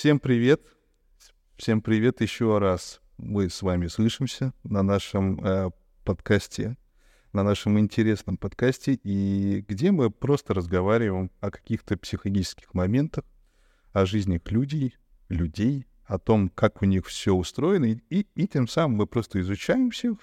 Всем 0.00 0.18
привет. 0.18 0.62
Всем 1.58 1.82
привет 1.82 2.22
еще 2.22 2.56
раз. 2.56 3.02
Мы 3.18 3.50
с 3.50 3.60
вами 3.60 3.86
слышимся 3.88 4.54
на 4.62 4.82
нашем 4.82 5.44
э, 5.44 5.70
подкасте, 6.06 6.78
на 7.34 7.42
нашем 7.42 7.78
интересном 7.78 8.38
подкасте, 8.38 8.94
и 8.94 9.62
где 9.68 9.90
мы 9.90 10.08
просто 10.08 10.54
разговариваем 10.54 11.30
о 11.40 11.50
каких-то 11.50 11.98
психологических 11.98 12.72
моментах, 12.72 13.26
о 13.92 14.06
жизни 14.06 14.40
людей, 14.46 14.96
людей, 15.28 15.84
о 16.06 16.18
том, 16.18 16.48
как 16.48 16.80
у 16.80 16.86
них 16.86 17.04
все 17.04 17.34
устроено, 17.34 17.84
и, 17.84 18.26
и 18.34 18.48
тем 18.48 18.68
самым 18.68 18.96
мы 18.96 19.06
просто 19.06 19.38
изучаем 19.42 19.90
всех 19.90 20.16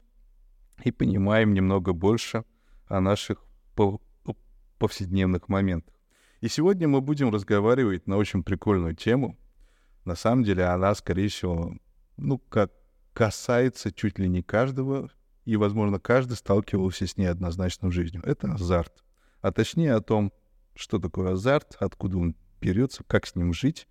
и 0.86 0.92
понимаем 0.92 1.54
немного 1.54 1.94
больше 1.94 2.46
о 2.88 3.00
наших 3.00 3.46
повседневных 4.80 5.50
моментах. 5.50 5.94
И 6.42 6.48
сегодня 6.48 6.88
мы 6.88 7.00
будем 7.00 7.32
разговаривать 7.32 8.08
на 8.08 8.18
очень 8.18 8.42
прикольную 8.42 8.96
тему. 8.96 9.38
На 10.08 10.16
самом 10.16 10.46
деле 10.46 10.64
она, 10.64 10.96
скорее 10.96 11.28
всего, 11.28 11.76
ну, 12.16 12.38
как 12.38 12.72
касается 13.12 13.92
чуть 13.92 14.18
ли 14.20 14.30
не 14.30 14.42
каждого, 14.42 15.12
и, 15.44 15.58
возможно, 15.58 16.00
каждый 16.00 16.38
сталкивался 16.38 17.06
с 17.06 17.18
ней 17.18 17.26
однозначно 17.26 17.90
в 17.90 17.92
жизни. 17.92 18.22
Это 18.24 18.54
азарт. 18.54 19.04
А 19.42 19.52
точнее 19.52 19.96
о 19.96 20.02
том, 20.02 20.32
что 20.76 20.98
такое 20.98 21.34
азарт, 21.34 21.76
откуда 21.82 22.20
он 22.20 22.38
берется, 22.62 23.04
как 23.04 23.28
с 23.28 23.36
ним 23.36 23.52
жить, 23.52 23.90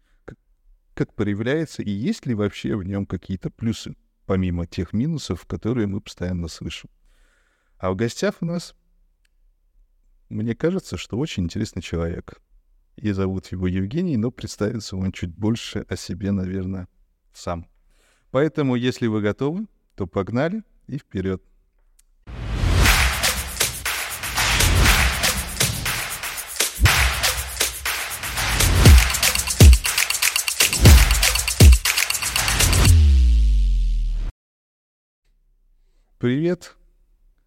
как 0.94 1.14
проявляется 1.14 1.82
и 1.82 1.90
есть 1.90 2.24
ли 2.24 2.34
вообще 2.34 2.76
в 2.76 2.82
нем 2.82 3.04
какие-то 3.04 3.50
плюсы, 3.50 3.94
помимо 4.24 4.66
тех 4.66 4.94
минусов, 4.94 5.44
которые 5.44 5.86
мы 5.86 6.00
постоянно 6.00 6.48
слышим. 6.48 6.88
А 7.76 7.90
в 7.90 7.96
гостях 7.96 8.36
у 8.40 8.46
нас, 8.46 8.74
мне 10.30 10.54
кажется, 10.54 10.96
что 10.96 11.18
очень 11.18 11.42
интересный 11.42 11.82
человек. 11.82 12.40
И 12.96 13.12
зовут 13.12 13.48
его 13.48 13.66
Евгений, 13.66 14.16
но 14.16 14.30
представится 14.30 14.96
он 14.96 15.12
чуть 15.12 15.36
больше 15.36 15.84
о 15.86 15.96
себе, 15.96 16.32
наверное, 16.32 16.88
сам. 17.34 17.68
Поэтому, 18.30 18.74
если 18.74 19.06
вы 19.06 19.20
готовы, 19.20 19.66
то 19.96 20.06
погнали 20.06 20.62
и 20.86 20.96
вперед. 20.96 21.42
Привет. 36.18 36.76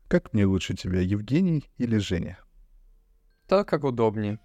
Как 0.07 0.31
мне 0.33 0.45
лучше 0.45 0.75
тебя, 0.75 1.01
Евгений 1.01 1.65
или 1.79 1.97
Женя? 1.97 2.37
Так, 3.47 3.67
как 3.67 3.83
удобнее. 3.83 4.39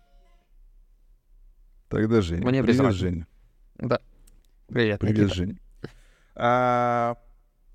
Тогда 1.94 2.22
Женя. 2.22 2.44
Мне 2.44 2.60
Привет, 2.60 2.86
без 2.88 2.94
Женя. 2.94 3.26
Да. 3.76 4.00
Привет. 4.66 4.98
Привет, 4.98 5.16
Никита. 5.16 5.34
Женя. 5.34 5.58
А, 6.34 7.16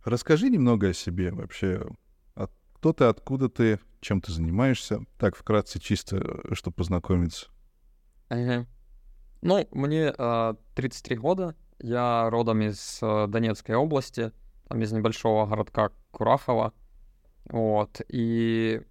расскажи 0.03 0.49
немного 0.49 0.89
о 0.89 0.93
себе 0.93 1.31
вообще. 1.31 1.87
От- 2.35 2.51
Кто 2.73 2.91
ты, 2.91 3.05
откуда 3.05 3.47
ты, 3.47 3.79
чем 4.01 4.19
ты 4.19 4.33
занимаешься? 4.33 5.05
Так, 5.17 5.37
вкратце, 5.37 5.79
чисто, 5.79 6.17
э, 6.17 6.53
чтобы 6.53 6.75
познакомиться. 6.75 7.47
Ага. 8.27 8.67
Ну, 9.41 9.65
мне 9.71 10.13
а, 10.17 10.57
33 10.75 11.15
года. 11.15 11.55
Я 11.79 12.29
родом 12.29 12.61
из 12.61 12.99
а, 13.01 13.27
Донецкой 13.27 13.75
области, 13.75 14.33
там 14.67 14.81
из 14.81 14.91
небольшого 14.91 15.45
городка 15.45 15.91
Курахово. 16.11 16.73
Вот. 17.45 18.01
И 18.09 18.81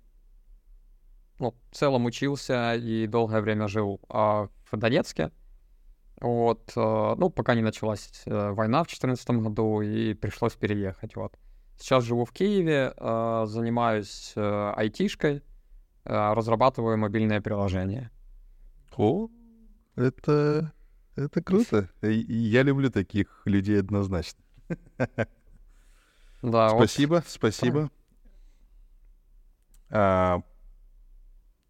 ну, 1.39 1.55
в 1.71 1.75
целом 1.75 2.05
учился 2.07 2.75
и 2.75 3.07
долгое 3.07 3.41
время 3.41 3.69
жил 3.69 4.01
а, 4.09 4.49
в 4.71 4.77
Донецке. 4.77 5.31
Вот. 6.21 6.73
а, 6.77 7.15
ну, 7.17 7.31
пока 7.31 7.55
не 7.55 7.63
началась 7.63 8.23
э, 8.27 8.51
война 8.51 8.83
в 8.83 8.89
2014 8.89 9.31
году, 9.31 9.81
и 9.81 10.15
пришлось 10.15 10.55
переехать. 10.55 11.15
Вот. 11.17 11.39
Сейчас 11.79 12.05
живу 12.05 12.25
в 12.25 12.33
Киеве, 12.33 12.93
а, 12.97 13.47
занимаюсь 13.47 14.33
э, 14.35 14.73
айтишкой, 14.77 15.43
а, 16.05 16.35
разрабатываю 16.35 16.99
мобильное 16.99 17.41
приложение. 17.41 18.11
О, 18.97 19.29
это, 19.95 20.73
это 21.15 21.43
круто. 21.43 21.89
Я 22.03 22.63
люблю 22.65 22.91
таких 22.91 23.43
людей 23.45 23.79
однозначно. 23.79 24.43
Да, 26.41 26.69
вот 26.69 26.89
Спасибо, 26.89 27.23
спасибо. 27.27 27.91
А, 29.91 30.43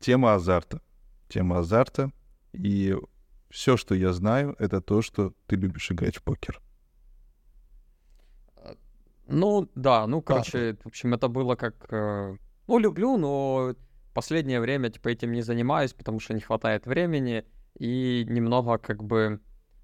тема 0.00 0.34
азарта. 0.34 0.80
Тема 1.28 1.58
азарта. 1.58 2.12
И 2.52 2.96
все, 3.50 3.76
что 3.76 3.94
я 3.94 4.12
знаю, 4.12 4.56
это 4.58 4.80
то, 4.80 5.02
что 5.02 5.32
ты 5.46 5.56
любишь 5.56 5.90
играть 5.90 6.16
в 6.16 6.22
покер. 6.22 6.60
Ну, 9.26 9.68
да, 9.74 10.06
ну, 10.06 10.22
короче, 10.22 10.76
в 10.82 10.86
общем, 10.86 11.14
это 11.14 11.28
было 11.28 11.54
как... 11.54 11.74
э, 11.90 12.36
Ну, 12.66 12.78
люблю, 12.78 13.18
но 13.18 13.74
последнее 14.14 14.60
время, 14.60 14.88
типа, 14.90 15.08
этим 15.08 15.32
не 15.32 15.42
занимаюсь, 15.42 15.92
потому 15.92 16.18
что 16.18 16.34
не 16.34 16.40
хватает 16.40 16.86
времени, 16.86 17.44
и 17.78 18.24
немного, 18.28 18.78
как 18.78 19.04
бы, 19.04 19.40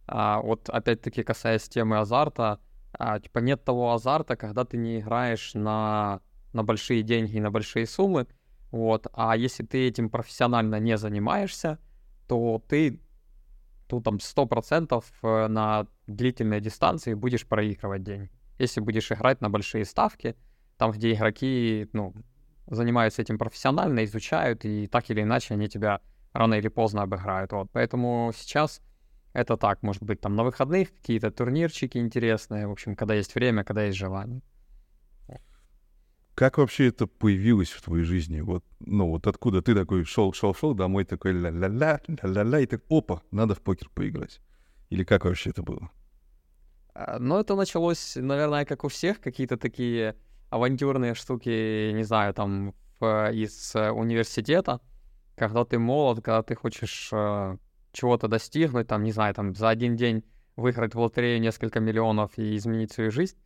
а, 0.07 0.41
вот, 0.41 0.69
опять-таки, 0.71 1.23
касаясь 1.23 1.69
темы 1.69 1.99
азарта, 1.99 2.59
а, 2.93 3.21
типа, 3.21 3.41
нет 3.41 3.65
того 3.65 3.93
азарта, 3.93 4.37
когда 4.37 4.65
ты 4.65 4.79
не 4.79 5.01
играешь 5.01 5.55
на, 5.55 6.21
на 6.53 6.65
большие 6.65 7.03
деньги 7.03 7.37
и 7.37 7.41
на 7.41 7.51
большие 7.51 7.87
суммы, 7.87 8.27
вот, 8.75 9.07
а 9.13 9.37
если 9.37 9.65
ты 9.65 9.89
этим 9.89 10.11
профессионально 10.11 10.81
не 10.81 10.97
занимаешься, 10.97 11.79
то 12.29 12.63
ты, 12.69 13.01
ну, 13.91 14.01
там, 14.01 14.17
100% 14.17 15.05
э, 15.23 15.47
на 15.49 15.87
длительной 16.07 16.61
дистанции 16.61 17.15
будешь 17.15 17.47
проигрывать 17.47 18.03
деньги 18.03 18.31
если 18.59 18.81
будешь 18.81 19.11
играть 19.11 19.41
на 19.41 19.51
большие 19.51 19.85
ставки, 19.85 20.37
там, 20.77 20.93
где 20.93 21.13
игроки, 21.13 21.89
ну, 21.93 22.15
занимаются 22.67 23.23
этим 23.23 23.39
профессионально, 23.39 24.05
изучают, 24.05 24.65
и 24.65 24.87
так 24.87 25.11
или 25.11 25.23
иначе 25.23 25.55
они 25.55 25.69
тебя 25.69 26.01
рано 26.33 26.55
или 26.55 26.69
поздно 26.69 27.03
обыграют. 27.03 27.53
Вот. 27.53 27.71
Поэтому 27.73 28.33
сейчас 28.35 28.81
это 29.33 29.57
так, 29.57 29.83
может 29.83 30.03
быть, 30.03 30.21
там 30.21 30.37
на 30.37 30.45
выходных 30.45 30.91
какие-то 30.95 31.31
турнирчики 31.31 31.99
интересные, 31.99 32.67
в 32.67 32.73
общем, 32.73 32.97
когда 32.97 33.15
есть 33.15 33.35
время, 33.35 33.65
когда 33.65 33.85
есть 33.85 33.99
желание. 33.99 34.41
Как 36.35 36.59
вообще 36.59 36.89
это 36.89 37.07
появилось 37.07 37.71
в 37.71 37.83
твоей 37.83 38.05
жизни? 38.05 38.41
Вот, 38.41 38.65
ну, 38.81 39.09
вот 39.09 39.27
откуда 39.27 39.63
ты 39.63 39.75
такой 39.75 40.05
шел, 40.05 40.33
шел, 40.33 40.53
шел, 40.55 40.75
домой 40.75 41.05
такой 41.05 41.33
ля-ля-ля, 41.33 42.01
ля-ля-ля, 42.09 42.61
и 42.61 42.67
так, 42.67 42.83
опа, 42.89 43.23
надо 43.31 43.55
в 43.55 43.61
покер 43.61 43.89
поиграть. 43.95 44.41
Или 44.91 45.05
как 45.05 45.25
вообще 45.25 45.51
это 45.51 45.63
было? 45.63 45.91
А, 46.95 47.19
Но 47.21 47.39
это 47.39 47.55
началось, 47.55 48.17
наверное, 48.17 48.65
как 48.65 48.83
у 48.85 48.89
всех, 48.89 49.21
какие-то 49.21 49.57
такие 49.57 50.17
авантюрные 50.51 51.15
штуки, 51.15 51.93
не 51.93 52.03
знаю, 52.05 52.35
там 52.35 52.75
из 53.01 53.75
э, 53.75 53.91
университета, 53.91 54.81
когда 55.37 55.65
ты 55.65 55.79
молод, 55.79 56.17
когда 56.25 56.43
ты 56.43 56.55
хочешь 56.55 57.11
э, 57.13 57.57
чего-то 57.93 58.29
достигнуть, 58.29 58.87
там, 58.87 59.03
не 59.03 59.13
знаю, 59.13 59.35
там 59.35 59.55
за 59.55 59.69
один 59.69 59.97
день 59.97 60.25
выиграть 60.57 60.95
в 60.95 61.01
лотерею 61.01 61.41
несколько 61.41 61.81
миллионов 61.81 62.39
и 62.39 62.57
изменить 62.57 62.93
свою 62.93 63.11
жизнь. 63.11 63.37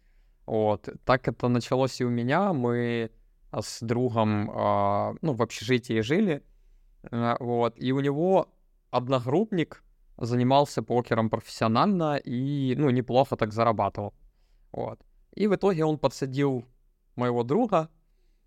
Вот. 0.49 0.89
Так 1.05 1.29
это 1.29 1.49
началось 1.49 2.01
и 2.01 2.05
у 2.05 2.09
меня. 2.09 2.55
Мы 2.55 3.11
а, 3.51 3.61
с 3.61 3.81
другом, 3.83 4.51
а, 4.51 5.15
ну, 5.21 5.35
в 5.35 5.43
общежитии 5.43 6.01
жили, 6.01 6.43
э, 7.03 7.37
вот, 7.39 7.75
и 7.77 7.93
у 7.93 8.01
него 8.01 8.49
одногруппник 8.91 9.85
занимался 10.17 10.83
покером 10.83 11.29
профессионально 11.29 12.17
и, 12.17 12.75
ну, 12.79 12.89
неплохо 12.89 13.37
так 13.37 13.53
зарабатывал. 13.53 14.15
Вот. 14.73 14.99
И 15.35 15.47
в 15.47 15.55
итоге 15.55 15.85
он 15.85 15.99
подсадил 15.99 16.65
моего 17.15 17.43
друга, 17.43 17.91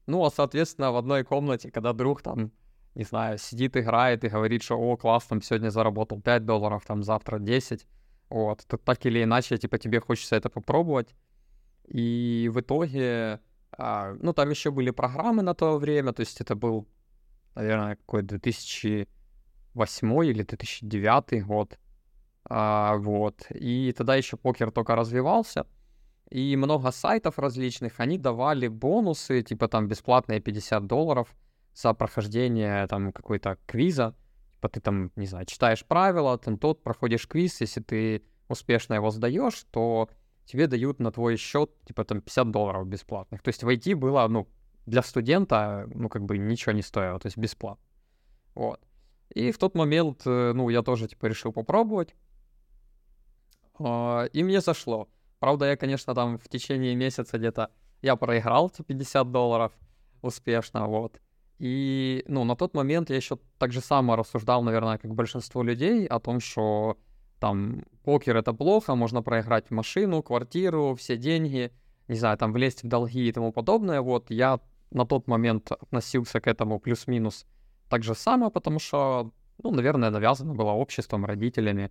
ну, 0.08 0.26
а, 0.26 0.32
соответственно, 0.32 0.92
в 0.92 0.98
одной 0.98 1.24
комнате, 1.24 1.70
когда 1.70 1.94
друг 1.94 2.24
там, 2.24 2.52
не 2.96 3.04
знаю, 3.04 3.38
сидит, 3.38 3.78
играет 3.78 4.24
и 4.24 4.30
говорит, 4.30 4.64
что, 4.64 4.76
о, 4.76 4.98
класс, 4.98 5.26
там, 5.26 5.44
сегодня 5.44 5.70
заработал 5.70 6.20
5 6.20 6.46
долларов, 6.46 6.84
там, 6.84 7.04
завтра 7.04 7.38
10, 7.38 7.86
вот, 8.30 8.66
так 8.84 9.06
или 9.06 9.24
иначе, 9.24 9.58
типа, 9.60 9.78
тебе 9.78 10.00
хочется 10.00 10.36
это 10.36 10.50
попробовать. 10.50 11.14
И 11.92 12.50
в 12.54 12.60
итоге, 12.62 13.42
а, 13.78 14.16
ну, 14.22 14.34
там 14.34 14.50
еще 14.50 14.72
были 14.72 14.92
программы 14.92 15.42
на 15.42 15.54
то 15.54 15.78
время, 15.78 16.14
то 16.14 16.22
есть 16.22 16.40
это 16.40 16.56
был, 16.56 16.88
наверное, 17.54 17.98
какой 17.98 18.22
2008 18.22 20.26
или 20.26 20.44
2009 20.44 21.46
год. 21.46 21.78
А, 22.46 22.96
вот. 22.96 23.46
И 23.50 23.94
тогда 23.98 24.16
еще 24.16 24.38
покер 24.38 24.72
только 24.72 24.96
развивался. 24.96 25.68
И 26.30 26.56
много 26.56 26.92
сайтов 26.92 27.40
различных, 27.40 28.00
они 28.00 28.18
давали 28.18 28.70
бонусы, 28.70 29.42
типа 29.42 29.68
там 29.68 29.90
бесплатные 29.90 30.40
50 30.40 30.88
долларов 30.88 31.36
за 31.76 31.94
прохождение 31.94 32.88
там 32.88 33.12
какой-то 33.12 33.58
квиза. 33.66 34.16
Типа 34.54 34.70
ты 34.70 34.80
там, 34.80 35.12
не 35.18 35.26
знаю, 35.26 35.46
читаешь 35.46 35.86
правила, 35.86 36.38
там 36.38 36.58
тот 36.58 36.84
проходишь 36.84 37.28
квиз, 37.28 37.60
если 37.60 37.82
ты 37.82 38.24
успешно 38.48 38.94
его 38.94 39.12
сдаешь, 39.12 39.66
то 39.72 40.08
тебе 40.46 40.68
дают 40.68 41.00
на 41.00 41.12
твой 41.12 41.38
счет 41.38 41.72
типа 41.86 42.04
там 42.04 42.22
50 42.22 42.52
долларов 42.52 42.88
бесплатных. 42.88 43.42
То 43.42 43.50
есть 43.50 43.64
войти 43.64 43.94
было, 43.94 44.28
ну, 44.28 44.48
для 44.86 45.04
студента, 45.04 45.88
ну, 45.94 46.10
как 46.10 46.24
бы 46.24 46.38
ничего 46.38 46.72
не 46.72 46.82
стоило, 46.82 47.20
то 47.20 47.28
есть 47.28 47.38
бесплатно. 47.38 47.86
Вот. 48.56 48.80
И 49.34 49.52
в 49.52 49.58
тот 49.58 49.76
момент, 49.76 50.24
э, 50.26 50.52
ну, 50.54 50.70
я 50.70 50.82
тоже, 50.82 51.08
типа, 51.08 51.28
решил 51.28 51.54
попробовать. 51.54 52.16
А, 53.80 54.26
и 54.26 54.44
мне 54.44 54.60
зашло. 54.62 55.08
Правда, 55.40 55.66
я, 55.66 55.78
конечно, 55.78 56.14
там 56.14 56.38
в 56.38 56.50
течение 56.50 56.96
месяца 56.96 57.38
где-то 57.38 57.70
я 58.02 58.16
проиграл 58.16 58.70
эти 58.70 58.82
50 58.82 59.32
долларов 59.32 59.72
успешно, 60.22 60.88
вот. 60.88 61.22
И, 61.60 62.24
ну, 62.28 62.44
на 62.44 62.56
тот 62.56 62.74
момент 62.74 63.10
я 63.10 63.16
еще 63.16 63.38
так 63.58 63.72
же 63.72 63.82
само 63.82 64.16
рассуждал, 64.16 64.64
наверное, 64.64 64.98
как 64.98 65.14
большинство 65.14 65.64
людей 65.64 66.08
о 66.08 66.20
том, 66.20 66.40
что 66.40 66.98
там 67.42 67.84
покер 68.04 68.38
это 68.38 68.54
плохо, 68.54 68.96
можно 68.96 69.24
проиграть 69.24 69.72
машину, 69.72 70.22
квартиру, 70.22 70.96
все 70.96 71.18
деньги, 71.18 71.72
не 72.08 72.16
знаю, 72.16 72.38
там 72.38 72.54
влезть 72.54 72.84
в 72.84 72.88
долги 72.88 73.28
и 73.28 73.32
тому 73.32 73.52
подобное. 73.52 74.02
Вот 74.02 74.30
я 74.30 74.60
на 74.92 75.06
тот 75.06 75.28
момент 75.28 75.72
относился 75.72 76.40
к 76.40 76.48
этому 76.48 76.80
плюс-минус 76.80 77.48
так 77.90 78.04
же 78.04 78.14
само, 78.14 78.52
потому 78.52 78.80
что, 78.80 79.32
ну, 79.64 79.72
наверное, 79.72 80.12
навязано 80.12 80.54
было 80.54 80.72
обществом, 80.72 81.26
родителями. 81.26 81.90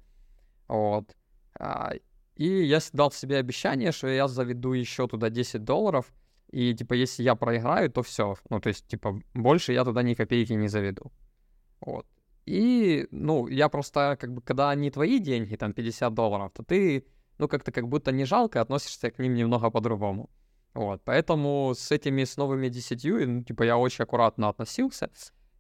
Вот. 0.69 1.17
А, 1.59 1.95
и 2.37 2.47
я 2.47 2.79
дал 2.93 3.11
себе 3.11 3.39
обещание, 3.39 3.91
что 3.91 4.07
я 4.07 4.29
заведу 4.29 4.73
еще 4.73 5.09
туда 5.09 5.31
10 5.31 5.65
долларов, 5.65 6.13
и, 6.53 6.75
типа, 6.75 6.95
если 6.95 7.25
я 7.25 7.35
проиграю, 7.35 7.91
то 7.91 8.03
все. 8.03 8.37
Ну, 8.51 8.61
то 8.61 8.69
есть, 8.69 8.87
типа, 8.87 9.21
больше 9.35 9.73
я 9.73 9.85
туда 9.85 10.03
ни 10.03 10.15
копейки 10.15 10.53
не 10.53 10.69
заведу. 10.69 11.11
Вот. 11.81 12.07
И, 12.51 13.07
ну, 13.13 13.47
я 13.47 13.69
просто, 13.69 14.17
как 14.21 14.33
бы, 14.35 14.43
когда 14.43 14.71
они 14.71 14.91
твои 14.91 15.21
деньги, 15.21 15.55
там, 15.55 15.73
50 15.73 16.13
долларов, 16.15 16.51
то 16.53 16.65
ты, 16.65 17.07
ну, 17.39 17.47
как-то 17.47 17.71
как 17.71 17.87
будто 17.87 18.11
не 18.11 18.25
жалко 18.25 18.61
относишься 18.61 19.13
к 19.13 19.21
ним 19.21 19.35
немного 19.35 19.71
по-другому. 19.71 20.31
Вот, 20.75 21.01
поэтому 21.05 21.75
с 21.77 21.93
этими, 21.93 22.25
с 22.25 22.37
новыми 22.37 22.69
десятью, 22.69 23.29
ну, 23.29 23.45
типа, 23.45 23.63
я 23.63 23.79
очень 23.79 24.03
аккуратно 24.03 24.49
относился, 24.49 25.11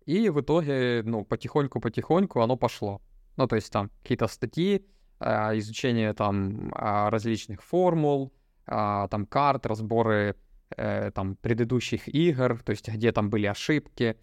и 0.04 0.30
в 0.30 0.40
итоге, 0.40 1.02
ну, 1.04 1.24
потихоньку-потихоньку 1.24 2.40
оно 2.40 2.56
пошло. 2.56 3.00
Ну, 3.36 3.46
то 3.46 3.54
есть 3.54 3.70
там 3.70 3.90
какие-то 4.02 4.26
статьи, 4.26 4.84
а, 5.20 5.56
изучение 5.58 6.12
там 6.12 6.72
а, 6.74 7.08
различных 7.08 7.62
формул, 7.62 8.32
а, 8.66 9.06
там 9.06 9.26
карт, 9.26 9.64
разборы 9.66 10.34
э, 10.76 11.12
там 11.12 11.36
предыдущих 11.36 12.08
игр, 12.08 12.60
то 12.64 12.70
есть 12.70 12.88
где 12.88 13.12
там 13.12 13.30
были 13.30 13.46
ошибки, 13.46 14.16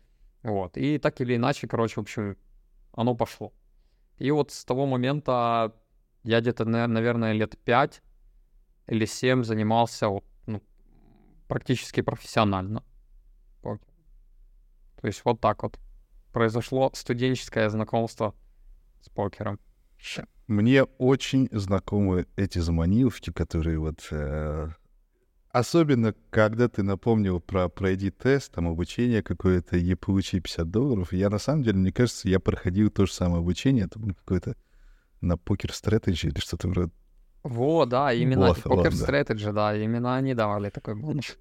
вот. 0.43 0.75
И 0.75 0.97
так 0.97 1.21
или 1.21 1.37
иначе, 1.37 1.67
короче, 1.67 1.95
в 1.95 1.99
общем, 1.99 2.35
оно 2.97 3.15
пошло. 3.15 3.53
И 4.17 4.29
вот 4.31 4.51
с 4.51 4.65
того 4.65 4.85
момента 4.85 5.73
я 6.23 6.41
где-то, 6.41 6.65
наверное, 6.65 7.31
лет 7.31 7.57
пять 7.63 8.01
или 8.87 9.05
семь 9.05 9.43
занимался 9.43 10.09
вот, 10.09 10.25
ну, 10.45 10.61
практически 11.47 12.01
профессионально. 12.01 12.83
То 15.01 15.07
есть 15.07 15.21
вот 15.23 15.39
так 15.39 15.63
вот 15.63 15.79
произошло 16.33 16.91
студенческое 16.93 17.69
знакомство 17.69 18.33
с 19.01 19.09
покером. 19.09 19.59
Мне 20.47 20.83
очень 20.83 21.49
знакомы 21.51 22.25
эти 22.35 22.59
заманиловки, 22.59 23.31
которые 23.31 23.79
вот 23.79 24.07
э, 24.11 24.69
Особенно, 25.57 26.13
когда 26.29 26.67
ты 26.67 26.83
напомнил 26.83 27.39
про 27.39 27.67
пройди 27.67 28.11
тест, 28.11 28.51
там 28.51 28.67
обучение 28.67 29.23
какое-то 29.23 29.75
и 29.75 29.95
получи 29.95 30.39
50 30.39 30.69
долларов. 30.69 31.13
Я 31.13 31.31
на 31.31 31.39
самом 31.39 31.63
деле, 31.63 31.79
мне 31.79 31.91
кажется, 31.91 32.29
я 32.29 32.39
проходил 32.39 32.91
то 32.91 33.07
же 33.07 33.13
самое 33.13 33.39
обучение. 33.39 33.85
Это 33.85 33.97
было 33.97 34.13
какое-то 34.13 34.55
на 35.19 35.35
покер 35.35 35.73
стратегии 35.73 36.27
или 36.27 36.39
что-то 36.39 36.67
вроде. 36.67 36.91
Во, 37.41 37.87
да, 37.87 38.13
именно 38.13 38.53
покер 38.53 38.93
стратегии, 38.93 39.51
да, 39.51 39.75
именно 39.75 40.15
они 40.15 40.35
давали 40.35 40.69
такой 40.69 40.93
бонус. 40.93 41.37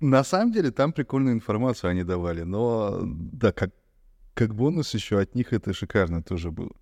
На 0.00 0.24
самом 0.24 0.50
деле 0.50 0.72
там 0.72 0.92
прикольную 0.92 1.36
информацию 1.36 1.90
они 1.90 2.02
давали, 2.02 2.42
но 2.42 2.98
да, 3.04 3.52
как, 3.52 3.70
как 4.34 4.56
бонус 4.56 4.92
еще 4.92 5.20
от 5.20 5.36
них 5.36 5.52
это 5.52 5.72
шикарно 5.72 6.24
тоже 6.24 6.50
было. 6.50 6.72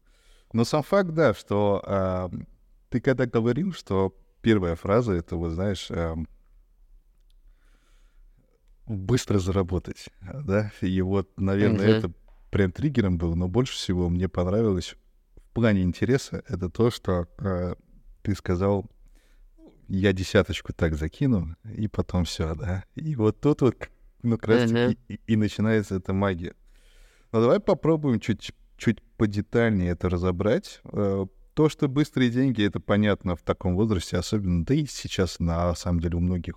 Но 0.55 0.65
сам 0.65 0.83
факт, 0.83 1.11
да, 1.11 1.35
что 1.35 1.85
э, 1.87 2.29
ты 2.89 3.03
когда 3.03 3.27
говорил, 3.27 3.75
что 3.75 4.17
первая 4.41 4.77
фраза 4.77 5.13
это, 5.13 5.37
вот 5.37 5.51
знаешь, 5.51 5.91
быстро 8.89 9.39
заработать, 9.39 10.09
да, 10.21 10.73
и 10.81 11.01
вот, 11.01 11.31
наверное, 11.37 11.87
mm-hmm. 11.87 11.99
это 11.99 12.13
прям 12.51 12.73
триггером 12.73 13.19
был, 13.19 13.37
но 13.37 13.49
больше 13.49 13.75
всего 13.75 14.09
мне 14.09 14.29
понравилось 14.29 14.97
в 15.37 15.55
плане 15.55 15.83
интереса 15.83 16.43
это 16.49 16.71
то, 16.71 16.91
что 16.91 17.27
э, 17.39 17.75
ты 18.23 18.35
сказал, 18.35 18.87
я 19.89 20.13
десяточку 20.13 20.73
так 20.73 20.95
закину, 20.95 21.57
и 21.65 21.89
потом 21.89 22.25
все, 22.25 22.55
да, 22.55 22.85
и 22.95 23.15
вот 23.17 23.41
тут 23.41 23.63
вот, 23.63 23.89
ну, 24.23 24.37
как 24.37 24.49
раз 24.49 24.71
mm-hmm. 24.71 24.99
и, 25.09 25.21
и 25.27 25.37
начинается 25.37 25.97
эта 25.97 26.13
магия. 26.13 26.55
Но 27.33 27.41
давай 27.41 27.61
попробуем 27.61 28.21
чуть, 28.21 28.53
чуть 28.77 29.03
подетальнее 29.17 29.91
это 29.91 30.09
разобрать. 30.09 30.81
Э, 30.85 31.27
то, 31.55 31.69
что 31.69 31.89
быстрые 31.89 32.31
деньги, 32.31 32.65
это 32.65 32.81
понятно 32.81 33.35
в 33.35 33.43
таком 33.43 33.75
возрасте, 33.75 34.17
особенно, 34.17 34.65
да 34.65 34.75
и 34.75 34.87
сейчас 34.87 35.41
на 35.41 35.75
самом 35.75 36.01
деле 36.01 36.17
у 36.17 36.21
многих. 36.21 36.55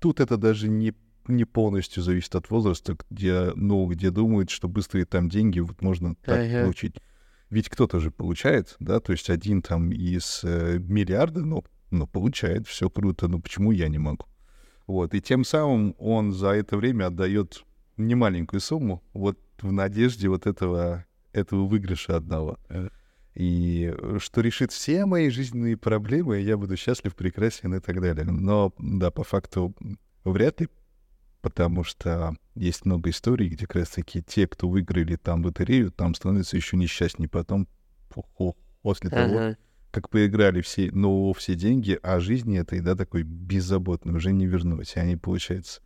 Тут 0.00 0.20
это 0.20 0.36
даже 0.36 0.68
не 0.68 0.92
не 1.28 1.44
полностью 1.44 2.02
зависит 2.02 2.34
от 2.34 2.50
возраста, 2.50 2.96
где, 3.10 3.52
ну, 3.54 3.86
где 3.86 4.10
думают, 4.10 4.50
что 4.50 4.68
быстрые 4.68 5.04
там 5.04 5.28
деньги 5.28 5.60
вот 5.60 5.82
можно 5.82 6.14
так 6.16 6.40
uh-huh. 6.40 6.62
получить. 6.62 6.96
Ведь 7.50 7.68
кто-то 7.68 8.00
же 8.00 8.10
получает, 8.10 8.76
да, 8.80 9.00
то 9.00 9.12
есть 9.12 9.30
один 9.30 9.62
там 9.62 9.92
из 9.92 10.40
э, 10.42 10.78
миллиарда, 10.78 11.44
ну, 11.44 11.64
ну, 11.90 12.06
получает, 12.06 12.66
все 12.66 12.90
круто, 12.90 13.28
ну 13.28 13.40
почему 13.40 13.70
я 13.70 13.88
не 13.88 13.98
могу? 13.98 14.26
Вот, 14.86 15.14
и 15.14 15.20
тем 15.20 15.44
самым 15.44 15.94
он 15.98 16.32
за 16.32 16.48
это 16.48 16.76
время 16.76 17.06
отдает 17.06 17.64
немаленькую 17.96 18.60
сумму, 18.60 19.02
вот 19.12 19.38
в 19.60 19.72
надежде 19.72 20.28
вот 20.28 20.46
этого, 20.46 21.06
этого 21.32 21.66
выигрыша 21.66 22.16
одного. 22.16 22.58
И 23.34 23.94
что 24.18 24.40
решит 24.40 24.72
все 24.72 25.04
мои 25.04 25.28
жизненные 25.28 25.76
проблемы, 25.76 26.38
я 26.40 26.56
буду 26.56 26.76
счастлив, 26.76 27.14
прекрасен 27.14 27.74
и 27.74 27.80
так 27.80 28.00
далее. 28.00 28.24
Но, 28.24 28.72
да, 28.78 29.10
по 29.10 29.24
факту 29.24 29.74
вряд 30.24 30.60
ли 30.60 30.68
потому 31.46 31.84
что 31.84 32.34
есть 32.56 32.84
много 32.86 33.10
историй, 33.10 33.46
где 33.48 33.68
как 33.68 33.76
раз-таки 33.76 34.20
те, 34.20 34.48
кто 34.48 34.68
выиграли 34.68 35.14
там 35.14 35.44
лотерею, 35.44 35.92
там 35.92 36.12
становятся 36.16 36.56
еще 36.56 36.76
несчастнее 36.76 37.28
потом, 37.28 37.68
после 38.82 39.10
того, 39.10 39.54
как 39.92 40.10
поиграли 40.10 40.60
все, 40.60 40.90
но 40.90 41.32
все 41.34 41.54
деньги, 41.54 42.00
а 42.02 42.18
жизни 42.18 42.58
этой, 42.58 42.80
да, 42.80 42.96
такой 42.96 43.22
беззаботной 43.22 44.16
уже 44.16 44.32
не 44.32 44.44
вернуть. 44.44 44.96
И 44.96 44.98
они, 44.98 45.14
получается, 45.14 45.82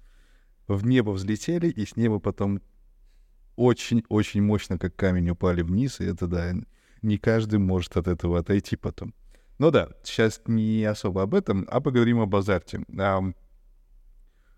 в 0.66 0.86
небо 0.86 1.10
взлетели, 1.10 1.68
и 1.68 1.84
с 1.84 1.94
неба 1.94 2.20
потом 2.20 2.62
очень-очень 3.56 4.40
мощно, 4.40 4.78
как 4.78 4.96
камень, 4.96 5.28
упали 5.28 5.60
вниз, 5.60 6.00
и 6.00 6.06
это, 6.06 6.26
да, 6.26 6.54
не 7.02 7.18
каждый 7.18 7.58
может 7.58 7.98
от 7.98 8.08
этого 8.08 8.38
отойти 8.38 8.76
потом. 8.76 9.12
Ну 9.58 9.70
да, 9.70 9.90
сейчас 10.04 10.40
не 10.46 10.82
особо 10.84 11.20
об 11.20 11.34
этом, 11.34 11.68
а 11.70 11.82
поговорим 11.82 12.18
об 12.20 12.34
азарте. 12.34 12.80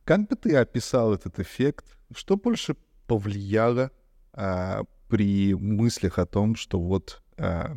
Как 0.05 0.29
бы 0.29 0.37
ты 0.37 0.57
описал 0.57 1.15
этот 1.15 1.39
эффект? 1.39 1.97
Что 2.15 2.37
больше 2.37 2.77
повлияло 3.07 3.91
а, 4.33 4.83
при 5.09 5.55
мыслях 5.55 6.19
о 6.19 6.27
том, 6.27 6.57
что 6.57 6.81
вот 6.81 7.23
а, 7.39 7.77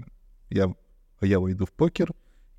я, 0.49 0.73
я 1.21 1.39
войду 1.39 1.65
в 1.65 1.71
покер, 1.71 2.11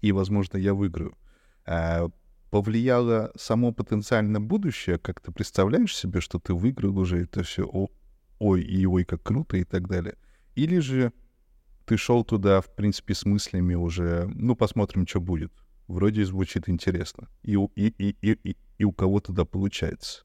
и, 0.03 0.13
возможно, 0.13 0.57
я 0.57 0.73
выиграю? 0.73 1.17
А, 1.65 2.09
повлияло 2.51 3.33
само 3.37 3.73
потенциальное 3.73 4.41
будущее? 4.41 4.99
Как 4.99 5.21
ты 5.21 5.33
представляешь 5.33 5.97
себе, 5.97 6.21
что 6.21 6.39
ты 6.39 6.55
выиграл 6.55 6.97
уже 6.99 7.25
это 7.25 7.43
все? 7.43 7.67
О, 7.67 7.89
ой, 8.39 8.63
и 8.63 8.87
ой, 8.87 9.05
как 9.05 9.23
круто 9.23 9.57
и 9.57 9.65
так 9.65 9.89
далее. 9.89 10.17
Или 10.55 10.79
же 10.79 11.13
ты 11.87 11.97
шел 11.97 12.25
туда, 12.25 12.61
в 12.61 12.75
принципе, 12.75 13.15
с 13.15 13.25
мыслями 13.25 13.75
уже, 13.75 14.31
ну, 14.35 14.55
посмотрим, 14.55 15.07
что 15.07 15.21
будет. 15.21 15.53
Вроде 15.89 16.25
звучит 16.25 16.69
интересно. 16.69 17.29
И, 17.43 17.55
и, 17.55 17.89
и, 17.99 18.17
и, 18.23 18.57
и 18.79 18.85
у 18.85 18.93
кого 18.93 19.21
тогда 19.21 19.45
получается. 19.45 20.25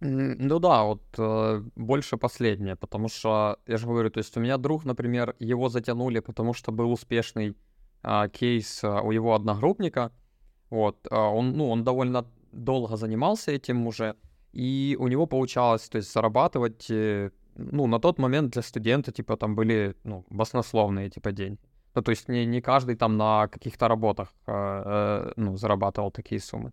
Ну 0.00 0.58
да, 0.58 0.84
вот 0.84 1.02
э, 1.16 1.62
больше 1.76 2.16
последнее, 2.18 2.76
потому 2.76 3.08
что, 3.08 3.58
я 3.66 3.78
же 3.78 3.86
говорю, 3.86 4.10
то 4.10 4.18
есть 4.18 4.36
у 4.36 4.40
меня 4.40 4.58
друг, 4.58 4.84
например, 4.84 5.34
его 5.38 5.68
затянули, 5.68 6.20
потому 6.20 6.52
что 6.52 6.72
был 6.72 6.92
успешный 6.92 7.56
э, 8.02 8.28
кейс 8.28 8.84
э, 8.84 9.00
у 9.00 9.12
его 9.12 9.34
одногруппника, 9.34 10.12
вот, 10.68 11.06
э, 11.10 11.16
он, 11.16 11.52
ну, 11.56 11.70
он 11.70 11.84
довольно 11.84 12.26
долго 12.52 12.96
занимался 12.96 13.52
этим 13.52 13.86
уже, 13.86 14.14
и 14.52 14.96
у 15.00 15.08
него 15.08 15.26
получалось, 15.26 15.88
то 15.88 15.96
есть 15.96 16.12
зарабатывать, 16.12 16.90
э, 16.90 17.30
ну, 17.56 17.86
на 17.86 17.98
тот 17.98 18.18
момент 18.18 18.52
для 18.52 18.62
студента, 18.62 19.10
типа, 19.10 19.36
там 19.36 19.54
были, 19.54 19.96
ну, 20.04 20.26
баснословные, 20.28 21.08
типа, 21.08 21.32
деньги. 21.32 21.60
Ну, 21.94 22.02
то 22.02 22.10
есть 22.10 22.28
не, 22.28 22.44
не 22.46 22.60
каждый 22.60 22.96
там 22.96 23.16
на 23.16 23.48
каких-то 23.48 23.88
работах 23.88 24.34
э, 24.46 24.52
э, 24.52 25.32
ну, 25.36 25.56
зарабатывал 25.56 26.10
такие 26.10 26.40
суммы. 26.40 26.72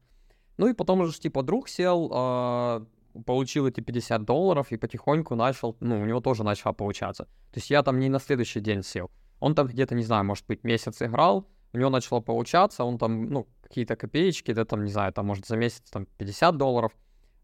Ну 0.57 0.67
и 0.67 0.73
потом 0.73 1.01
уже, 1.01 1.19
типа, 1.19 1.43
друг 1.43 1.69
сел, 1.69 2.11
э, 2.13 2.85
получил 3.25 3.67
эти 3.67 3.81
50 3.81 4.23
долларов 4.23 4.71
и 4.71 4.77
потихоньку 4.77 5.35
начал, 5.35 5.75
ну, 5.79 6.01
у 6.01 6.05
него 6.05 6.21
тоже 6.21 6.43
начало 6.43 6.73
получаться. 6.73 7.25
То 7.25 7.57
есть 7.57 7.69
я 7.69 7.83
там 7.83 7.99
не 7.99 8.09
на 8.09 8.19
следующий 8.19 8.61
день 8.61 8.83
сел. 8.83 9.11
Он 9.39 9.55
там 9.55 9.67
где-то, 9.67 9.95
не 9.95 10.03
знаю, 10.03 10.25
может 10.25 10.45
быть, 10.47 10.63
месяц 10.63 11.01
играл, 11.01 11.47
у 11.73 11.77
него 11.77 11.89
начало 11.89 12.19
получаться, 12.19 12.83
он 12.83 12.97
там, 12.97 13.25
ну, 13.29 13.47
какие-то 13.61 13.95
копеечки, 13.95 14.53
да, 14.53 14.65
там, 14.65 14.83
не 14.83 14.91
знаю, 14.91 15.13
там, 15.13 15.27
может, 15.27 15.45
за 15.45 15.55
месяц 15.55 15.81
там 15.89 16.05
50 16.17 16.57
долларов, 16.57 16.91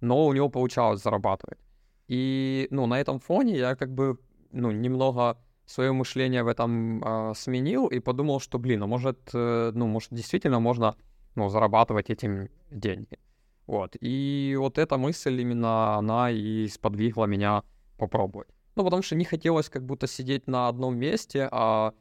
но 0.02 0.26
у 0.26 0.34
него 0.34 0.50
получалось 0.50 1.02
зарабатывать. 1.02 1.60
И, 2.08 2.68
ну, 2.72 2.86
на 2.88 3.00
этом 3.00 3.20
фоне 3.20 3.58
я 3.58 3.76
как 3.76 3.94
бы, 3.94 4.18
ну, 4.52 4.72
немного 4.72 5.38
свое 5.68 5.92
мышление 5.92 6.44
в 6.44 6.48
этом 6.48 7.04
э, 7.04 7.34
сменил 7.36 7.88
и 7.88 8.00
подумал, 8.00 8.40
что, 8.40 8.58
блин, 8.58 8.84
а 8.84 8.88
может, 8.88 9.20
э, 9.34 9.72
ну, 9.76 9.86
может, 9.86 10.14
действительно 10.14 10.60
можно, 10.60 10.96
ну, 11.36 11.50
зарабатывать 11.50 12.10
этим 12.10 12.50
деньги. 12.72 13.20
Вот. 13.68 13.98
И 14.00 14.56
вот 14.58 14.78
эта 14.78 14.98
мысль 14.98 15.42
именно, 15.42 15.96
она 15.98 16.32
и 16.32 16.68
сподвигла 16.70 17.26
меня 17.26 17.64
попробовать. 17.98 18.48
Ну, 18.76 18.84
потому 18.86 19.04
что 19.04 19.16
не 19.16 19.26
хотелось 19.26 19.70
как 19.70 19.86
будто 19.86 20.08
сидеть 20.08 20.48
на 20.48 20.70
одном 20.70 20.98
месте, 20.98 21.50
а, 21.52 21.94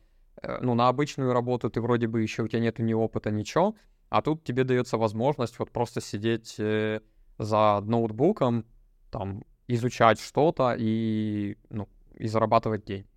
э, 0.42 0.58
ну, 0.62 0.74
на 0.74 0.88
обычную 0.88 1.32
работу 1.32 1.68
ты 1.68 1.80
вроде 1.80 2.06
бы 2.06 2.22
еще, 2.22 2.44
у 2.44 2.48
тебя 2.48 2.60
нету 2.60 2.84
ни 2.84 2.94
опыта, 2.94 3.32
ничего, 3.32 3.74
а 4.10 4.22
тут 4.22 4.44
тебе 4.44 4.62
дается 4.62 4.96
возможность 4.96 5.58
вот 5.58 5.72
просто 5.72 6.00
сидеть 6.00 6.54
э, 6.58 7.00
за 7.38 7.80
ноутбуком, 7.80 8.64
там, 9.10 9.42
изучать 9.66 10.20
что-то 10.20 10.76
и, 10.78 11.56
ну, 11.70 11.88
и 12.14 12.28
зарабатывать 12.28 12.84
деньги. 12.84 13.08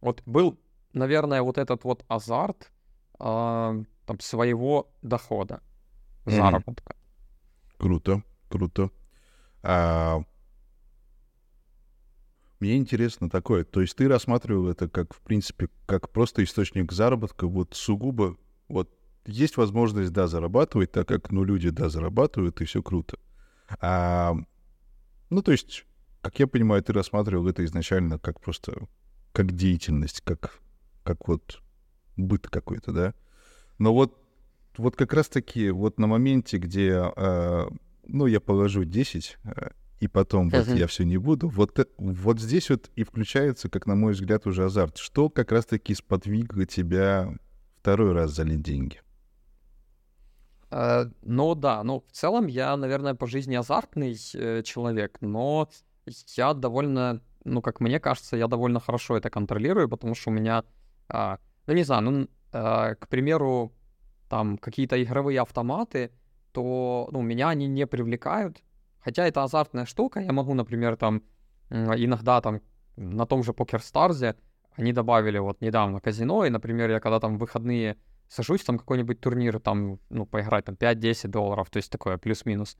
Вот 0.00 0.22
был, 0.26 0.58
наверное, 0.92 1.42
вот 1.42 1.58
этот 1.58 1.84
вот 1.84 2.04
азарт 2.08 2.70
э, 3.18 3.84
там, 4.06 4.20
своего 4.20 4.90
дохода, 5.02 5.60
заработка. 6.24 6.94
Mm-hmm. 6.94 7.76
Круто, 7.78 8.22
круто. 8.48 8.90
А, 9.62 10.22
мне 12.60 12.76
интересно 12.76 13.30
такое, 13.30 13.64
то 13.64 13.80
есть 13.80 13.96
ты 13.96 14.08
рассматривал 14.08 14.68
это 14.68 14.88
как, 14.88 15.14
в 15.14 15.20
принципе, 15.20 15.68
как 15.86 16.10
просто 16.10 16.42
источник 16.42 16.92
заработка, 16.92 17.46
вот 17.46 17.74
сугубо, 17.74 18.36
вот 18.68 18.90
есть 19.26 19.56
возможность, 19.56 20.12
да, 20.12 20.26
зарабатывать, 20.26 20.90
так 20.90 21.06
как, 21.06 21.30
ну, 21.30 21.44
люди, 21.44 21.70
да, 21.70 21.88
зарабатывают, 21.88 22.60
и 22.60 22.64
все 22.64 22.82
круто. 22.82 23.18
А, 23.80 24.34
ну, 25.30 25.42
то 25.42 25.52
есть, 25.52 25.84
как 26.20 26.38
я 26.38 26.46
понимаю, 26.46 26.82
ты 26.82 26.92
рассматривал 26.92 27.46
это 27.46 27.64
изначально 27.64 28.18
как 28.18 28.40
просто 28.40 28.88
как 29.38 29.52
деятельность, 29.52 30.20
как, 30.22 30.58
как 31.04 31.28
вот 31.28 31.62
быт 32.16 32.48
какой-то, 32.48 32.90
да? 32.90 33.14
Но 33.78 33.94
вот, 33.94 34.18
вот 34.76 34.96
как 34.96 35.12
раз-таки 35.12 35.70
вот 35.70 36.00
на 36.00 36.08
моменте, 36.08 36.58
где, 36.58 37.12
э, 37.14 37.68
ну, 38.08 38.26
я 38.26 38.40
положу 38.40 38.82
10, 38.82 39.38
э, 39.44 39.68
и 40.00 40.08
потом 40.08 40.48
вот 40.50 40.66
я 40.66 40.88
все 40.88 41.04
не 41.04 41.18
буду, 41.18 41.48
вот, 41.50 41.88
вот 41.98 42.40
здесь 42.40 42.68
вот 42.68 42.90
и 42.96 43.04
включается, 43.04 43.68
как 43.68 43.86
на 43.86 43.94
мой 43.94 44.14
взгляд, 44.14 44.44
уже 44.48 44.64
азарт. 44.64 44.96
Что 44.96 45.30
как 45.30 45.52
раз-таки 45.52 45.94
сподвигло 45.94 46.66
тебя 46.66 47.32
второй 47.80 48.14
раз 48.14 48.32
залить 48.32 48.62
деньги? 48.62 49.00
Uh, 50.70 51.14
ну 51.22 51.54
да, 51.54 51.84
ну 51.84 52.04
в 52.08 52.12
целом 52.12 52.48
я, 52.48 52.76
наверное, 52.76 53.14
по 53.14 53.28
жизни 53.28 53.54
азартный 53.54 54.16
э, 54.34 54.62
человек, 54.64 55.18
но 55.20 55.70
я 56.36 56.54
довольно 56.54 57.22
ну, 57.48 57.62
как 57.62 57.80
мне 57.80 58.00
кажется, 58.00 58.36
я 58.36 58.46
довольно 58.46 58.80
хорошо 58.80 59.16
это 59.16 59.30
контролирую, 59.30 59.88
потому 59.88 60.14
что 60.14 60.30
у 60.30 60.32
меня, 60.32 60.64
а, 61.08 61.38
ну, 61.66 61.74
не 61.74 61.84
знаю, 61.84 62.02
ну, 62.02 62.28
а, 62.52 62.94
к 62.94 63.08
примеру, 63.08 63.72
там 64.28 64.58
какие-то 64.58 65.02
игровые 65.02 65.40
автоматы, 65.40 66.12
то, 66.52 67.08
ну, 67.12 67.22
меня 67.22 67.48
они 67.50 67.66
не 67.66 67.86
привлекают, 67.86 68.62
хотя 69.00 69.26
это 69.26 69.42
азартная 69.42 69.86
штука, 69.86 70.20
я 70.20 70.32
могу, 70.32 70.54
например, 70.54 70.96
там, 70.96 71.22
иногда 71.70 72.40
там 72.40 72.60
на 72.96 73.26
том 73.26 73.42
же 73.42 73.52
PokerStars 73.52 74.36
они 74.76 74.92
добавили 74.92 75.38
вот 75.38 75.60
недавно 75.60 76.00
казино, 76.00 76.44
и, 76.44 76.50
например, 76.50 76.90
я 76.90 77.00
когда 77.00 77.18
там 77.18 77.36
выходные 77.38 77.96
сажусь, 78.28 78.62
там 78.62 78.78
какой-нибудь 78.78 79.20
турнир, 79.20 79.58
там, 79.58 79.98
ну, 80.10 80.26
поиграть 80.26 80.66
там 80.66 80.76
5-10 80.76 81.28
долларов, 81.28 81.68
то 81.70 81.78
есть 81.78 81.90
такое 81.90 82.18
плюс-минус, 82.18 82.76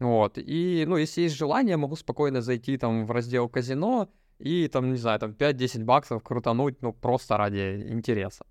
вот. 0.00 0.38
И, 0.38 0.84
ну, 0.88 0.96
если 0.96 1.22
есть 1.22 1.36
желание, 1.36 1.76
могу 1.76 1.94
спокойно 1.94 2.40
зайти 2.40 2.78
там 2.78 3.06
в 3.06 3.10
раздел 3.10 3.48
казино 3.48 4.08
и 4.38 4.66
там, 4.68 4.90
не 4.90 4.96
знаю, 4.96 5.18
там 5.20 5.32
5-10 5.32 5.84
баксов 5.84 6.22
крутануть, 6.22 6.82
ну, 6.82 6.92
просто 6.92 7.36
ради 7.36 7.86
интереса. 7.90 8.46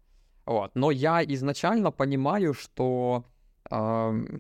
Вот. 0.46 0.72
Но 0.76 0.92
я 0.92 1.24
изначально 1.24 1.92
понимаю, 1.92 2.54
что, 2.54 3.26
э, 3.72 4.40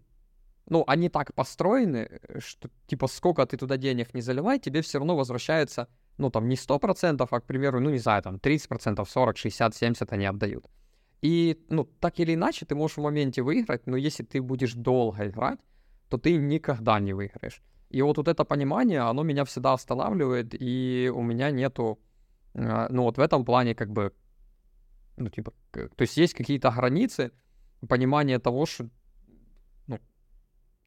ну, 0.70 0.84
они 0.88 1.10
так 1.10 1.34
построены, 1.34 2.22
что, 2.38 2.70
типа, 2.86 3.08
сколько 3.08 3.46
ты 3.46 3.58
туда 3.58 3.78
денег 3.78 4.14
не 4.14 4.22
заливай, 4.22 4.60
тебе 4.60 4.82
все 4.82 5.00
равно 5.00 5.16
возвращается, 5.16 5.88
ну, 6.18 6.30
там, 6.30 6.48
не 6.48 6.56
100%, 6.56 7.34
а, 7.34 7.40
к 7.40 7.46
примеру, 7.46 7.80
ну, 7.80 7.90
не 7.90 8.00
знаю, 8.00 8.22
там, 8.22 8.38
30%, 8.38 9.10
40, 9.10 9.38
60, 9.38 9.76
70 9.76 10.14
они 10.14 10.26
отдают. 10.28 10.68
И, 11.24 11.58
ну, 11.70 11.86
так 12.00 12.20
или 12.20 12.36
иначе, 12.36 12.68
ты 12.68 12.76
можешь 12.76 12.98
в 12.98 13.02
моменте 13.02 13.42
выиграть, 13.42 13.88
но 13.88 13.98
если 13.98 14.24
ты 14.24 14.42
будешь 14.42 14.74
долго 14.74 15.28
играть, 15.28 15.60
то 16.10 16.18
ты 16.18 16.36
никогда 16.36 17.00
не 17.00 17.14
выиграешь. 17.14 17.62
И 17.90 18.02
вот, 18.02 18.18
вот 18.18 18.28
это 18.28 18.46
понимание, 18.46 19.02
оно 19.02 19.24
меня 19.24 19.46
всегда 19.46 19.74
останавливает, 19.74 20.54
и 20.54 21.12
у 21.14 21.22
меня 21.22 21.52
нету, 21.52 22.00
э, 22.54 22.88
ну 22.90 23.04
вот 23.04 23.18
в 23.18 23.22
этом 23.22 23.46
плане 23.46 23.74
как 23.76 23.90
бы, 23.90 24.14
ну 25.18 25.30
типа, 25.30 25.54
то 25.72 26.02
есть 26.02 26.18
есть 26.18 26.34
какие-то 26.34 26.72
границы 26.72 27.32
понимания 27.88 28.40
того, 28.40 28.66
что, 28.66 28.90
ну, 29.88 30.00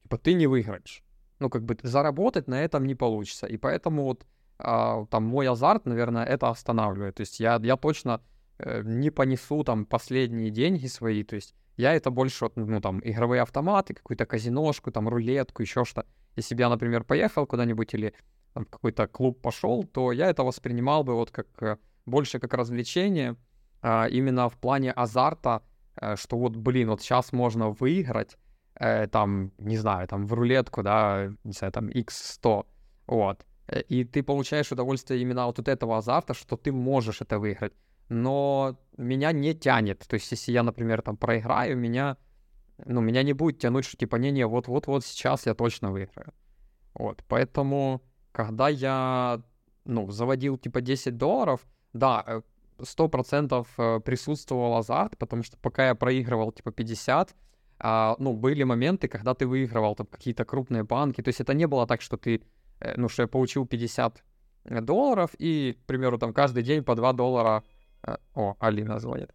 типа 0.03 0.17
ты 0.17 0.33
не 0.33 0.47
выиграешь. 0.47 1.03
Ну 1.39 1.49
как 1.49 1.63
бы 1.63 1.77
заработать 1.83 2.47
на 2.47 2.61
этом 2.61 2.85
не 2.85 2.95
получится. 2.95 3.47
И 3.47 3.57
поэтому 3.57 4.03
вот 4.03 4.25
а, 4.59 5.05
там 5.07 5.23
мой 5.23 5.47
азарт, 5.47 5.85
наверное, 5.85 6.23
это 6.23 6.49
останавливает. 6.49 7.15
То 7.15 7.21
есть 7.21 7.39
я, 7.39 7.59
я 7.61 7.75
точно 7.75 8.21
э, 8.59 8.81
не 8.85 9.09
понесу 9.09 9.63
там 9.63 9.85
последние 9.85 10.51
деньги 10.51 10.87
свои, 10.87 11.23
то 11.23 11.35
есть 11.35 11.53
я 11.77 11.93
это 11.93 12.11
больше, 12.11 12.49
ну, 12.55 12.81
там, 12.81 13.01
игровые 13.03 13.41
автоматы, 13.41 13.93
какую-то 13.93 14.25
казиношку, 14.25 14.91
там, 14.91 15.09
рулетку, 15.09 15.61
еще 15.61 15.85
что. 15.85 16.05
Если 16.35 16.55
бы 16.55 16.61
я, 16.61 16.69
например, 16.69 17.03
поехал 17.03 17.45
куда-нибудь 17.45 17.93
или 17.93 18.13
там, 18.53 18.65
какой-то 18.65 19.07
клуб 19.07 19.41
пошел, 19.41 19.83
то 19.83 20.11
я 20.11 20.29
это 20.29 20.43
воспринимал 20.43 21.03
бы 21.03 21.15
вот 21.15 21.31
как 21.31 21.47
э, 21.61 21.77
больше 22.05 22.39
как 22.39 22.53
развлечение, 22.53 23.35
а, 23.81 24.07
именно 24.07 24.49
в 24.49 24.57
плане 24.57 24.91
азарта, 24.91 25.61
э, 25.95 26.15
что 26.15 26.37
вот, 26.37 26.55
блин, 26.55 26.89
вот 26.89 27.01
сейчас 27.01 27.33
можно 27.33 27.69
выиграть, 27.69 28.37
э, 28.75 29.07
там, 29.07 29.51
не 29.57 29.77
знаю, 29.77 30.07
там, 30.07 30.27
в 30.27 30.33
рулетку, 30.33 30.83
да, 30.83 31.31
не 31.43 31.53
знаю, 31.53 31.71
там, 31.73 31.89
x100, 31.89 32.65
вот. 33.07 33.45
И 33.89 34.03
ты 34.03 34.21
получаешь 34.23 34.71
удовольствие 34.71 35.21
именно 35.21 35.45
вот 35.45 35.59
от 35.59 35.67
этого 35.67 35.97
азарта, 35.97 36.33
что 36.33 36.57
ты 36.57 36.71
можешь 36.71 37.21
это 37.21 37.39
выиграть 37.39 37.73
но 38.09 38.77
меня 38.97 39.31
не 39.31 39.53
тянет. 39.53 39.99
То 40.07 40.15
есть, 40.15 40.31
если 40.31 40.51
я, 40.51 40.63
например, 40.63 41.01
там 41.01 41.17
проиграю, 41.17 41.77
меня, 41.77 42.17
ну, 42.85 43.01
меня 43.01 43.23
не 43.23 43.33
будет 43.33 43.59
тянуть, 43.59 43.85
что 43.85 43.97
типа, 43.97 44.17
не-не, 44.17 44.45
вот-вот-вот 44.45 45.05
сейчас 45.05 45.45
я 45.45 45.53
точно 45.53 45.91
выиграю. 45.91 46.33
Вот, 46.93 47.23
поэтому, 47.27 48.01
когда 48.31 48.69
я, 48.69 49.41
ну, 49.85 50.11
заводил, 50.11 50.57
типа, 50.57 50.81
10 50.81 51.17
долларов, 51.17 51.65
да, 51.93 52.43
100% 52.77 53.67
э, 53.77 53.81
э, 53.81 53.99
присутствовал 53.99 54.75
азарт, 54.77 55.17
потому 55.17 55.43
что 55.43 55.57
пока 55.57 55.87
я 55.87 55.95
проигрывал, 55.95 56.51
типа, 56.51 56.71
50, 56.71 57.35
а, 57.79 58.15
ну, 58.19 58.33
были 58.33 58.63
моменты, 58.63 59.07
когда 59.07 59.33
ты 59.33 59.47
выигрывал 59.47 59.95
там 59.95 60.05
какие-то 60.07 60.45
крупные 60.45 60.83
банки, 60.83 61.21
то 61.21 61.29
есть 61.29 61.41
это 61.41 61.53
не 61.53 61.67
было 61.67 61.87
так, 61.87 62.01
что 62.01 62.17
ты, 62.17 62.43
э, 62.79 62.93
ну, 62.95 63.09
что 63.09 63.23
я 63.23 63.27
получил 63.27 63.65
50 63.65 64.23
долларов 64.65 65.31
и, 65.37 65.77
к 65.83 65.85
примеру, 65.85 66.17
там 66.17 66.33
каждый 66.33 66.63
день 66.63 66.83
по 66.83 66.95
2 66.95 67.13
доллара 67.13 67.63
о, 68.35 68.55
Алина 68.59 68.99
звонит. 68.99 69.33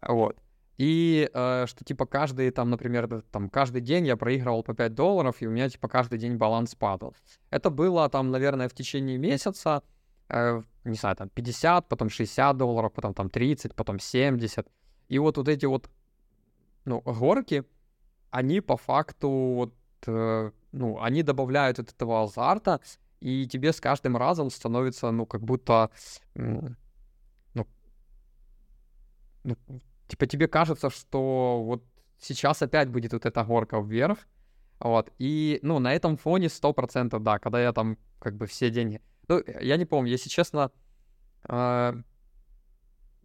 Вот. 0.00 0.36
И 0.78 1.30
э, 1.32 1.66
что, 1.66 1.84
типа, 1.84 2.06
каждый, 2.06 2.50
там, 2.50 2.70
например, 2.70 3.22
там, 3.30 3.48
каждый 3.48 3.82
день 3.82 4.06
я 4.06 4.16
проигрывал 4.16 4.62
по 4.62 4.74
5 4.74 4.94
долларов, 4.94 5.36
и 5.40 5.46
у 5.46 5.50
меня, 5.50 5.68
типа, 5.68 5.88
каждый 5.88 6.18
день 6.18 6.36
баланс 6.36 6.74
падал. 6.74 7.14
Это 7.50 7.70
было, 7.70 8.08
там, 8.08 8.30
наверное, 8.30 8.68
в 8.68 8.74
течение 8.74 9.18
месяца, 9.18 9.82
э, 10.28 10.62
не 10.84 10.96
знаю, 10.96 11.16
там, 11.16 11.28
50, 11.28 11.88
потом 11.88 12.08
60 12.08 12.56
долларов, 12.56 12.92
потом, 12.92 13.14
там, 13.14 13.28
30, 13.30 13.74
потом 13.74 13.98
70. 14.00 14.66
И 15.08 15.18
вот 15.18 15.36
вот 15.36 15.48
эти 15.48 15.66
вот, 15.66 15.90
ну, 16.84 17.00
горки, 17.00 17.64
они 18.30 18.60
по 18.60 18.76
факту, 18.76 19.28
вот, 19.28 19.74
э, 20.06 20.50
ну, 20.72 21.00
они 21.00 21.22
добавляют 21.22 21.78
от 21.78 21.92
этого 21.92 22.22
азарта, 22.22 22.80
и 23.20 23.46
тебе 23.46 23.72
с 23.72 23.80
каждым 23.80 24.16
разом 24.16 24.50
становится, 24.50 25.10
ну, 25.10 25.26
как 25.26 25.42
будто 25.42 25.90
ну, 29.44 29.56
типа 30.08 30.26
тебе 30.26 30.48
кажется, 30.48 30.90
что 30.90 31.62
вот 31.64 31.84
сейчас 32.18 32.62
опять 32.62 32.88
будет 32.88 33.12
вот 33.12 33.26
эта 33.26 33.44
горка 33.44 33.80
вверх, 33.80 34.18
вот, 34.78 35.12
и, 35.18 35.60
ну, 35.62 35.78
на 35.78 35.94
этом 35.94 36.16
фоне 36.16 36.48
100%, 36.48 37.18
да, 37.20 37.38
когда 37.38 37.62
я 37.62 37.72
там, 37.72 37.98
как 38.18 38.36
бы, 38.36 38.46
все 38.46 38.68
деньги... 38.70 39.00
Ну, 39.28 39.40
я 39.60 39.76
не 39.76 39.84
помню, 39.84 40.10
если 40.10 40.28
честно, 40.28 40.72
э, 41.48 41.94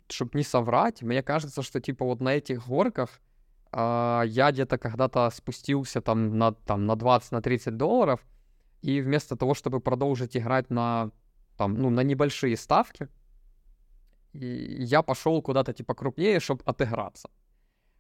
чтобы 0.08 0.32
не 0.36 0.44
соврать, 0.44 1.02
мне 1.02 1.24
кажется, 1.24 1.64
что, 1.64 1.82
типа, 1.82 2.06
вот 2.06 2.22
на 2.22 2.36
этих 2.36 2.68
горках 2.68 3.20
э, 3.72 4.22
я 4.28 4.52
где-то 4.52 4.78
когда-то 4.78 5.32
спустился 5.32 6.00
там 6.02 6.38
на, 6.38 6.52
там 6.52 6.86
на 6.86 6.96
20, 6.96 7.32
на 7.32 7.42
30 7.42 7.76
долларов, 7.76 8.20
и 8.84 9.02
вместо 9.02 9.36
того, 9.36 9.56
чтобы 9.56 9.80
продолжить 9.80 10.38
играть 10.38 10.70
на, 10.70 11.10
там, 11.58 11.74
ну, 11.74 11.90
на 11.90 12.02
небольшие 12.02 12.56
ставки, 12.56 13.10
и 14.34 14.84
я 14.84 15.02
пошел 15.02 15.42
куда-то 15.42 15.74
типа 15.74 15.94
крупнее, 15.94 16.40
чтобы 16.40 16.64
отыграться. 16.66 17.30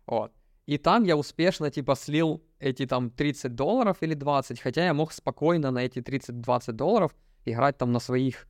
Вот. 0.05 0.31
И 0.65 0.77
там 0.77 1.03
я 1.03 1.15
успешно 1.15 1.71
типа 1.71 1.95
слил 1.95 2.43
эти 2.59 2.85
там 2.85 3.09
30 3.09 3.55
долларов 3.55 3.97
или 4.01 4.13
20, 4.13 4.59
хотя 4.59 4.85
я 4.85 4.93
мог 4.93 5.13
спокойно 5.13 5.71
на 5.71 5.79
эти 5.79 5.99
30-20 5.99 6.73
долларов 6.73 7.15
играть 7.45 7.77
там 7.77 7.91
на 7.91 7.99
своих 7.99 8.47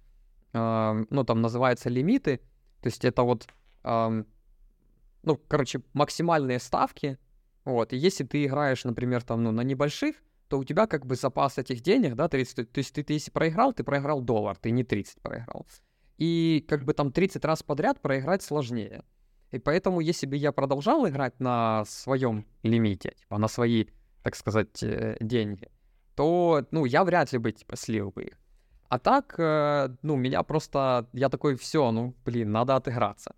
э, 0.54 1.06
ну, 1.10 1.24
там 1.24 1.42
называется 1.42 1.90
лимиты, 1.90 2.38
то 2.82 2.88
есть 2.88 3.06
это 3.06 3.24
вот, 3.24 3.48
э, 3.84 4.24
ну, 5.24 5.38
короче, 5.48 5.82
максимальные 5.94 6.60
ставки, 6.60 7.18
вот, 7.66 7.94
и 7.94 7.98
если 7.98 8.24
ты 8.24 8.46
играешь, 8.46 8.86
например, 8.86 9.24
там, 9.24 9.44
ну, 9.44 9.52
на 9.52 9.62
небольших, 9.62 10.16
то 10.48 10.58
у 10.58 10.64
тебя 10.64 10.88
как 10.88 11.06
бы 11.06 11.16
запас 11.16 11.58
этих 11.58 11.82
денег, 11.82 12.16
да, 12.16 12.28
30, 12.28 12.72
то 12.72 12.78
есть 12.80 12.94
ты, 12.94 13.04
ты 13.04 13.14
если 13.14 13.32
проиграл, 13.32 13.74
ты 13.74 13.84
проиграл 13.84 14.22
доллар, 14.22 14.56
ты 14.56 14.72
не 14.72 14.84
30 14.84 15.22
проиграл. 15.22 15.68
И 16.18 16.66
как 16.68 16.84
бы 16.84 16.94
там 16.94 17.12
30 17.12 17.46
раз 17.46 17.64
подряд 17.64 18.02
проиграть 18.02 18.42
сложнее. 18.42 19.04
И 19.52 19.60
поэтому, 19.60 20.02
если 20.02 20.26
бы 20.26 20.36
я 20.36 20.52
продолжал 20.52 21.08
играть 21.08 21.40
на 21.40 21.86
своем 21.86 22.46
лимите, 22.64 23.14
типа 23.20 23.38
на 23.38 23.48
свои, 23.48 23.86
так 24.24 24.36
сказать, 24.36 24.84
э, 24.84 25.18
деньги, 25.22 25.70
то, 26.16 26.66
ну, 26.72 26.86
я 26.86 27.04
вряд 27.04 27.32
ли 27.32 27.38
бы, 27.38 27.52
типа, 27.52 27.78
слил 27.78 28.12
бы 28.12 28.24
их. 28.24 28.38
А 28.90 29.00
так, 29.00 29.36
э, 29.38 29.90
ну, 30.02 30.16
меня 30.16 30.44
просто, 30.44 31.08
я 31.14 31.30
такой, 31.30 31.56
все, 31.56 31.92
ну, 31.92 32.16
блин, 32.26 32.52
надо 32.52 32.76
отыграться. 32.76 33.36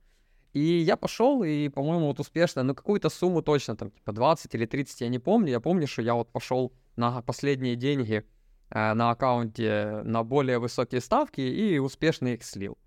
И 0.53 0.61
я 0.61 0.95
пошел, 0.97 1.43
и, 1.43 1.69
по-моему, 1.69 2.07
вот 2.07 2.19
успешно, 2.19 2.63
ну, 2.63 2.73
какую-то 2.73 3.09
сумму 3.09 3.41
точно, 3.41 3.75
там, 3.75 3.91
типа 3.91 4.13
20 4.13 4.55
или 4.55 4.65
30, 4.65 5.01
я 5.01 5.09
не 5.09 5.19
помню. 5.19 5.51
Я 5.51 5.59
помню, 5.59 5.87
что 5.87 6.01
я 6.01 6.15
вот 6.15 6.31
пошел 6.31 6.73
на 6.95 7.21
последние 7.21 7.75
деньги 7.75 8.25
на 8.71 9.11
аккаунте 9.11 10.01
на 10.03 10.23
более 10.23 10.59
высокие 10.59 11.01
ставки 11.01 11.41
и 11.41 11.79
успешно 11.79 12.29
их 12.29 12.43
слил. 12.43 12.77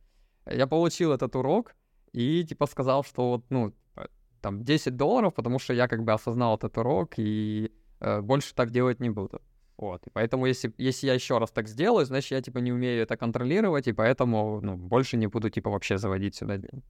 Я 0.47 0.67
получил 0.67 1.13
этот 1.13 1.37
урок 1.37 1.75
и, 2.13 2.45
типа, 2.45 2.67
сказал, 2.67 3.05
что 3.05 3.31
вот, 3.31 3.45
ну, 3.51 3.73
э, 3.97 4.07
там, 4.41 4.65
10 4.65 4.97
долларов, 4.97 5.35
потому 5.35 5.59
что 5.59 5.73
я 5.73 5.89
как 5.89 6.03
бы 6.05 6.13
осознал 6.13 6.57
этот 6.57 6.77
урок 6.79 7.15
и 7.17 7.73
э, 8.01 8.21
больше 8.21 8.55
так 8.55 8.71
делать 8.71 9.01
не 9.01 9.11
буду. 9.11 9.41
Вот, 9.79 10.07
и 10.07 10.11
поэтому 10.11 10.47
если, 10.47 10.73
если 10.79 11.07
я 11.07 11.15
еще 11.15 11.39
раз 11.39 11.51
так 11.51 11.69
сделаю, 11.69 12.07
значит, 12.07 12.33
я, 12.33 12.43
типа, 12.43 12.59
не 12.59 12.73
умею 12.73 13.03
это 13.03 13.17
контролировать, 13.17 13.89
и 13.89 13.93
поэтому, 13.93 14.61
ну, 14.61 14.77
больше 14.77 15.17
не 15.17 15.27
буду, 15.27 15.51
типа, 15.51 15.71
вообще 15.71 15.99
заводить 15.99 16.35
сюда 16.35 16.59
деньги. 16.59 16.85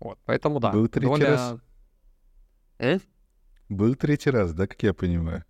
Вот, 0.00 0.18
поэтому 0.24 0.60
да. 0.60 0.72
Был 0.72 0.88
третий 0.88 1.08
доля... 1.08 1.30
раз? 1.30 1.54
Э? 2.78 2.98
Был 3.68 3.94
третий 3.96 4.30
раз, 4.30 4.52
да, 4.52 4.66
как 4.66 4.82
я 4.82 4.94
понимаю? 4.94 5.44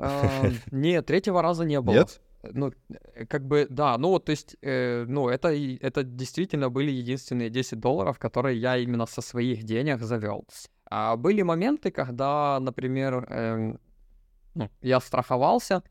Нет, 0.70 1.06
третьего 1.06 1.42
раза 1.42 1.64
не 1.64 1.80
было. 1.80 1.94
Нет? 1.94 2.20
Ну, 2.42 2.72
э, 2.88 3.26
как 3.26 3.46
бы, 3.46 3.66
да, 3.68 3.98
ну, 3.98 4.18
то 4.18 4.30
есть, 4.30 4.56
э, 4.62 5.04
ну, 5.06 5.28
это, 5.28 5.48
это 5.80 6.02
действительно 6.02 6.70
были 6.70 6.90
единственные 6.90 7.50
10 7.50 7.78
долларов, 7.78 8.18
которые 8.18 8.58
я 8.58 8.78
именно 8.78 9.06
со 9.06 9.20
своих 9.20 9.64
денег 9.64 10.00
завел. 10.00 10.46
А 10.90 11.16
были 11.16 11.42
моменты, 11.42 11.90
когда, 11.90 12.58
например, 12.60 13.26
э, 13.28 13.74
ну, 14.54 14.70
я 14.80 15.00
страховался, 15.00 15.82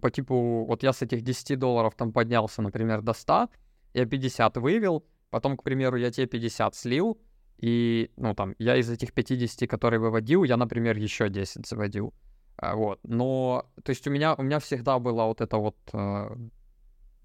по 0.00 0.10
типу, 0.10 0.64
вот 0.66 0.82
я 0.82 0.92
с 0.92 1.02
этих 1.02 1.22
10 1.22 1.58
долларов 1.58 1.94
там 1.94 2.12
поднялся, 2.12 2.62
например, 2.62 3.02
до 3.02 3.12
100, 3.12 3.48
я 3.94 4.06
50 4.06 4.56
вывел, 4.56 5.04
Потом, 5.32 5.56
к 5.56 5.62
примеру, 5.62 5.96
я 5.96 6.10
тебе 6.10 6.26
50 6.26 6.74
слил, 6.74 7.18
и, 7.56 8.10
ну, 8.18 8.34
там, 8.34 8.54
я 8.58 8.76
из 8.76 8.90
этих 8.90 9.14
50, 9.14 9.66
которые 9.66 9.98
выводил, 9.98 10.44
я, 10.44 10.58
например, 10.58 10.98
еще 10.98 11.30
10 11.30 11.66
заводил. 11.66 12.12
А, 12.56 12.74
вот. 12.76 13.00
Но, 13.02 13.66
то 13.82 13.90
есть 13.90 14.06
у 14.06 14.10
меня, 14.10 14.34
у 14.34 14.42
меня 14.42 14.58
всегда 14.58 14.98
было 14.98 15.24
вот 15.24 15.40
это 15.40 15.56
вот, 15.56 15.76
э, 15.92 16.36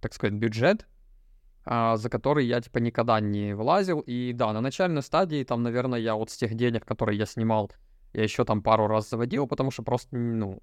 так 0.01 0.13
сказать, 0.13 0.33
бюджет, 0.33 0.87
э, 1.65 1.95
за 1.95 2.09
который 2.09 2.45
я, 2.45 2.61
типа, 2.61 2.79
никогда 2.79 3.19
не 3.19 3.53
влазил. 3.53 3.99
И 3.99 4.33
да, 4.33 4.53
на 4.53 4.61
начальной 4.61 5.01
стадии, 5.01 5.43
там, 5.43 5.63
наверное, 5.63 5.99
я 5.99 6.15
вот 6.15 6.29
с 6.29 6.37
тех 6.37 6.55
денег, 6.55 6.85
которые 6.85 7.17
я 7.17 7.25
снимал, 7.25 7.71
я 8.13 8.23
еще 8.23 8.45
там 8.45 8.61
пару 8.61 8.87
раз 8.87 9.09
заводил, 9.09 9.47
потому 9.47 9.71
что 9.71 9.83
просто, 9.83 10.15
ну, 10.15 10.61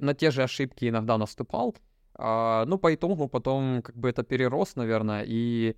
на 0.00 0.14
те 0.14 0.30
же 0.30 0.42
ошибки 0.42 0.88
иногда 0.88 1.18
наступал. 1.18 1.76
А, 2.14 2.64
ну, 2.66 2.78
по 2.78 2.94
итогу 2.94 3.28
потом, 3.28 3.82
как 3.82 3.96
бы, 3.96 4.08
это 4.08 4.22
перерос, 4.22 4.76
наверное, 4.76 5.24
и 5.26 5.76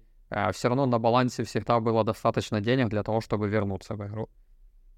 все 0.53 0.69
равно 0.69 0.85
на 0.85 0.99
балансе 0.99 1.43
всегда 1.43 1.81
было 1.81 2.05
достаточно 2.05 2.61
денег 2.61 2.91
для 2.91 3.03
того, 3.03 3.23
чтобы 3.23 3.49
вернуться 3.49 3.95
в 3.95 4.07
игру. 4.07 4.29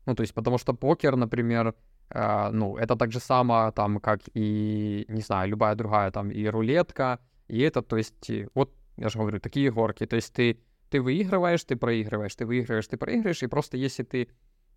Ну, 0.07 0.17
то 0.17 0.23
есть, 0.23 0.35
потому 0.35 0.59
что 0.59 0.75
покер, 0.75 1.15
например, 1.15 1.77
ну, 2.13 2.77
это 2.77 2.97
так 2.97 3.13
же 3.13 3.21
само, 3.21 3.71
там, 3.73 4.01
как 4.01 4.21
и, 4.35 5.05
не 5.09 5.21
знаю, 5.21 5.49
любая 5.49 5.75
другая, 5.75 6.11
там, 6.11 6.31
и 6.31 6.47
рулетка, 6.47 7.19
и 7.49 7.61
это, 7.61 7.83
то 7.83 7.97
есть, 7.97 8.31
вот, 8.55 8.73
я 8.97 9.09
же 9.09 9.19
говорю, 9.19 9.41
такие 9.41 9.71
горки, 9.71 10.07
то 10.07 10.17
есть 10.17 10.33
ты, 10.33 10.61
ты 10.91 11.01
выигрываешь, 11.01 11.65
ты 11.65 11.77
проигрываешь, 11.77 12.35
ты 12.35 12.47
выигрываешь, 12.47 12.87
ты 12.89 12.97
проигрываешь, 12.97 13.43
и 13.43 13.47
просто 13.47 13.77
если 13.77 14.03
ты 14.03 14.29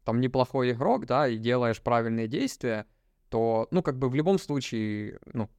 там 0.04 0.22
неплохой 0.22 0.72
игрок, 0.72 1.06
да, 1.06 1.28
и 1.28 1.38
делаешь 1.38 1.82
правильные 1.82 2.28
действия, 2.28 2.86
то, 3.30 3.68
ну, 3.72 3.82
как 3.82 3.98
бы 3.98 4.10
в 4.10 4.16
любом 4.16 4.38
случае, 4.38 5.20
ну, 5.34 5.50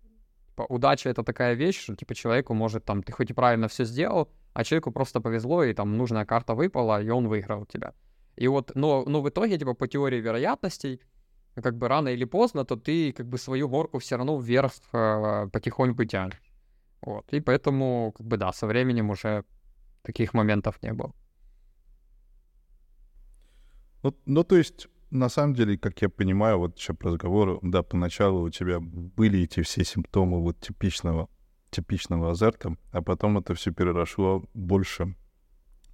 удача— 0.69 1.09
это 1.11 1.23
такая 1.23 1.55
вещь, 1.55 1.83
что, 1.83 1.97
типа, 1.97 2.15
человеку 2.15 2.55
может, 2.55 2.85
там, 2.85 3.03
ты 3.03 3.13
хоть 3.13 3.31
и 3.31 3.35
правильно 3.35 3.69
все 3.69 3.85
сделал, 3.85 4.31
а 4.53 4.63
человеку 4.65 4.93
просто 4.93 5.21
повезло, 5.21 5.65
и 5.65 5.75
там 5.75 5.97
нужная 5.97 6.25
карта 6.25 6.55
выпала, 6.55 7.03
и 7.03 7.09
он 7.09 7.29
выиграл 7.29 7.67
тебя. 7.67 7.93
И 8.37 8.49
вот, 8.49 8.73
но, 8.75 9.05
но 9.07 9.23
в 9.23 9.29
итоге, 9.29 9.59
типа, 9.59 9.75
по 9.75 9.89
теории 9.89 10.21
вероятностей, 10.21 11.01
как 11.63 11.77
бы 11.77 11.89
рано 11.89 12.09
или 12.09 12.25
поздно, 12.25 12.65
то 12.65 12.77
ты 12.77 13.13
как 13.13 13.27
бы 13.27 13.39
свою 13.39 13.69
горку 13.69 13.99
все 13.99 14.17
равно 14.17 14.39
вверх 14.39 14.73
э, 14.93 15.49
потихоньку 15.53 16.05
тянешь. 16.05 16.43
Вот. 17.01 17.33
И 17.33 17.41
поэтому, 17.41 18.13
как 18.17 18.27
бы, 18.27 18.37
да, 18.37 18.53
со 18.53 18.67
временем 18.67 19.11
уже 19.11 19.45
таких 20.03 20.35
моментов 20.35 20.83
не 20.83 20.93
было. 20.93 21.13
Ну, 24.03 24.15
ну, 24.27 24.45
то 24.45 24.57
есть, 24.57 24.89
на 25.11 25.29
самом 25.29 25.55
деле, 25.55 25.79
как 25.79 26.03
я 26.03 26.09
понимаю, 26.09 26.59
вот 26.59 26.79
еще 26.79 26.95
по 26.95 27.09
разговору, 27.09 27.59
да, 27.63 27.83
поначалу 27.83 28.43
у 28.43 28.51
тебя 28.51 28.81
были 28.81 29.41
эти 29.41 29.63
все 29.63 29.85
симптомы 29.85 30.41
вот 30.43 30.61
типичного 30.61 31.29
типичного 31.71 32.31
азарта, 32.31 32.77
а 32.93 33.03
потом 33.03 33.39
это 33.39 33.55
все 33.55 33.73
переросло 33.73 34.45
больше 34.55 35.17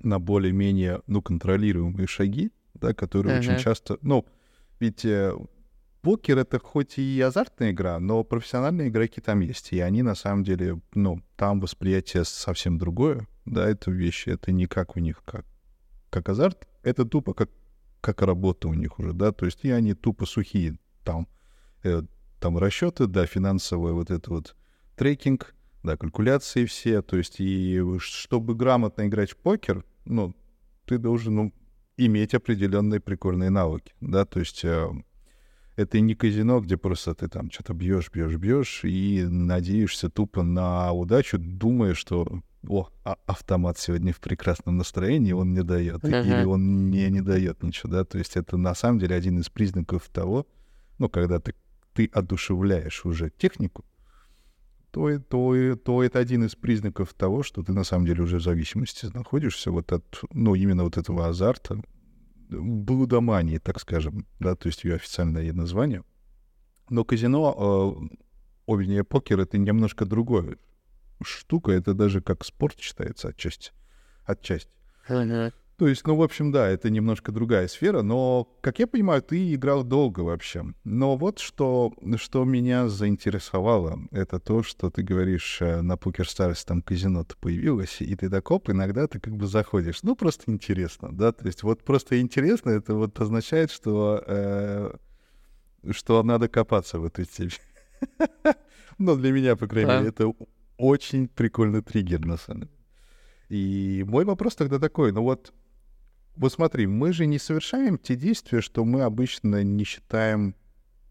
на 0.01 0.19
более-менее, 0.19 1.01
ну, 1.07 1.23
контролируемые 1.23 2.07
шаги, 2.07 2.51
да, 2.75 2.93
которые 2.93 3.37
uh-huh. 3.37 3.39
очень 3.39 3.59
часто, 3.59 3.99
ну, 4.03 4.27
ведь 4.81 5.05
э, 5.05 5.33
покер 6.03 6.39
это 6.39 6.59
хоть 6.59 6.99
и 6.99 7.21
азартная 7.21 7.71
игра, 7.71 7.99
но 8.01 8.25
профессиональные 8.25 8.89
игроки 8.89 9.21
там 9.21 9.41
есть, 9.41 9.73
и 9.73 9.81
они 9.81 10.03
на 10.03 10.15
самом 10.15 10.43
деле, 10.43 10.81
ну, 10.95 11.23
там 11.37 11.61
восприятие 11.61 12.25
совсем 12.25 12.79
другое, 12.79 13.29
да, 13.45 13.69
это 13.69 13.91
вещи, 13.91 14.31
это 14.31 14.53
не 14.53 14.67
как 14.67 14.97
у 14.97 15.01
них, 15.01 15.23
как, 15.25 15.45
как 16.09 16.29
азарт, 16.29 16.67
это 16.83 17.05
тупо 17.05 17.35
как, 17.35 17.51
как 18.01 18.23
работа 18.23 18.69
у 18.69 18.75
них 18.75 18.99
уже, 18.99 19.13
да, 19.13 19.33
то 19.33 19.45
есть 19.47 19.65
и 19.65 19.71
они 19.71 19.95
тупо 19.95 20.27
сухие, 20.27 20.79
там, 21.05 21.29
э, 21.83 22.03
там 22.41 22.59
расчеты, 22.59 23.07
да, 23.07 23.27
финансовый 23.27 23.93
вот 23.93 24.11
это 24.11 24.31
вот 24.31 24.57
трекинг, 24.97 25.55
да, 25.83 25.97
калькуляции 25.97 26.65
все, 26.65 27.03
то 27.03 27.17
есть 27.17 27.41
и 27.41 27.83
чтобы 27.99 28.55
грамотно 28.55 29.07
играть 29.07 29.33
в 29.33 29.37
покер, 29.37 29.85
ну, 30.05 30.35
ты 30.87 30.99
должен 30.99 31.35
ну, 31.35 31.53
иметь 32.07 32.35
определенные 32.35 33.01
прикольные 33.01 33.51
навыки, 33.51 33.93
да, 34.01 34.25
то 34.25 34.41
есть 34.41 34.65
э, 34.65 34.89
это 35.77 36.01
не 36.01 36.15
казино, 36.15 36.61
где 36.61 36.77
просто 36.77 37.15
ты 37.15 37.29
там 37.29 37.51
что-то 37.51 37.75
бьешь, 37.75 38.11
бьешь, 38.13 38.37
бьешь 38.37 38.85
и 38.85 39.25
надеешься 39.25 40.11
тупо 40.11 40.43
на 40.43 40.93
удачу, 40.93 41.39
думая, 41.39 41.95
что 41.95 42.43
о, 42.69 42.89
а 43.05 43.17
автомат 43.27 43.79
сегодня 43.79 44.13
в 44.13 44.21
прекрасном 44.21 44.77
настроении, 44.77 45.33
он 45.33 45.55
не 45.55 45.63
дает, 45.63 46.05
uh-huh. 46.05 46.27
или 46.27 46.45
он 46.45 46.89
мне 46.89 47.09
не 47.09 47.21
дает 47.23 47.63
ничего, 47.63 47.91
да, 47.93 48.05
то 48.05 48.19
есть 48.19 48.37
это 48.37 48.57
на 48.57 48.75
самом 48.75 48.99
деле 48.99 49.17
один 49.17 49.39
из 49.39 49.49
признаков 49.49 50.09
того, 50.13 50.47
ну, 50.99 51.09
когда 51.09 51.41
ты, 51.41 51.55
ты 51.95 52.11
одушевляешь 52.13 53.05
уже 53.07 53.31
технику, 53.31 53.85
то, 54.91 55.19
то, 55.19 55.77
то 55.77 56.03
это 56.03 56.19
один 56.19 56.45
из 56.45 56.55
признаков 56.55 57.15
того, 57.15 57.43
что 57.43 57.63
ты 57.63 57.73
на 57.73 57.85
самом 57.85 58.07
деле 58.07 58.23
уже 58.23 58.39
в 58.39 58.43
зависимости 58.43 59.07
находишься 59.13 59.71
вот 59.71 59.93
от, 59.93 60.23
ну, 60.33 60.55
именно 60.55 60.85
вот 60.85 60.97
этого 60.97 61.29
азарта, 61.29 61.83
блудомании, 62.49 63.59
так 63.59 63.81
скажем, 63.81 64.27
да, 64.41 64.57
то 64.57 64.69
есть 64.69 64.85
ее 64.85 64.97
официальное 64.97 65.53
название. 65.53 66.03
Но 66.89 67.05
казино, 67.05 67.55
э, 67.57 68.17
о, 68.67 68.77
вернее, 68.77 69.05
покер— 69.05 69.41
это 69.41 69.59
немножко 69.59 70.05
другое 70.05 70.59
штука, 71.23 71.73
это 71.73 71.95
даже 71.95 72.21
как 72.21 72.45
спорт 72.45 72.79
считается 72.79 73.29
отчасти. 73.29 73.73
Отчасти. 74.25 74.75
То 75.81 75.89
есть, 75.89 76.07
ну, 76.07 76.15
в 76.15 76.23
общем, 76.23 76.53
да, 76.53 76.69
это 76.69 76.91
немножко 76.91 77.33
другая 77.33 77.67
сфера, 77.67 78.03
но, 78.03 78.47
как 78.61 78.81
я 78.81 78.87
понимаю, 78.87 79.23
ты 79.23 79.55
играл 79.55 79.83
долго 79.83 80.21
вообще. 80.21 80.63
Но 80.85 81.17
вот 81.17 81.39
что, 81.39 81.95
что 82.17 82.45
меня 82.45 82.87
заинтересовало, 82.91 83.99
это 84.11 84.39
то, 84.39 84.63
что 84.63 84.91
ты 84.91 85.03
говоришь, 85.03 85.63
э, 85.63 85.81
на 85.81 85.97
Покер 85.97 86.27
Stars 86.27 86.67
там 86.67 86.83
казино-то 86.83 87.35
появилось, 87.39 88.03
и 88.03 88.15
ты 88.15 88.29
так, 88.29 88.51
оп, 88.51 88.69
иногда 88.69 89.07
ты 89.07 89.21
как 89.21 89.35
бы 89.35 89.47
заходишь. 89.47 90.03
Ну, 90.03 90.15
просто 90.17 90.53
интересно, 90.53 91.09
да, 91.13 91.33
то 91.33 91.47
есть 91.47 91.63
вот 91.63 91.83
просто 91.83 92.21
интересно, 92.21 92.69
это 92.69 92.95
вот 92.95 93.19
означает, 93.19 93.71
что, 93.71 94.23
э, 94.27 94.93
что 95.93 96.23
надо 96.23 96.49
копаться 96.49 96.99
в 96.99 97.07
этой 97.07 97.25
теме. 97.25 97.53
Ну, 98.99 99.17
для 99.17 99.33
меня, 99.33 99.57
по 99.57 99.67
крайней 99.67 99.93
мере, 99.93 100.09
это 100.09 100.31
очень 100.77 101.27
прикольный 101.27 101.81
триггер, 101.81 102.27
на 102.27 102.37
самом 102.37 102.65
деле. 102.65 102.73
И 103.49 104.05
мой 104.07 104.27
вопрос 104.27 104.57
тогда 104.57 104.79
такой, 104.79 105.11
ну 105.13 105.23
вот 105.23 105.55
вот 106.41 106.55
смотри, 106.55 106.87
мы 106.87 107.13
же 107.13 107.27
не 107.27 107.39
совершаем 107.39 107.99
те 107.99 108.17
действия, 108.17 108.63
что 108.63 108.87
мы 108.87 109.03
обычно 109.03 109.63
не 109.63 109.85
считаем 109.85 110.57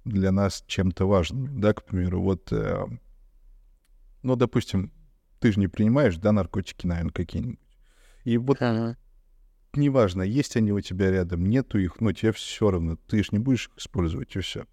для 0.03 0.31
нас 0.31 0.63
чем-то 0.65 1.05
важным. 1.05 1.61
Да, 1.61 1.73
к 1.73 1.85
примеру, 1.85 2.19
вот, 2.23 2.51
э, 2.51 2.85
ну, 4.23 4.35
допустим, 4.35 4.91
ты 5.39 5.51
же 5.51 5.59
не 5.59 5.67
принимаешь, 5.67 6.17
да, 6.17 6.31
наркотики, 6.31 6.87
наверное, 6.87 7.11
какие-нибудь. 7.11 7.59
И 8.23 8.39
вот 8.39 8.57
Ага. 8.59 8.97
неважно, 9.73 10.23
есть 10.23 10.57
они 10.57 10.71
у 10.71 10.81
тебя 10.81 11.11
рядом, 11.11 11.45
нету 11.45 11.77
их, 11.77 12.01
но 12.01 12.11
тебе 12.11 12.31
все 12.31 12.71
равно, 12.71 12.95
ты 12.95 13.21
же 13.21 13.29
не 13.31 13.39
будешь 13.39 13.67
их 13.67 13.77
использовать, 13.77 14.35
и 14.35 14.39
все. 14.39 14.65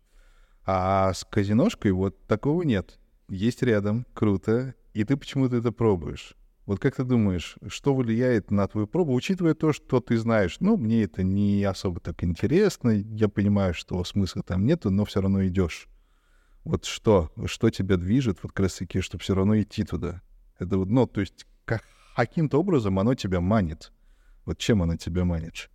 А 0.65 1.13
с 1.13 1.23
казиношкой 1.25 1.93
вот 1.93 2.27
такого 2.27 2.63
нет. 2.63 2.99
Есть 3.29 3.63
рядом, 3.63 4.07
круто, 4.15 4.75
и 4.95 5.05
ты 5.05 5.19
почему-то 5.19 5.57
это 5.57 5.71
пробуешь. 5.71 6.35
Вот 6.67 6.81
как 6.81 6.97
ты 6.97 7.05
думаешь, 7.05 7.57
что 7.69 7.95
влияет 7.95 8.51
на 8.51 8.67
твою 8.67 8.89
пробу, 8.89 9.15
учитывая 9.15 9.55
то, 9.55 9.73
что 9.73 10.01
ты 10.01 10.19
знаешь, 10.19 10.57
ну, 10.59 10.77
мне 10.77 11.05
это 11.05 11.23
не 11.23 11.63
особо 11.63 12.01
так 12.01 12.25
интересно, 12.25 12.91
я 12.91 13.29
понимаю, 13.29 13.73
что 13.73 14.03
смысла 14.03 14.43
там 14.43 14.67
нету, 14.67 14.91
но 14.91 15.05
все 15.05 15.21
равно 15.21 15.47
идешь. 15.47 15.87
Вот 16.65 16.85
что, 16.85 17.31
что 17.47 17.71
тебя 17.71 17.97
движет 17.97 18.39
вот 18.43 18.51
как 18.51 18.69
чтобы 18.69 19.23
все 19.23 19.35
равно 19.37 19.61
идти 19.61 19.85
туда? 19.85 20.23
Это 20.59 20.77
вот, 20.79 20.89
ну, 20.89 21.07
то 21.07 21.21
есть 21.21 21.47
как, 21.65 21.85
каким-то 22.17 22.59
образом 22.59 22.99
оно 22.99 23.15
тебя 23.15 23.41
манит. 23.41 23.93
Вот 24.45 24.59
чем 24.59 24.83
оно 24.83 24.97
тебя 24.97 25.25
манит? 25.25 25.71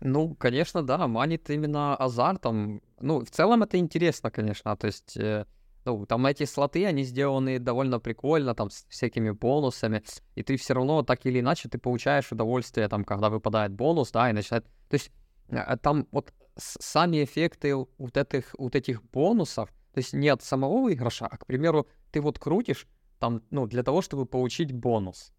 Ну, 0.00 0.34
конечно, 0.34 0.82
да, 0.82 1.08
манит 1.08 1.48
именно 1.48 1.96
азартом. 1.96 2.82
Ну, 3.00 3.24
в 3.24 3.30
целом 3.30 3.62
это 3.62 3.78
интересно, 3.78 4.30
конечно. 4.30 4.76
То 4.76 4.86
есть, 4.88 5.16
э, 5.16 5.46
ну, 5.88 6.06
там 6.06 6.26
эти 6.26 6.44
слоты, 6.44 6.86
они 6.86 7.04
сделаны 7.04 7.58
довольно 7.58 8.00
прикольно, 8.00 8.54
там, 8.54 8.70
с 8.70 8.84
всякими 8.88 9.30
бонусами. 9.30 10.02
И 10.34 10.42
ты 10.42 10.56
все 10.56 10.74
равно, 10.74 11.02
так 11.02 11.26
или 11.26 11.40
иначе, 11.40 11.68
ты 11.68 11.78
получаешь 11.78 12.32
удовольствие, 12.32 12.88
там, 12.88 13.04
когда 13.04 13.30
выпадает 13.30 13.72
бонус, 13.72 14.10
да, 14.10 14.30
и 14.30 14.32
начинает... 14.32 14.64
То 14.88 14.94
есть, 14.94 15.10
э, 15.48 15.76
там 15.78 16.06
вот 16.12 16.32
сами 16.56 17.24
эффекты 17.24 17.74
вот 17.74 18.16
этих, 18.16 18.54
вот 18.58 18.74
этих 18.74 19.02
бонусов, 19.02 19.70
то 19.92 19.98
есть 19.98 20.12
не 20.12 20.28
от 20.28 20.42
самого 20.42 20.82
выигрыша, 20.82 21.26
а, 21.26 21.36
к 21.36 21.46
примеру, 21.46 21.86
ты 22.10 22.20
вот 22.20 22.38
крутишь 22.38 22.86
там, 23.18 23.42
ну, 23.50 23.66
для 23.66 23.82
того, 23.82 24.02
чтобы 24.02 24.26
получить 24.26 24.72
бонус. 24.72 25.32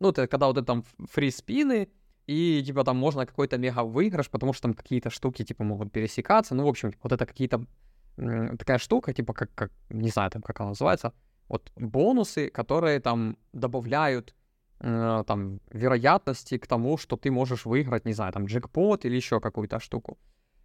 Ну, 0.00 0.10
это 0.10 0.26
когда 0.26 0.46
вот 0.46 0.58
это 0.58 0.66
там 0.66 0.84
фри-спины, 1.10 1.88
и, 2.26 2.62
типа, 2.64 2.84
там 2.84 2.96
можно 2.96 3.26
какой-то 3.26 3.58
мега-выигрыш, 3.58 4.30
потому 4.30 4.52
что 4.52 4.62
там 4.62 4.74
какие-то 4.74 5.10
штуки, 5.10 5.44
типа, 5.44 5.62
могут 5.62 5.92
пересекаться. 5.92 6.54
Ну, 6.54 6.64
в 6.64 6.68
общем, 6.68 6.94
вот 7.02 7.12
это 7.12 7.26
какие-то... 7.26 7.66
Такая 8.16 8.78
штука, 8.78 9.12
типа, 9.12 9.32
как, 9.32 9.50
как... 9.54 9.72
Не 9.90 10.10
знаю, 10.10 10.30
там, 10.30 10.42
как 10.42 10.60
она 10.60 10.70
называется. 10.70 11.12
Вот 11.48 11.72
бонусы, 11.76 12.48
которые 12.48 13.00
там 13.00 13.36
добавляют 13.52 14.34
э, 14.80 15.24
там 15.26 15.60
вероятности 15.70 16.58
к 16.58 16.66
тому, 16.66 16.96
что 16.96 17.16
ты 17.16 17.30
можешь 17.30 17.66
выиграть, 17.66 18.06
не 18.06 18.12
знаю, 18.14 18.32
там, 18.32 18.46
джекпот 18.46 19.04
или 19.04 19.16
еще 19.16 19.40
какую-то 19.40 19.80
штуку. 19.80 20.18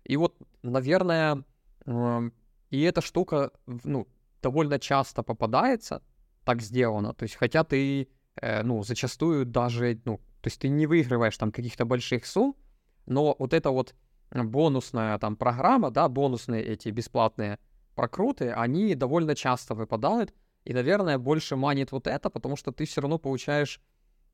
И 0.03 0.17
вот, 0.17 0.37
наверное, 0.63 1.43
эм, 1.85 2.33
и 2.69 2.81
эта 2.81 3.01
штука, 3.01 3.51
ну, 3.83 4.07
довольно 4.41 4.79
часто 4.79 5.23
попадается, 5.23 6.01
так 6.43 6.61
сделано. 6.61 7.13
То 7.13 7.23
есть, 7.23 7.35
хотя 7.35 7.63
ты, 7.63 8.07
э, 8.41 8.63
ну, 8.63 8.83
зачастую 8.83 9.45
даже, 9.45 9.99
ну, 10.05 10.17
то 10.41 10.47
есть 10.47 10.61
ты 10.61 10.69
не 10.69 10.87
выигрываешь 10.87 11.37
там 11.37 11.51
каких-то 11.51 11.85
больших 11.85 12.25
сумм, 12.25 12.55
но 13.05 13.35
вот 13.39 13.53
эта 13.53 13.71
вот 13.71 13.91
э, 13.91 13.95
бонусная 14.31 15.17
там 15.17 15.35
программа, 15.35 15.91
да, 15.91 16.07
бонусные 16.07 16.63
эти 16.63 16.89
бесплатные 16.89 17.57
прокруты, 17.95 18.51
они 18.51 18.95
довольно 18.95 19.35
часто 19.35 19.75
выпадают, 19.75 20.33
и, 20.65 20.73
наверное, 20.73 21.17
больше 21.17 21.55
манит 21.55 21.91
вот 21.91 22.07
это, 22.07 22.29
потому 22.29 22.55
что 22.55 22.71
ты 22.71 22.85
все 22.85 23.01
равно 23.01 23.17
получаешь, 23.17 23.81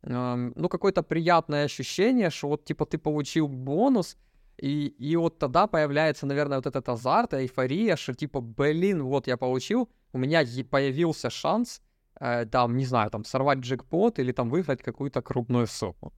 эм, 0.04 0.54
ну, 0.56 0.70
какое-то 0.70 1.04
приятное 1.04 1.66
ощущение, 1.66 2.30
что 2.30 2.50
вот, 2.50 2.66
типа, 2.66 2.86
ты 2.86 2.98
получил 2.98 3.48
бонус, 3.48 4.18
и, 4.58 4.88
и 4.88 5.16
вот 5.16 5.40
тогда 5.40 5.68
появляется, 5.68 6.26
наверное, 6.26 6.58
вот 6.58 6.68
этот 6.68 6.90
азарт, 6.90 7.34
эйфория, 7.34 7.96
что, 7.96 8.14
типа, 8.14 8.42
блин, 8.42 9.04
вот 9.04 9.28
я 9.28 9.38
получил, 9.38 9.90
у 10.14 10.18
меня 10.18 10.44
появился 10.70 11.30
шанс, 11.30 11.82
э, 12.20 12.46
там, 12.46 12.78
не 12.78 12.86
знаю, 12.86 13.10
там, 13.10 13.24
сорвать 13.24 13.60
джекпот 13.60 14.20
или 14.20 14.32
там 14.32 14.50
выиграть 14.50 14.82
какую-то 14.82 15.22
крупную 15.22 15.68
сумму. 15.68 16.14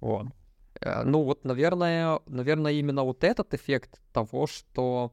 Вот. 0.00 0.26
Э, 0.80 1.02
Ну 1.04 1.22
вот, 1.22 1.44
наверное, 1.44 2.20
наверное, 2.26 2.72
именно 2.72 3.04
вот 3.04 3.24
этот 3.24 3.54
эффект 3.54 4.00
того, 4.12 4.46
что 4.46 5.12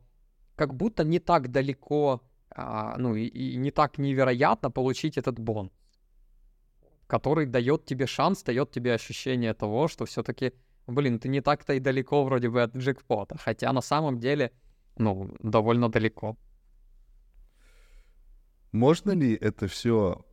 как 0.56 0.74
будто 0.74 1.04
не 1.04 1.20
так 1.20 1.52
далеко, 1.52 2.22
а, 2.50 2.96
ну 2.98 3.16
и, 3.16 3.58
не 3.58 3.72
так 3.72 3.98
невероятно 4.00 4.72
получить 4.72 5.18
этот 5.18 5.40
бон, 5.40 5.72
который 7.06 7.46
дает 7.46 7.86
тебе 7.86 8.08
шанс, 8.08 8.44
дает 8.44 8.72
тебе 8.72 8.94
ощущение 8.94 9.54
того, 9.54 9.88
что 9.88 10.06
все-таки, 10.06 10.54
блин, 10.88 11.20
ты 11.20 11.30
не 11.30 11.42
так-то 11.42 11.74
и 11.74 11.80
далеко 11.80 12.24
вроде 12.24 12.50
бы 12.50 12.64
от 12.64 12.76
джекпота, 12.76 13.38
хотя 13.38 13.72
на 13.72 13.82
самом 13.82 14.20
деле, 14.20 14.52
ну, 14.98 15.30
довольно 15.40 15.90
далеко. 15.90 16.36
Можно 18.72 19.12
ли 19.12 19.34
это 19.36 19.68
все 19.68 20.26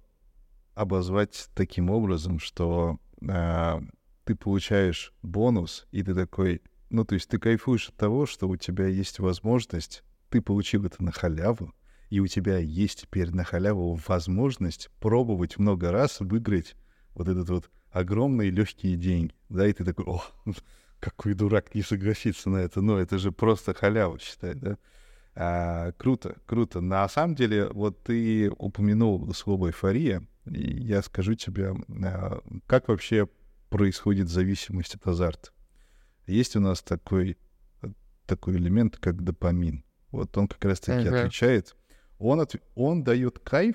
обозвать 0.74 1.50
таким 1.54 1.90
образом, 1.90 2.38
что 2.38 2.98
а, 3.28 3.82
ты 4.24 4.34
получаешь 4.34 5.12
бонус, 5.22 5.87
и 5.90 6.02
ты 6.02 6.14
такой, 6.14 6.62
ну, 6.90 7.04
то 7.04 7.14
есть 7.14 7.28
ты 7.28 7.38
кайфуешь 7.38 7.88
от 7.88 7.96
того, 7.96 8.26
что 8.26 8.48
у 8.48 8.56
тебя 8.56 8.87
есть 8.87 9.18
возможность, 9.18 10.02
ты 10.30 10.40
получил 10.40 10.84
это 10.84 11.02
на 11.02 11.12
халяву, 11.12 11.74
и 12.10 12.20
у 12.20 12.26
тебя 12.26 12.58
есть 12.58 13.02
теперь 13.02 13.30
на 13.30 13.44
халяву 13.44 14.00
возможность 14.06 14.90
пробовать 15.00 15.58
много 15.58 15.90
раз 15.90 16.20
выиграть 16.20 16.76
вот 17.14 17.28
этот 17.28 17.48
вот 17.48 17.70
огромные 17.90 18.50
легкие 18.50 18.96
деньги, 18.96 19.34
да, 19.48 19.66
и 19.66 19.72
ты 19.72 19.84
такой, 19.84 20.04
о, 20.06 20.22
какой 21.00 21.34
дурак 21.34 21.74
не 21.74 21.82
согласится 21.82 22.50
на 22.50 22.58
это, 22.58 22.80
ну, 22.80 22.96
это 22.96 23.18
же 23.18 23.32
просто 23.32 23.74
халява, 23.74 24.18
считай, 24.18 24.54
да. 24.54 24.78
А, 25.37 25.90
круто, 25.92 26.37
круто. 26.46 26.80
На 26.80 27.08
самом 27.08 27.34
деле, 27.34 27.68
вот 27.70 28.02
ты 28.04 28.50
упомянул 28.50 29.34
слово 29.34 29.68
эйфория, 29.68 30.24
и 30.46 30.80
я 30.82 31.02
скажу 31.02 31.34
тебе, 31.34 31.74
а, 32.04 32.40
как 32.66 32.88
вообще 32.88 33.28
происходит 33.74 34.28
зависимость 34.28 34.94
от 34.94 35.04
азарта. 35.08 35.50
Есть 36.28 36.54
у 36.54 36.60
нас 36.60 36.80
такой, 36.80 37.37
такой 38.24 38.54
элемент, 38.54 38.98
как 38.98 39.24
допамин. 39.24 39.84
Вот 40.12 40.38
он 40.38 40.46
как 40.46 40.64
раз-таки 40.64 41.08
Мгм. 41.08 41.16
отвечает. 41.16 41.74
Он, 42.20 42.40
отв- 42.40 42.62
он 42.76 43.02
дает 43.02 43.40
кайф 43.40 43.74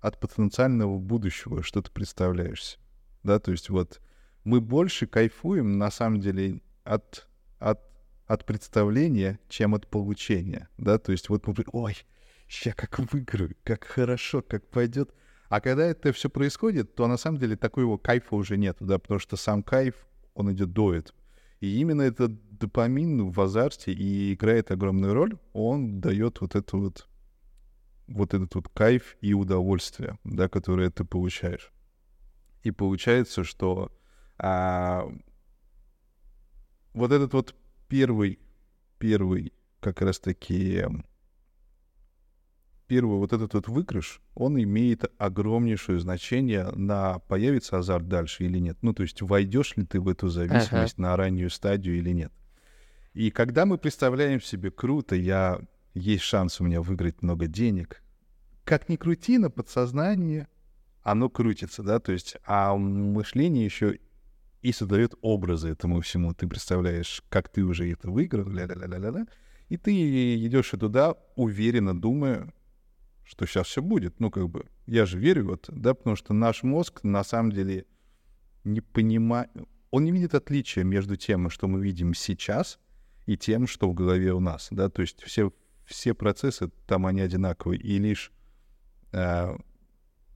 от 0.00 0.20
потенциального 0.20 0.98
будущего, 0.98 1.62
что 1.62 1.80
ты 1.80 1.90
представляешься. 1.90 2.76
Да, 3.22 3.38
то 3.38 3.50
есть 3.50 3.70
вот 3.70 4.02
мы 4.44 4.60
больше 4.60 5.06
кайфуем, 5.06 5.78
на 5.78 5.90
самом 5.90 6.20
деле, 6.20 6.60
от, 6.84 7.26
от, 7.58 7.80
от 8.26 8.44
представления, 8.44 9.40
чем 9.48 9.74
от 9.74 9.86
получения. 9.88 10.68
Да, 10.76 10.98
то 10.98 11.10
есть 11.10 11.30
вот 11.30 11.46
мы, 11.46 11.54
ой, 11.72 11.96
ща 12.48 12.72
как 12.72 12.98
выиграю, 12.98 13.56
как 13.64 13.84
хорошо, 13.84 14.42
как 14.42 14.68
пойдет. 14.68 15.14
А 15.48 15.60
когда 15.60 15.86
это 15.86 16.12
все 16.12 16.28
происходит, 16.28 16.94
то 16.94 17.06
на 17.06 17.16
самом 17.16 17.38
деле 17.38 17.56
такого 17.56 17.96
кайфа 17.96 18.34
уже 18.34 18.56
нет, 18.56 18.76
да, 18.80 18.98
потому 18.98 19.18
что 19.18 19.36
сам 19.36 19.62
кайф, 19.62 19.94
он 20.34 20.52
идет 20.52 20.72
до 20.72 20.94
этого. 20.94 21.18
И 21.60 21.80
именно 21.80 22.02
этот 22.02 22.58
допамин 22.58 23.30
в 23.30 23.40
азарте 23.40 23.92
и 23.92 24.34
играет 24.34 24.70
огромную 24.70 25.14
роль, 25.14 25.38
он 25.52 26.00
дает 26.00 26.40
вот 26.40 26.54
это 26.54 26.76
вот 26.76 27.08
вот 28.06 28.32
этот 28.32 28.54
вот 28.54 28.68
кайф 28.70 29.16
и 29.20 29.34
удовольствие, 29.34 30.18
да, 30.24 30.48
которое 30.48 30.90
ты 30.90 31.04
получаешь. 31.04 31.70
И 32.62 32.70
получается, 32.70 33.44
что 33.44 33.92
а, 34.38 35.06
вот 36.94 37.12
этот 37.12 37.32
вот 37.34 37.54
первый, 37.88 38.38
первый 38.98 39.52
как 39.80 40.00
раз-таки 40.00 40.84
первый 42.88 43.18
вот 43.18 43.32
этот 43.32 43.54
вот 43.54 43.68
выигрыш, 43.68 44.20
он 44.34 44.60
имеет 44.60 45.04
огромнейшее 45.18 46.00
значение 46.00 46.70
на 46.72 47.20
появится 47.20 47.78
азарт 47.78 48.08
дальше 48.08 48.44
или 48.44 48.58
нет. 48.58 48.78
Ну, 48.82 48.94
то 48.94 49.02
есть 49.02 49.22
войдешь 49.22 49.76
ли 49.76 49.84
ты 49.84 50.00
в 50.00 50.08
эту 50.08 50.28
зависимость 50.28 50.98
на 50.98 51.14
раннюю 51.16 51.50
стадию 51.50 51.98
или 51.98 52.10
нет. 52.10 52.32
И 53.12 53.30
когда 53.30 53.66
мы 53.66 53.78
представляем 53.78 54.40
себе, 54.40 54.70
круто, 54.70 55.14
я 55.14 55.60
есть 55.94 56.22
шанс 56.22 56.60
у 56.60 56.64
меня 56.64 56.80
выиграть 56.80 57.22
много 57.22 57.46
денег, 57.46 58.02
как 58.64 58.88
ни 58.88 58.96
крути, 58.96 59.38
на 59.38 59.50
подсознание 59.50 60.48
оно 61.02 61.30
крутится, 61.30 61.82
да, 61.82 62.00
то 62.00 62.12
есть, 62.12 62.36
а 62.44 62.76
мышление 62.76 63.64
еще 63.64 63.98
и 64.60 64.72
создает 64.72 65.14
образы 65.22 65.70
этому 65.70 66.00
всему. 66.00 66.34
Ты 66.34 66.46
представляешь, 66.46 67.22
как 67.28 67.48
ты 67.48 67.62
уже 67.62 67.90
это 67.90 68.10
выиграл, 68.10 68.48
ля-ля-ля-ля-ля, 68.48 69.26
и 69.68 69.76
ты 69.76 70.44
идешь 70.46 70.70
туда, 70.70 71.14
уверенно 71.34 71.98
думая, 71.98 72.52
что 73.28 73.46
сейчас 73.46 73.66
все 73.66 73.82
будет. 73.82 74.20
Ну, 74.20 74.30
как 74.30 74.48
бы, 74.48 74.64
я 74.86 75.04
же 75.04 75.18
верю 75.18 75.46
в 75.46 75.52
это, 75.52 75.70
да, 75.72 75.92
потому 75.92 76.16
что 76.16 76.32
наш 76.32 76.62
мозг 76.62 77.04
на 77.04 77.22
самом 77.22 77.52
деле 77.52 77.84
не 78.64 78.80
понимает, 78.80 79.50
он 79.90 80.04
не 80.04 80.12
видит 80.12 80.34
отличия 80.34 80.82
между 80.82 81.16
тем, 81.16 81.50
что 81.50 81.68
мы 81.68 81.82
видим 81.82 82.14
сейчас, 82.14 82.78
и 83.26 83.36
тем, 83.36 83.66
что 83.66 83.90
в 83.90 83.94
голове 83.94 84.32
у 84.32 84.40
нас, 84.40 84.68
да, 84.70 84.88
то 84.88 85.02
есть 85.02 85.22
все, 85.22 85.52
все 85.84 86.14
процессы 86.14 86.70
там, 86.86 87.04
они 87.04 87.20
одинаковые, 87.20 87.78
и 87.78 87.98
лишь 87.98 88.32
э, 89.12 89.56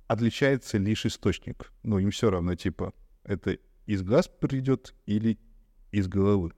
отличается 0.06 0.76
лишь 0.76 1.06
источник. 1.06 1.72
Ну, 1.82 1.98
им 1.98 2.10
все 2.10 2.30
равно, 2.30 2.54
типа, 2.56 2.92
это 3.24 3.56
из 3.86 4.02
глаз 4.02 4.28
придет 4.28 4.94
или 5.06 5.38
из 5.92 6.08
головы. 6.08 6.52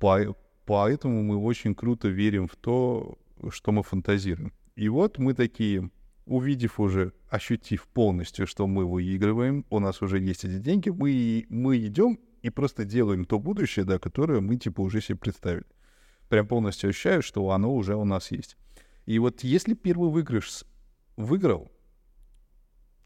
По, 0.00 0.36
поэтому 0.66 1.22
мы 1.22 1.36
очень 1.36 1.76
круто 1.76 2.08
верим 2.08 2.48
в 2.48 2.56
то, 2.56 3.16
что 3.50 3.70
мы 3.70 3.84
фантазируем. 3.84 4.52
И 4.76 4.88
вот 4.88 5.18
мы 5.18 5.34
такие, 5.34 5.90
увидев 6.26 6.80
уже, 6.80 7.12
ощутив 7.28 7.86
полностью, 7.86 8.46
что 8.46 8.66
мы 8.66 8.84
выигрываем, 8.84 9.64
у 9.70 9.78
нас 9.78 10.02
уже 10.02 10.18
есть 10.18 10.44
эти 10.44 10.58
деньги, 10.58 10.88
мы, 10.88 11.46
мы 11.48 11.78
идем 11.78 12.18
и 12.42 12.50
просто 12.50 12.84
делаем 12.84 13.24
то 13.24 13.38
будущее, 13.38 13.84
да, 13.84 13.98
которое 13.98 14.40
мы, 14.40 14.56
типа, 14.56 14.80
уже 14.80 15.00
себе 15.00 15.16
представили. 15.16 15.66
Прям 16.28 16.48
полностью 16.48 16.90
ощущаю, 16.90 17.22
что 17.22 17.50
оно 17.50 17.74
уже 17.74 17.94
у 17.94 18.04
нас 18.04 18.30
есть. 18.32 18.56
И 19.06 19.18
вот 19.18 19.44
если 19.44 19.74
первый 19.74 20.10
выигрыш 20.10 20.64
выиграл, 21.16 21.70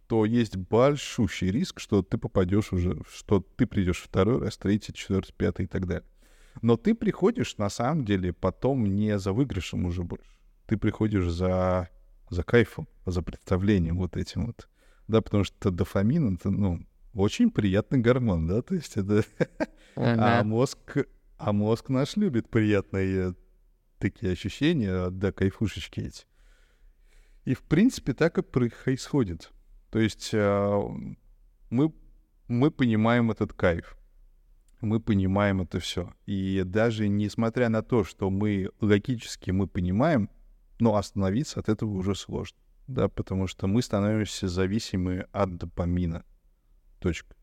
то 0.06 0.24
есть 0.24 0.56
большущий 0.56 1.50
риск, 1.50 1.80
что 1.80 2.02
ты 2.02 2.16
попадешь 2.16 2.72
уже, 2.72 3.02
что 3.12 3.40
ты 3.40 3.66
придешь 3.66 3.98
второй 3.98 4.40
раз, 4.40 4.56
третий, 4.56 4.94
четвертый, 4.94 5.34
пятый 5.34 5.66
и 5.66 5.68
так 5.68 5.86
далее. 5.86 6.08
Но 6.62 6.76
ты 6.78 6.94
приходишь, 6.94 7.58
на 7.58 7.68
самом 7.68 8.06
деле, 8.06 8.32
потом 8.32 8.86
не 8.86 9.18
за 9.18 9.34
выигрышем 9.34 9.84
уже 9.84 10.02
больше. 10.02 10.37
Ты 10.68 10.76
приходишь 10.76 11.28
за, 11.30 11.88
за 12.30 12.44
кайфом, 12.44 12.86
за 13.06 13.22
представлением 13.22 13.96
вот 13.96 14.16
этим 14.16 14.46
вот. 14.46 14.68
Да, 15.08 15.22
потому 15.22 15.42
что 15.42 15.70
дофамин— 15.70 16.34
это, 16.36 16.50
ну, 16.50 16.86
очень 17.14 17.50
приятный 17.50 17.98
гормон, 17.98 18.46
да, 18.46 18.62
то 18.62 18.74
есть 18.74 18.96
это... 18.96 19.24
А 19.96 20.44
мозг, 20.44 20.78
а 21.38 21.52
мозг 21.52 21.88
наш 21.88 22.16
любит 22.16 22.48
приятные 22.48 23.34
такие 23.98 24.32
ощущения, 24.32 25.10
да, 25.10 25.32
кайфушечки 25.32 25.98
эти. 25.98 26.24
И, 27.44 27.54
в 27.54 27.62
принципе, 27.62 28.12
так 28.12 28.38
и 28.38 28.42
происходит. 28.42 29.50
То 29.90 29.98
есть 29.98 30.30
э, 30.32 30.80
мы, 31.70 31.92
мы 32.46 32.70
понимаем 32.70 33.32
этот 33.32 33.54
кайф, 33.54 33.96
мы 34.80 35.00
понимаем 35.00 35.62
это 35.62 35.80
все. 35.80 36.14
И 36.26 36.62
даже 36.64 37.08
несмотря 37.08 37.68
на 37.70 37.82
то, 37.82 38.04
что 38.04 38.30
мы 38.30 38.70
логически 38.80 39.50
мы 39.50 39.66
понимаем, 39.66 40.30
но 40.78 40.96
остановиться 40.96 41.60
от 41.60 41.68
этого 41.68 41.90
уже 41.90 42.14
сложно, 42.14 42.58
да, 42.86 43.08
потому 43.08 43.46
что 43.46 43.66
мы 43.66 43.82
становимся 43.82 44.48
зависимы 44.48 45.26
от 45.32 45.56
допамина. 45.56 46.24
Точка. 47.00 47.34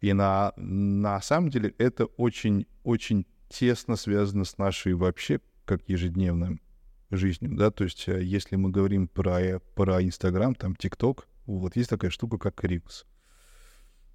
И 0.00 0.12
на, 0.12 0.52
на 0.56 1.20
самом 1.20 1.50
деле 1.50 1.74
это 1.78 2.06
очень-очень 2.06 3.26
тесно 3.48 3.96
связано 3.96 4.44
с 4.44 4.58
нашей 4.58 4.94
вообще 4.94 5.40
как 5.64 5.88
ежедневной 5.88 6.60
жизнью, 7.10 7.56
да, 7.56 7.70
то 7.70 7.84
есть 7.84 8.08
э, 8.08 8.22
если 8.22 8.56
мы 8.56 8.70
говорим 8.70 9.08
про, 9.08 9.60
про 9.74 10.02
Инстаграм, 10.02 10.54
там, 10.54 10.76
ТикТок, 10.76 11.26
вот 11.46 11.76
есть 11.76 11.88
такая 11.88 12.10
штука, 12.10 12.36
как 12.38 12.62
Reels. 12.64 13.06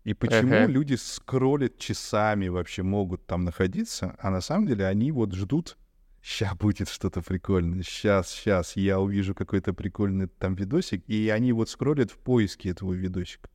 И 0.03 0.13
почему 0.13 0.53
uh-huh. 0.53 0.67
люди 0.67 0.95
скроллят 0.95 1.77
часами 1.77 2.49
вообще 2.49 2.83
могут 2.83 3.25
там 3.25 3.45
находиться, 3.45 4.15
а 4.19 4.29
на 4.29 4.41
самом 4.41 4.67
деле 4.67 4.85
они 4.85 5.11
вот 5.11 5.33
ждут, 5.33 5.77
сейчас 6.23 6.55
будет 6.55 6.87
что-то 6.89 7.21
прикольное, 7.21 7.83
сейчас, 7.83 8.29
сейчас 8.29 8.77
я 8.77 8.99
увижу 8.99 9.35
какой-то 9.35 9.73
прикольный 9.73 10.27
там 10.27 10.55
видосик, 10.55 11.03
и 11.07 11.29
они 11.29 11.51
вот 11.51 11.69
скроллят 11.69 12.11
в 12.11 12.17
поиске 12.17 12.69
этого 12.69 12.93
видосика. 12.93 13.49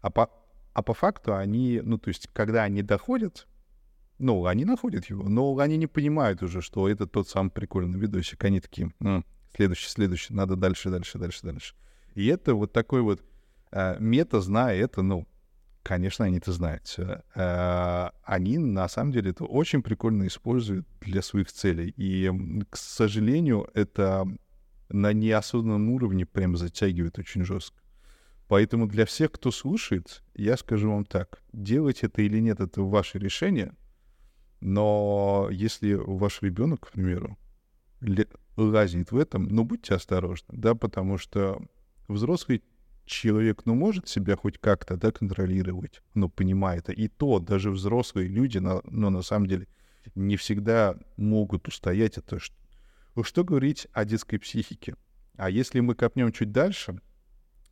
А 0.00 0.10
по, 0.10 0.30
а 0.72 0.82
по 0.82 0.94
факту 0.94 1.34
они, 1.34 1.80
ну, 1.82 1.98
то 1.98 2.08
есть, 2.08 2.28
когда 2.32 2.62
они 2.62 2.82
доходят, 2.82 3.48
ну, 4.18 4.46
они 4.46 4.64
находят 4.64 5.06
его, 5.06 5.28
но 5.28 5.58
они 5.58 5.76
не 5.76 5.88
понимают 5.88 6.42
уже, 6.42 6.62
что 6.62 6.88
это 6.88 7.06
тот 7.06 7.28
самый 7.28 7.50
прикольный 7.50 7.98
видосик. 7.98 8.44
Они 8.44 8.60
такие, 8.60 8.92
М, 9.00 9.24
следующий, 9.54 9.88
следующий, 9.88 10.32
надо 10.32 10.54
дальше, 10.54 10.90
дальше, 10.90 11.18
дальше, 11.18 11.40
дальше. 11.42 11.74
И 12.14 12.26
это 12.26 12.54
вот 12.54 12.72
такой 12.72 13.02
вот 13.02 13.22
э, 13.72 13.96
мета, 13.98 14.40
зная 14.40 14.76
это, 14.76 15.02
ну, 15.02 15.26
конечно, 15.84 16.24
они 16.24 16.38
это 16.38 16.50
знают. 16.52 16.96
Э, 17.36 18.10
они, 18.24 18.58
на 18.58 18.88
самом 18.88 19.12
деле, 19.12 19.30
это 19.30 19.44
очень 19.44 19.82
прикольно 19.82 20.26
используют 20.26 20.88
для 21.00 21.22
своих 21.22 21.52
целей. 21.52 21.94
И, 21.96 22.30
к 22.70 22.76
сожалению, 22.76 23.68
это 23.74 24.26
на 24.88 25.12
неосознанном 25.12 25.90
уровне 25.90 26.26
прям 26.26 26.56
затягивает 26.56 27.18
очень 27.18 27.44
жестко. 27.44 27.80
Поэтому 28.48 28.86
для 28.86 29.06
всех, 29.06 29.32
кто 29.32 29.50
слушает, 29.50 30.22
я 30.34 30.56
скажу 30.56 30.90
вам 30.90 31.04
так. 31.04 31.42
Делать 31.52 32.02
это 32.02 32.22
или 32.22 32.40
нет, 32.40 32.60
это 32.60 32.82
ваше 32.82 33.18
решение. 33.18 33.74
Но 34.60 35.48
если 35.50 35.94
ваш 35.94 36.42
ребенок, 36.42 36.88
к 36.88 36.92
примеру, 36.92 37.38
лазит 38.56 39.12
в 39.12 39.18
этом, 39.18 39.44
ну, 39.48 39.64
будьте 39.64 39.94
осторожны, 39.94 40.48
да, 40.52 40.74
потому 40.74 41.18
что 41.18 41.60
взрослый 42.08 42.62
человек, 43.04 43.62
ну, 43.64 43.74
может 43.74 44.08
себя 44.08 44.36
хоть 44.36 44.58
как-то, 44.58 44.96
да, 44.96 45.12
контролировать, 45.12 46.02
но 46.14 46.28
понимает. 46.28 46.88
И 46.88 47.08
то 47.08 47.38
даже 47.38 47.70
взрослые 47.70 48.28
люди, 48.28 48.58
но, 48.58 48.82
но 48.84 49.10
на 49.10 49.22
самом 49.22 49.46
деле 49.46 49.68
не 50.14 50.36
всегда 50.36 50.96
могут 51.16 51.68
устоять 51.68 52.18
это. 52.18 52.38
Что, 52.38 52.54
что 53.22 53.44
говорить 53.44 53.86
о 53.92 54.04
детской 54.04 54.38
психике? 54.38 54.96
А 55.36 55.50
если 55.50 55.80
мы 55.80 55.94
копнем 55.94 56.32
чуть 56.32 56.52
дальше, 56.52 57.00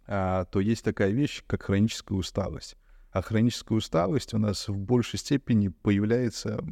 а, 0.07 0.45
то 0.47 0.61
есть 0.61 0.85
такая 0.85 1.11
вещь, 1.11 1.42
как 1.47 1.62
хроническая 1.62 2.18
усталость. 2.18 2.77
А 3.11 3.23
хроническая 3.23 3.77
усталость 3.77 4.35
у 4.35 4.38
нас 4.38 4.68
в 4.68 4.77
большей 4.77 5.18
степени 5.18 5.68
появляется... 5.68 6.64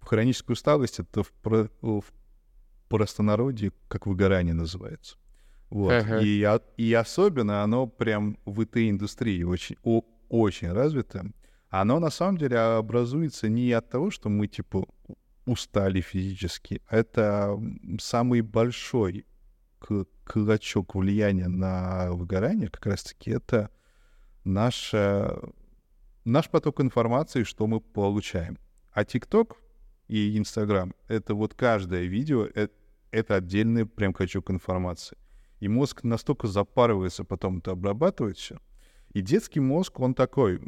Хроническая 0.00 0.54
усталость— 0.54 0.98
это 1.00 1.22
в, 1.22 1.32
про... 1.32 1.68
в 1.80 2.04
простонародье 2.88 3.72
как 3.88 4.06
выгорание 4.06 4.54
называется. 4.54 5.18
Вот. 5.70 5.92
И, 6.22 6.46
и 6.76 6.94
особенно 6.94 7.62
оно 7.62 7.86
прям 7.86 8.38
в 8.44 8.62
ИТ-индустрии 8.62 9.42
очень, 9.42 9.76
о, 9.82 10.02
очень 10.28 10.72
развито. 10.72 11.30
Оно 11.68 11.98
на 12.00 12.10
самом 12.10 12.38
деле 12.38 12.58
образуется 12.58 13.48
не 13.48 13.70
от 13.72 13.90
того, 13.90 14.10
что 14.10 14.28
мы 14.30 14.46
типа 14.46 14.86
устали 15.44 16.00
физически. 16.00 16.80
Это 16.88 17.60
самый 18.00 18.40
большой 18.40 19.26
клочок 20.24 20.94
влияния 20.94 21.48
на 21.48 22.12
выгорание 22.12 22.68
как 22.68 22.86
раз-таки 22.86 23.30
это 23.30 23.70
наш, 24.44 24.92
наш 26.24 26.50
поток 26.50 26.80
информации, 26.80 27.44
что 27.44 27.66
мы 27.66 27.80
получаем. 27.80 28.58
А 28.92 29.04
ТикТок 29.04 29.56
и 30.08 30.36
Инстаграм— 30.36 30.94
это 31.08 31.34
вот 31.34 31.54
каждое 31.54 32.04
видео, 32.04 32.46
это, 32.46 32.74
это 33.10 33.36
отдельный 33.36 33.86
прям 33.86 34.12
клочок 34.12 34.50
информации. 34.50 35.16
И 35.60 35.68
мозг 35.68 36.04
настолько 36.04 36.46
запарывается 36.46 37.24
потом 37.24 37.58
это 37.58 37.72
обрабатывать 37.72 38.38
все. 38.38 38.58
И 39.12 39.22
детский 39.22 39.60
мозг, 39.60 40.00
он 40.00 40.14
такой, 40.14 40.60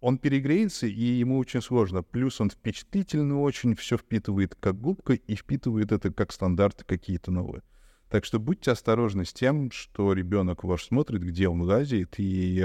он 0.00 0.18
перегреется, 0.18 0.86
и 0.86 1.02
ему 1.02 1.38
очень 1.38 1.60
сложно. 1.60 2.02
Плюс 2.02 2.40
он 2.40 2.50
впечатлительный 2.50 3.36
очень, 3.36 3.74
все 3.74 3.96
впитывает 3.96 4.54
как 4.54 4.80
губка 4.80 5.12
и 5.14 5.34
впитывает 5.34 5.92
это 5.92 6.12
как 6.12 6.32
стандарты 6.32 6.84
какие-то 6.84 7.30
новые. 7.30 7.62
Так 8.08 8.24
что 8.24 8.40
будьте 8.40 8.70
осторожны 8.70 9.24
с 9.26 9.32
тем, 9.32 9.70
что 9.70 10.14
ребенок 10.14 10.64
ваш 10.64 10.84
смотрит, 10.84 11.22
где 11.22 11.46
он 11.48 11.60
лазит, 11.62 12.18
и 12.18 12.64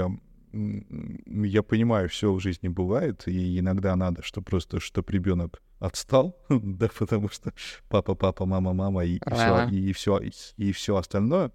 я 0.52 1.62
понимаю, 1.62 2.08
все 2.08 2.32
в 2.32 2.40
жизни 2.40 2.68
бывает, 2.68 3.28
и 3.28 3.58
иногда 3.58 3.94
надо, 3.94 4.22
что 4.22 4.40
просто, 4.40 4.80
чтобы 4.80 5.12
ребенок 5.12 5.60
отстал, 5.84 6.36
да, 6.48 6.88
потому 6.98 7.28
что 7.28 7.52
папа, 7.88 8.14
папа, 8.14 8.46
мама, 8.46 8.72
мама 8.72 9.04
и, 9.04 9.20
все, 9.30 9.68
и 9.68 9.92
все, 9.92 10.18
и, 10.18 10.32
и 10.56 10.72
все 10.72 10.96
остальное. 10.96 11.52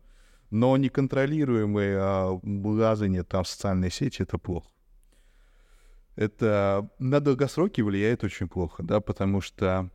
Но 0.52 0.78
неконтролируемое 0.78 1.98
а, 2.00 2.40
лазание 2.44 3.24
там 3.24 3.44
в 3.44 3.48
социальные 3.48 3.92
сети— 3.92 4.22
это 4.24 4.38
плохо. 4.38 4.70
Это 6.16 6.90
на 7.00 7.20
долгосроки 7.20 7.82
влияет 7.82 8.24
очень 8.24 8.48
плохо, 8.48 8.84
да, 8.84 9.00
потому 9.00 9.42
что 9.42 9.90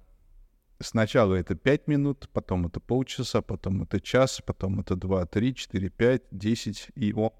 сначала 0.81 1.35
это 1.35 1.55
5 1.55 1.87
минут, 1.89 2.29
потом 2.33 2.67
это 2.67 2.81
полчаса, 2.81 3.43
потом 3.43 3.83
это 3.83 4.01
час, 4.01 4.41
потом 4.45 4.81
это 4.81 4.97
2, 4.97 5.27
3, 5.27 5.55
4, 5.55 5.91
5, 5.91 6.23
10, 6.31 6.89
и 6.95 7.13
он 7.13 7.31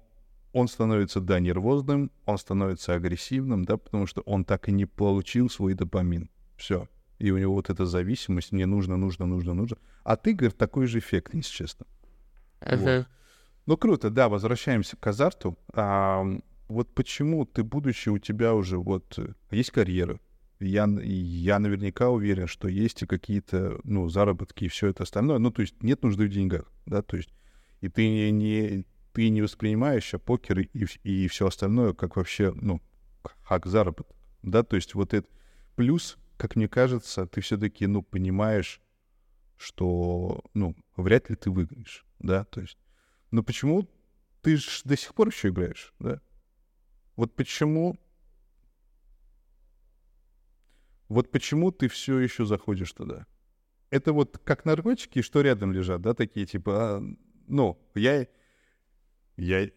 он 0.55 0.69
становится, 0.69 1.19
да, 1.19 1.41
нервозным, 1.41 2.11
он 2.25 2.37
становится 2.37 2.93
агрессивным, 2.93 3.65
да, 3.65 3.75
потому 3.75 4.07
что 4.07 4.21
он 4.21 4.45
так 4.45 4.69
и 4.69 4.71
не 4.71 4.85
получил 4.85 5.49
свой 5.49 5.73
допамин. 5.73 6.29
Все. 6.55 6.87
И 7.19 7.31
у 7.31 7.37
него 7.37 7.53
вот 7.53 7.69
эта 7.69 7.85
зависимость, 7.85 8.51
мне 8.51 8.65
нужно, 8.65 8.97
нужно, 8.97 9.25
нужно, 9.25 9.53
нужно. 9.53 9.77
А 10.03 10.15
ты, 10.15 10.33
говорит, 10.33 10.57
такой 10.57 10.87
же 10.87 10.99
эффект, 10.99 11.33
если 11.33 11.51
честно. 11.51 11.85
Uh-huh. 12.61 12.97
Вот. 12.97 13.07
Ну, 13.65 13.77
круто, 13.77 14.09
да, 14.09 14.29
возвращаемся 14.29 14.97
к 14.97 15.07
азарту. 15.07 15.57
А, 15.73 16.23
вот 16.67 16.93
почему 16.93 17.45
ты, 17.45 17.63
будучи 17.63 18.09
у 18.09 18.17
тебя 18.17 18.53
уже 18.53 18.77
вот 18.77 19.17
есть 19.49 19.71
карьера, 19.71 20.19
я, 20.59 20.87
я 21.03 21.59
наверняка 21.59 22.09
уверен, 22.09 22.47
что 22.47 22.67
есть 22.67 23.01
и 23.01 23.05
какие-то, 23.05 23.79
ну, 23.83 24.07
заработки 24.07 24.65
и 24.65 24.67
все 24.67 24.87
это 24.87 25.03
остальное. 25.03 25.37
Ну, 25.37 25.51
то 25.51 25.61
есть 25.61 25.81
нет 25.83 26.03
нужды 26.03 26.25
в 26.25 26.29
деньгах, 26.29 26.71
да, 26.85 27.01
то 27.01 27.17
есть 27.17 27.29
и 27.81 27.89
ты 27.89 28.07
не, 28.07 28.31
не 28.31 28.85
ты 29.13 29.29
не 29.29 29.41
воспринимаешь 29.41 30.13
а 30.13 30.19
покер 30.19 30.59
и, 30.59 30.85
и 31.03 31.27
все 31.27 31.47
остальное 31.47 31.93
как 31.93 32.15
вообще, 32.17 32.51
ну, 32.53 32.81
как 33.47 33.65
заработок, 33.65 34.15
да, 34.43 34.63
то 34.63 34.75
есть 34.75 34.93
вот 34.93 35.13
это 35.13 35.27
плюс, 35.75 36.17
как 36.37 36.55
мне 36.55 36.67
кажется, 36.67 37.25
ты 37.27 37.41
все-таки, 37.41 37.87
ну, 37.87 38.01
понимаешь, 38.01 38.81
что, 39.57 40.43
ну, 40.53 40.75
вряд 40.95 41.29
ли 41.29 41.35
ты 41.35 41.49
выиграешь, 41.49 42.05
да, 42.19 42.43
то 42.45 42.61
есть, 42.61 42.77
но 43.31 43.43
почему 43.43 43.89
ты 44.41 44.57
же 44.57 44.81
до 44.83 44.97
сих 44.97 45.13
пор 45.15 45.29
еще 45.29 45.49
играешь, 45.49 45.93
да? 45.99 46.21
Вот 47.15 47.35
почему 47.35 47.97
вот 51.07 51.31
почему 51.31 51.71
ты 51.71 51.87
все 51.87 52.19
еще 52.19 52.45
заходишь 52.45 52.91
туда? 52.91 53.27
Это 53.89 54.11
вот 54.11 54.37
как 54.39 54.65
наркотики, 54.65 55.21
что 55.21 55.41
рядом 55.41 55.71
лежат, 55.71 56.01
да, 56.01 56.13
такие 56.13 56.45
типа, 56.45 56.97
а, 56.97 57.03
ну, 57.47 57.79
я, 57.93 58.27
я, 59.37 59.69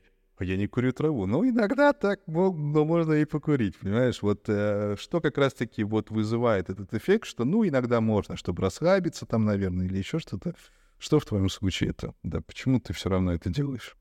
я 0.45 0.57
не 0.57 0.67
курю 0.67 0.93
траву. 0.93 1.27
Ну, 1.27 1.49
иногда 1.49 1.93
так, 1.93 2.21
ну, 2.27 2.53
можно 2.53 3.15
и 3.15 3.25
покурить, 3.25 3.77
понимаешь? 3.79 4.23
Вот 4.23 4.45
э, 4.49 4.97
что 4.99 5.21
как 5.21 5.39
раз-таки 5.39 5.85
вот 5.85 6.11
вызывает 6.11 6.71
этот 6.71 6.95
эффект, 6.95 7.27
что, 7.27 7.45
ну, 7.45 7.67
иногда 7.67 8.01
можно, 8.01 8.37
чтобы 8.37 8.63
расслабиться 8.63 9.27
там, 9.27 9.45
наверное, 9.45 9.87
или 9.87 9.99
еще 9.99 10.19
что-то. 10.19 10.55
Что 10.99 11.21
в 11.21 11.25
твоем 11.25 11.49
случае 11.49 11.91
это? 11.91 12.15
Да, 12.23 12.41
почему 12.41 12.81
ты 12.81 12.93
все 12.93 13.09
равно 13.09 13.33
это 13.33 13.51
делаешь? 13.51 13.97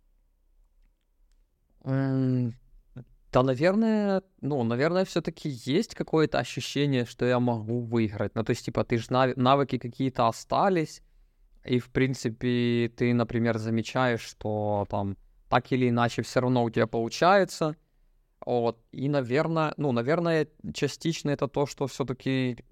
Да, 1.84 3.44
наверное, 3.44 4.24
ну, 4.42 4.64
наверное, 4.64 5.06
все-таки 5.06 5.50
есть 5.50 5.96
какое-то 5.96 6.40
ощущение, 6.40 7.06
что 7.06 7.26
я 7.26 7.40
могу 7.40 7.82
выиграть. 7.82 8.36
Ну, 8.36 8.44
то 8.44 8.52
есть, 8.52 8.66
типа, 8.66 8.84
ты 8.84 8.98
же 8.98 9.08
навыки 9.10 9.78
какие-то 9.78 10.28
остались, 10.28 11.02
и, 11.64 11.80
в 11.80 11.90
принципе, 11.90 12.92
ты, 12.96 13.14
например, 13.14 13.58
замечаешь, 13.58 14.22
что 14.22 14.88
там 14.90 15.18
так 15.50 15.72
или 15.72 15.90
иначе 15.90 16.22
все 16.22 16.40
равно 16.42 16.64
у 16.64 16.70
тебя 16.70 16.88
получается. 16.88 17.76
Вот. 18.46 18.80
И, 18.92 19.10
наверное, 19.10 19.74
ну, 19.78 19.92
наверное, 19.92 20.48
частично 20.74 21.32
это 21.32 21.48
то, 21.48 21.66
что 21.66 21.88
все-таки 21.88 22.64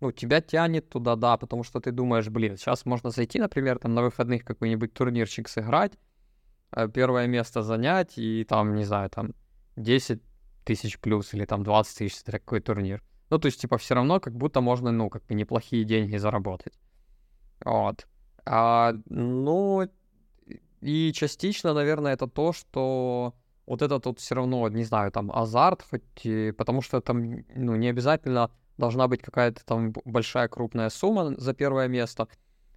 ну, 0.00 0.12
тебя 0.12 0.40
тянет 0.40 0.88
туда, 0.88 1.16
да, 1.16 1.36
потому 1.36 1.64
что 1.64 1.80
ты 1.80 1.90
думаешь, 1.90 2.28
блин, 2.28 2.56
сейчас 2.56 2.84
можно 2.84 3.10
зайти, 3.10 3.38
например, 3.38 3.78
там 3.78 3.94
на 3.94 4.02
выходных 4.02 4.44
какой-нибудь 4.44 4.92
турнирчик 4.92 5.48
сыграть, 5.48 5.92
э, 6.72 6.88
первое 6.88 7.26
место 7.26 7.62
занять 7.62 8.18
и 8.18 8.44
там, 8.44 8.74
не 8.74 8.84
знаю, 8.84 9.08
там 9.10 9.32
10 9.76 10.22
тысяч 10.64 10.98
плюс 10.98 11.32
или 11.32 11.44
там 11.44 11.62
20 11.62 11.98
тысяч 11.98 12.22
такой 12.22 12.60
турнир. 12.60 13.02
Ну, 13.30 13.38
то 13.38 13.46
есть, 13.46 13.60
типа, 13.60 13.78
все 13.78 13.94
равно 13.94 14.20
как 14.20 14.36
будто 14.36 14.60
можно, 14.60 14.92
ну, 14.92 15.08
как 15.08 15.24
бы 15.26 15.34
неплохие 15.34 15.84
деньги 15.84 16.16
заработать. 16.16 16.78
Вот. 17.64 18.06
А, 18.44 18.94
ну, 19.06 19.88
и 20.80 21.12
частично, 21.12 21.74
наверное, 21.74 22.14
это 22.14 22.26
то, 22.26 22.52
что 22.52 23.34
вот 23.66 23.82
это 23.82 23.98
тут 23.98 24.20
все 24.20 24.34
равно, 24.34 24.68
не 24.68 24.84
знаю, 24.84 25.10
там 25.10 25.30
азарт, 25.32 25.82
хоть 25.82 26.24
и, 26.24 26.52
потому 26.52 26.82
что 26.82 27.00
там, 27.00 27.44
ну, 27.54 27.76
не 27.76 27.88
обязательно 27.88 28.50
должна 28.78 29.08
быть 29.08 29.22
какая-то 29.22 29.64
там 29.64 29.92
большая 30.04 30.48
крупная 30.48 30.90
сумма 30.90 31.34
за 31.36 31.54
первое 31.54 31.88
место, 31.88 32.28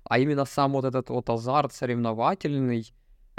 а 0.03 0.17
именно 0.17 0.45
сам 0.45 0.71
вот 0.73 0.85
этот 0.85 1.09
вот 1.09 1.29
азарт 1.29 1.73
соревновательный, 1.73 2.91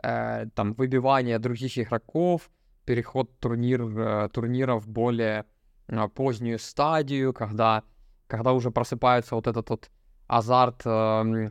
э, 0.02 0.46
там 0.54 0.74
выбивание 0.74 1.38
других 1.38 1.78
игроков, 1.78 2.50
переход 2.84 3.38
турнир, 3.38 3.82
э, 3.82 4.28
турнира 4.32 4.76
в 4.76 4.88
более 4.88 5.44
э, 5.88 6.08
позднюю 6.08 6.58
стадию, 6.58 7.32
когда, 7.32 7.82
когда 8.26 8.52
уже 8.52 8.70
просыпается 8.70 9.34
вот 9.34 9.46
этот 9.46 9.70
вот 9.70 9.90
азарт, 10.28 10.82
э, 10.84 11.50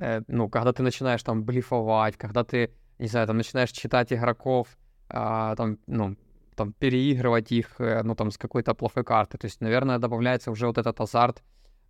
э, 0.00 0.22
ну, 0.28 0.48
когда 0.48 0.72
ты 0.72 0.82
начинаешь 0.82 1.22
там 1.22 1.44
блифовать, 1.44 2.16
когда 2.16 2.44
ты, 2.44 2.70
не 2.98 3.08
знаю, 3.08 3.26
там 3.26 3.36
начинаешь 3.36 3.70
читать 3.70 4.12
игроков, 4.12 4.68
э, 5.10 5.54
там, 5.56 5.78
ну, 5.86 6.16
там, 6.56 6.72
переигрывать 6.72 7.52
их, 7.52 7.80
э, 7.80 8.02
ну, 8.02 8.14
там, 8.14 8.30
с 8.30 8.38
какой-то 8.38 8.74
плохой 8.74 9.04
карты. 9.04 9.38
То 9.38 9.46
есть, 9.46 9.60
наверное, 9.60 9.98
добавляется 9.98 10.50
уже 10.50 10.66
вот 10.66 10.78
этот 10.78 11.00
азарт, 11.00 11.42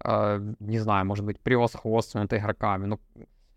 э, 0.05 0.55
не 0.61 0.79
знаю, 0.79 1.07
может 1.07 1.25
быть, 1.25 1.41
превосходство 1.41 2.21
над 2.21 2.33
игроками. 2.33 2.87
Ну, 2.87 3.01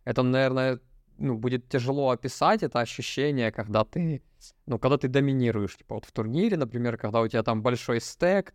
это, 0.06 0.24
наверное, 0.24 0.80
ну, 1.18 1.38
будет 1.38 1.70
тяжело 1.70 2.10
описать 2.10 2.64
это 2.64 2.80
ощущение, 2.80 3.52
когда 3.52 3.84
ты, 3.84 4.22
ну, 4.66 4.80
когда 4.80 4.98
ты 4.98 5.08
доминируешь, 5.08 5.78
типа, 5.78 5.96
вот 5.96 6.06
в 6.06 6.12
турнире, 6.12 6.58
например, 6.58 6.98
когда 6.98 7.22
у 7.22 7.28
тебя 7.28 7.44
там 7.44 7.62
большой 7.62 8.02
стек, 8.02 8.54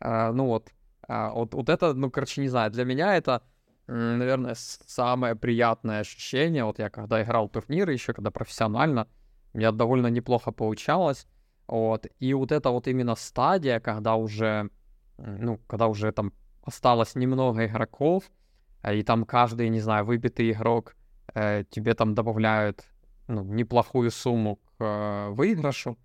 э, 0.00 0.32
ну, 0.32 0.46
вот, 0.46 0.68
э, 1.08 1.30
вот, 1.34 1.54
вот 1.54 1.68
это, 1.68 1.94
ну, 1.94 2.10
короче, 2.10 2.40
не 2.40 2.48
знаю, 2.48 2.70
для 2.70 2.84
меня 2.84 3.16
это, 3.16 3.42
наверное, 3.86 4.54
самое 4.56 5.34
приятное 5.34 6.00
ощущение, 6.00 6.64
вот 6.64 6.78
я 6.78 6.90
когда 6.90 7.22
играл 7.22 7.48
турниры 7.48 7.92
еще, 7.92 8.12
когда 8.12 8.30
профессионально, 8.30 9.08
у 9.52 9.58
меня 9.58 9.72
довольно 9.72 10.08
неплохо 10.08 10.52
получалось, 10.52 11.26
вот. 11.66 12.06
И 12.18 12.34
вот 12.34 12.52
эта 12.52 12.70
вот 12.70 12.88
именно 12.88 13.14
стадия, 13.14 13.80
когда 13.80 14.16
уже, 14.16 14.70
ну, 15.18 15.58
когда 15.66 15.86
уже 15.86 16.12
там 16.12 16.32
осталось 16.62 17.14
немного 17.14 17.66
игроков, 17.66 18.24
э, 18.82 18.96
и 18.96 19.02
там 19.02 19.24
каждый, 19.24 19.68
не 19.68 19.80
знаю, 19.80 20.04
выбитый 20.04 20.50
игрок 20.50 20.94
э, 21.34 21.64
тебе 21.70 21.94
там 21.94 22.14
добавляют 22.14 22.84
ну, 23.28 23.42
неплохую 23.44 24.10
сумму 24.10 24.56
к 24.56 24.84
э, 24.84 25.28
выигрышу. 25.30 25.96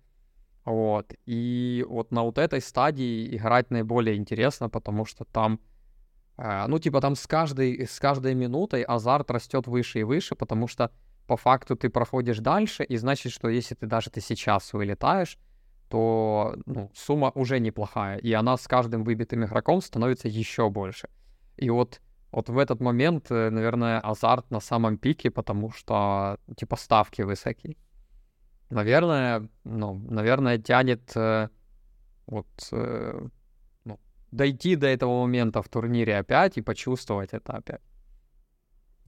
Вот. 0.64 1.12
И 1.26 1.84
вот 1.88 2.12
на 2.12 2.22
вот 2.22 2.38
этой 2.38 2.60
стадии 2.60 3.36
играть 3.36 3.70
наиболее 3.70 4.16
интересно, 4.16 4.68
потому 4.68 5.04
что 5.04 5.24
там, 5.24 5.60
ну, 6.68 6.78
типа 6.78 7.00
там 7.00 7.16
с 7.16 7.26
каждой, 7.26 7.86
с 7.86 8.00
каждой 8.00 8.34
минутой 8.34 8.82
азарт 8.82 9.30
растет 9.30 9.66
выше 9.66 10.00
и 10.00 10.04
выше, 10.04 10.34
потому 10.34 10.68
что 10.68 10.90
по 11.26 11.36
факту 11.36 11.76
ты 11.76 11.90
проходишь 11.90 12.38
дальше, 12.38 12.82
и 12.82 12.96
значит, 12.96 13.32
что 13.32 13.48
если 13.48 13.74
ты 13.74 13.86
даже 13.86 14.10
ты 14.10 14.20
сейчас 14.20 14.72
вылетаешь, 14.72 15.38
то 15.90 16.56
ну, 16.66 16.90
сумма 16.94 17.30
уже 17.34 17.60
неплохая, 17.60 18.16
и 18.18 18.32
она 18.32 18.56
с 18.56 18.66
каждым 18.66 19.04
выбитым 19.04 19.44
игроком 19.44 19.80
становится 19.80 20.28
еще 20.28 20.70
больше. 20.70 21.08
И 21.56 21.68
вот, 21.68 22.00
вот 22.32 22.48
в 22.48 22.58
этот 22.58 22.80
момент, 22.80 23.30
э, 23.30 23.50
наверное, 23.50 24.00
азарт 24.00 24.50
на 24.50 24.60
самом 24.60 24.98
пике, 24.98 25.30
потому 25.30 25.70
что, 25.70 26.38
типа, 26.56 26.76
ставки 26.76 27.22
высокие. 27.22 27.76
Наверное, 28.70 29.48
ну, 29.64 29.94
наверное, 29.94 30.58
тянет 30.58 31.12
э, 31.16 31.48
вот 32.26 32.46
э, 32.72 33.28
дойти 34.30 34.76
до 34.76 34.86
этого 34.86 35.20
момента 35.20 35.62
в 35.62 35.68
турнире 35.68 36.18
опять 36.18 36.56
и 36.56 36.62
почувствовать 36.62 37.30
это 37.32 37.52
опять. 37.52 37.82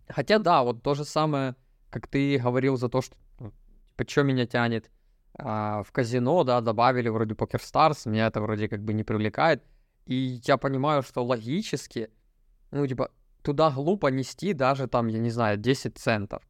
Хотя 0.08 0.38
да, 0.38 0.62
вот 0.62 0.82
то 0.82 0.94
же 0.94 1.04
самое, 1.04 1.54
как 1.90 2.06
ты 2.06 2.38
говорил 2.38 2.76
за 2.76 2.88
то, 2.88 3.02
что 3.02 3.16
ну, 3.38 3.52
типа, 3.96 4.10
что 4.10 4.22
меня 4.22 4.46
тянет— 4.46 4.90
а, 5.34 5.82
в 5.82 5.92
казино, 5.92 6.44
да, 6.44 6.60
добавили 6.60 7.08
вроде 7.08 7.34
Poker 7.34 7.60
Stars, 7.60 8.08
меня 8.08 8.26
это 8.26 8.40
вроде 8.40 8.68
как 8.68 8.82
бы 8.82 8.92
не 8.92 9.04
привлекает. 9.04 9.62
И 10.06 10.40
я 10.44 10.56
понимаю, 10.56 11.02
что 11.02 11.24
логически, 11.24 12.10
ну, 12.70 12.86
типа, 12.86 13.10
туда 13.42 13.70
глупо 13.70 14.08
нести 14.08 14.52
даже 14.52 14.88
там, 14.88 15.08
я 15.08 15.18
не 15.18 15.30
знаю, 15.30 15.56
10 15.56 15.96
центов. 15.96 16.42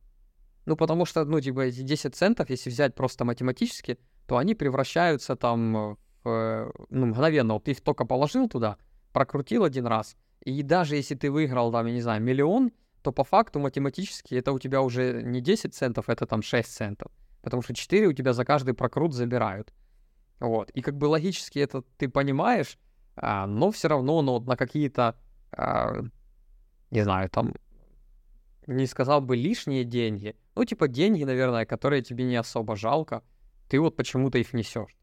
Ну, 0.65 0.77
потому 0.77 1.05
что, 1.05 1.25
ну, 1.25 1.41
типа, 1.41 1.61
эти 1.61 1.83
10 1.83 2.15
центов, 2.15 2.51
если 2.51 2.71
взять 2.71 2.95
просто 2.95 3.25
математически, 3.25 3.99
то 4.27 4.37
они 4.37 4.55
превращаются 4.55 5.37
там 5.37 5.99
в, 6.25 6.73
ну, 6.91 7.07
мгновенно. 7.07 7.55
Вот 7.55 7.65
ты 7.65 7.73
их 7.73 7.81
только 7.81 8.05
положил 8.05 8.49
туда, 8.49 8.77
прокрутил 9.13 9.65
один 9.65 9.87
раз, 9.87 10.17
и 10.45 10.63
даже 10.63 10.97
если 10.97 11.15
ты 11.15 11.31
выиграл, 11.31 11.73
там, 11.73 11.87
я 11.87 11.93
не 11.93 12.01
знаю, 12.01 12.23
миллион, 12.23 12.73
то 13.03 13.13
по 13.13 13.25
факту 13.25 13.59
математически 13.59 14.35
это 14.35 14.53
у 14.53 14.59
тебя 14.59 14.81
уже 14.83 15.23
не 15.23 15.41
10 15.41 15.75
центов, 15.75 16.09
это 16.09 16.27
там 16.27 16.43
6 16.43 16.69
центов 16.73 17.13
потому 17.43 17.63
что 17.63 17.75
4 17.75 18.07
у 18.07 18.13
тебя 18.13 18.33
за 18.33 18.45
каждый 18.45 18.73
прокрут 18.73 19.13
забирают. 19.13 19.73
Вот. 20.41 20.71
И 20.71 20.81
как 20.81 20.97
бы 20.97 21.07
логически 21.07 21.59
это 21.59 21.83
ты 21.99 22.09
понимаешь, 22.09 22.79
а, 23.17 23.47
но 23.47 23.71
все 23.71 23.89
равно 23.89 24.23
ну, 24.23 24.41
на 24.41 24.57
какие-то, 24.57 25.17
а, 25.53 26.03
не 26.91 27.03
знаю, 27.03 27.29
там, 27.29 27.55
не 28.67 28.87
сказал 28.87 29.21
бы 29.21 29.37
лишние 29.37 29.85
деньги, 29.85 30.37
ну, 30.55 30.65
типа 30.65 30.89
деньги, 30.89 31.25
наверное, 31.25 31.67
которые 31.67 32.03
тебе 32.03 32.25
не 32.25 32.37
особо 32.37 32.77
жалко, 32.77 33.23
ты 33.69 33.81
вот 33.81 33.97
почему-то 33.97 34.39
их 34.39 34.53
несешь. 34.53 34.97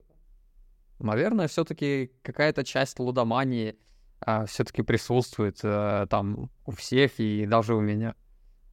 Наверное, 0.99 1.47
все-таки 1.47 2.11
какая-то 2.21 2.63
часть 2.63 2.99
лудомании 2.99 3.77
а, 4.19 4.45
все-таки 4.45 4.81
присутствует 4.81 5.59
а, 5.63 6.05
там 6.07 6.49
у 6.65 6.71
всех 6.71 7.19
и 7.19 7.45
даже 7.45 7.75
у 7.75 7.81
меня. 7.81 8.15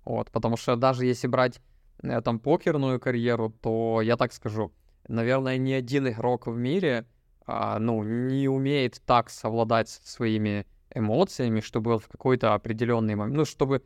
Вот, 0.04 0.30
потому 0.30 0.56
что 0.56 0.76
даже 0.76 1.04
если 1.04 1.26
брать 1.26 1.60
Э, 2.02 2.20
там 2.20 2.38
покерную 2.38 3.00
карьеру, 3.00 3.50
то 3.50 4.00
я 4.02 4.16
так 4.16 4.32
скажу, 4.32 4.72
наверное, 5.08 5.58
ни 5.58 5.72
один 5.72 6.08
игрок 6.08 6.46
в 6.46 6.56
мире, 6.56 7.06
а, 7.46 7.78
ну, 7.78 8.02
не 8.02 8.48
умеет 8.48 9.00
так 9.06 9.30
совладать 9.30 9.88
со 9.88 10.06
своими 10.08 10.66
эмоциями, 10.94 11.60
чтобы 11.60 11.98
в 11.98 12.08
какой-то 12.08 12.54
определенный 12.54 13.14
момент, 13.14 13.36
ну, 13.36 13.44
чтобы 13.44 13.82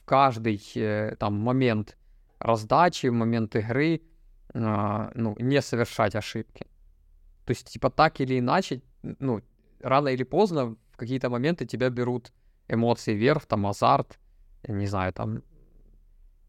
в 0.00 0.04
каждый 0.04 0.62
э, 0.76 1.16
там 1.18 1.34
момент 1.34 1.96
раздачи, 2.38 3.06
момент 3.06 3.56
игры, 3.56 4.02
а, 4.54 5.10
ну, 5.14 5.36
не 5.38 5.60
совершать 5.62 6.14
ошибки. 6.14 6.66
То 7.46 7.52
есть, 7.52 7.70
типа, 7.72 7.90
так 7.90 8.20
или 8.20 8.38
иначе, 8.38 8.82
ну, 9.02 9.40
рано 9.80 10.08
или 10.08 10.24
поздно 10.24 10.76
в 10.90 10.96
какие-то 10.96 11.30
моменты 11.30 11.64
тебя 11.64 11.90
берут 11.90 12.32
эмоции 12.68 13.14
вверх, 13.14 13.46
там, 13.46 13.66
азарт, 13.66 14.18
не 14.66 14.86
знаю, 14.86 15.12
там, 15.12 15.42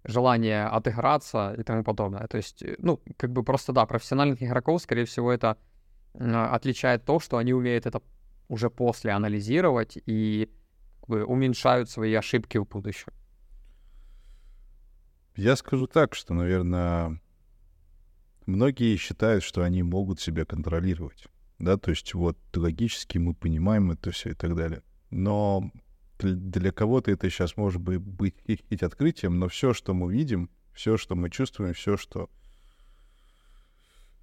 желание 0.03 0.65
отыграться 0.65 1.53
и 1.57 1.63
тому 1.63 1.83
подобное. 1.83 2.27
То 2.27 2.37
есть, 2.37 2.63
э, 2.63 2.75
ну, 2.79 2.99
как 3.17 3.31
бы 3.31 3.43
просто, 3.43 3.73
да, 3.73 3.85
профессиональных 3.85 4.41
игроков, 4.41 4.81
скорее 4.81 5.05
всего, 5.05 5.31
это 5.31 5.57
отличает 6.13 7.05
то, 7.05 7.19
что 7.19 7.37
они 7.37 7.53
умеют 7.53 7.85
это 7.85 8.01
уже 8.47 8.69
после 8.71 9.11
анализировать 9.11 9.99
и 10.07 10.49
как 11.01 11.09
бы, 11.09 11.25
уменьшают 11.25 11.89
свои 11.91 12.15
ошибки 12.15 12.57
в 12.57 12.65
будущем. 12.65 13.13
Я 15.35 15.55
скажу 15.55 15.85
так, 15.85 16.15
что, 16.15 16.33
наверное, 16.33 17.21
многие 18.47 18.95
считают, 18.95 19.43
что 19.43 19.61
они 19.63 19.83
могут 19.83 20.19
себя 20.19 20.45
контролировать. 20.45 21.27
Да, 21.59 21.77
то 21.77 21.91
есть 21.91 22.13
вот 22.13 22.37
логически 22.55 23.17
мы 23.17 23.33
понимаем 23.33 23.91
это 23.91 24.11
все 24.11 24.31
и 24.31 24.33
так 24.33 24.55
далее. 24.55 24.83
Но 25.09 25.71
для 26.19 26.71
кого-то 26.71 27.11
это 27.11 27.29
сейчас 27.29 27.57
может 27.57 27.81
быть, 27.81 27.99
быть 27.99 28.35
открытием, 28.81 29.39
но 29.39 29.47
все, 29.47 29.73
что 29.73 29.93
мы 29.93 30.11
видим, 30.11 30.49
все, 30.73 30.97
что 30.97 31.15
мы 31.15 31.29
чувствуем, 31.29 31.73
все, 31.73 31.97
что... 31.97 32.29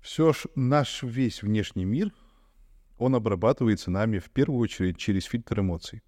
Все, 0.00 0.34
наш 0.54 1.02
весь 1.02 1.42
внешний 1.42 1.86
мир, 1.86 2.12
он 2.98 3.14
обрабатывается 3.14 3.90
нами 3.90 4.18
в 4.18 4.30
первую 4.30 4.60
очередь 4.60 4.98
через 4.98 5.24
фильтр 5.24 5.60
эмоций. 5.60 6.02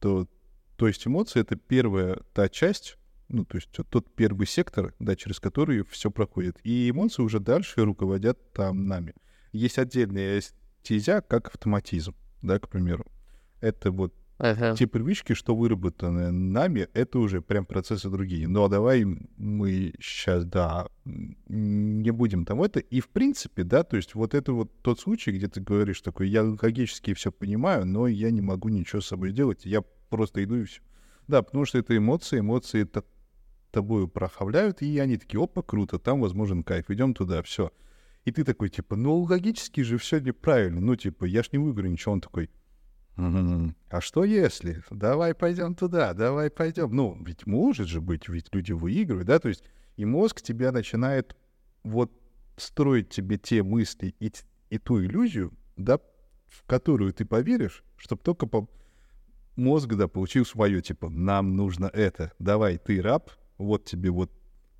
То, 0.00 0.28
то 0.76 0.86
есть 0.86 1.06
эмоции— 1.06 1.40
это 1.42 1.56
первая 1.56 2.20
та 2.34 2.50
часть, 2.50 2.97
ну, 3.28 3.44
то 3.44 3.56
есть 3.56 3.70
тот 3.70 4.14
первый 4.14 4.46
сектор, 4.46 4.94
да, 4.98 5.16
через 5.16 5.40
который 5.40 5.84
все 5.84 6.10
проходит. 6.10 6.58
И 6.64 6.90
эмоции 6.90 7.22
уже 7.22 7.40
дальше 7.40 7.84
руководят 7.84 8.52
там 8.52 8.86
нами. 8.86 9.14
Есть 9.52 9.78
отдельная 9.78 10.42
стезя, 10.82 11.20
как 11.20 11.48
автоматизм, 11.48 12.14
да, 12.42 12.58
к 12.58 12.68
примеру. 12.68 13.06
Это 13.60 13.90
вот 13.90 14.14
Ага. 14.38 14.76
Те 14.76 14.86
привычки, 14.86 15.32
что 15.32 15.56
выработаны 15.56 16.30
нами, 16.30 16.88
это 16.94 17.18
уже 17.18 17.42
прям 17.42 17.66
процессы 17.66 18.08
другие. 18.08 18.46
Ну, 18.46 18.62
а 18.62 18.68
давай 18.68 19.04
мы 19.36 19.94
сейчас, 20.00 20.44
да, 20.44 20.86
не 21.04 22.12
будем 22.12 22.44
там 22.44 22.62
это. 22.62 22.78
И, 22.78 23.00
в 23.00 23.08
принципе, 23.08 23.64
да, 23.64 23.82
то 23.82 23.96
есть 23.96 24.14
вот 24.14 24.34
это 24.34 24.52
вот 24.52 24.70
тот 24.82 25.00
случай, 25.00 25.32
где 25.32 25.48
ты 25.48 25.60
говоришь 25.60 26.00
такой, 26.02 26.28
я 26.28 26.44
логически 26.44 27.14
все 27.14 27.32
понимаю, 27.32 27.84
но 27.84 28.06
я 28.06 28.30
не 28.30 28.40
могу 28.40 28.68
ничего 28.68 29.00
с 29.00 29.08
собой 29.08 29.30
сделать, 29.30 29.64
я 29.64 29.82
просто 30.08 30.44
иду 30.44 30.54
и 30.54 30.64
все. 30.64 30.82
Да, 31.26 31.42
потому 31.42 31.64
что 31.64 31.78
это 31.78 31.96
эмоции, 31.96 32.38
эмоции 32.38 32.84
т- 32.84 33.02
тобой 33.70 34.04
управляют, 34.04 34.82
и 34.82 34.98
они 34.98 35.16
такие, 35.16 35.42
опа, 35.42 35.62
круто, 35.62 35.98
там 35.98 36.20
возможен 36.20 36.62
кайф, 36.62 36.90
идем 36.90 37.14
туда, 37.14 37.42
все. 37.42 37.72
И 38.24 38.32
ты 38.32 38.44
такой, 38.44 38.68
типа, 38.68 38.96
ну, 38.96 39.18
логически 39.20 39.80
же 39.80 39.98
все 39.98 40.18
неправильно, 40.20 40.80
ну, 40.80 40.96
типа, 40.96 41.24
я 41.24 41.42
ж 41.42 41.50
не 41.52 41.58
выиграю 41.58 41.90
ничего, 41.90 42.12
он 42.12 42.20
такой, 42.20 42.50
а 43.16 44.00
что 44.00 44.22
если? 44.22 44.82
Давай 44.90 45.34
пойдем 45.34 45.74
туда, 45.74 46.14
давай 46.14 46.50
пойдем. 46.50 46.94
Ну, 46.94 47.20
ведь 47.24 47.46
может 47.46 47.88
же 47.88 48.00
быть, 48.00 48.28
ведь 48.28 48.54
люди 48.54 48.70
выигрывают, 48.70 49.26
да, 49.26 49.40
то 49.40 49.48
есть 49.48 49.64
и 49.96 50.04
мозг 50.04 50.40
тебя 50.40 50.70
начинает 50.70 51.36
вот 51.82 52.12
строить 52.56 53.08
тебе 53.08 53.36
те 53.36 53.64
мысли 53.64 54.14
и, 54.20 54.32
и 54.70 54.78
ту 54.78 55.02
иллюзию, 55.02 55.52
да, 55.76 55.98
в 56.46 56.62
которую 56.66 57.12
ты 57.12 57.24
поверишь, 57.24 57.82
чтобы 57.96 58.22
только 58.22 58.46
по... 58.46 58.68
мозг, 59.56 59.88
да, 59.94 60.06
получил 60.06 60.46
свое, 60.46 60.80
типа, 60.80 61.08
нам 61.10 61.56
нужно 61.56 61.86
это, 61.86 62.32
давай, 62.38 62.78
ты 62.78 63.02
раб, 63.02 63.32
вот 63.58 63.84
тебе 63.84 64.10
вот, 64.10 64.30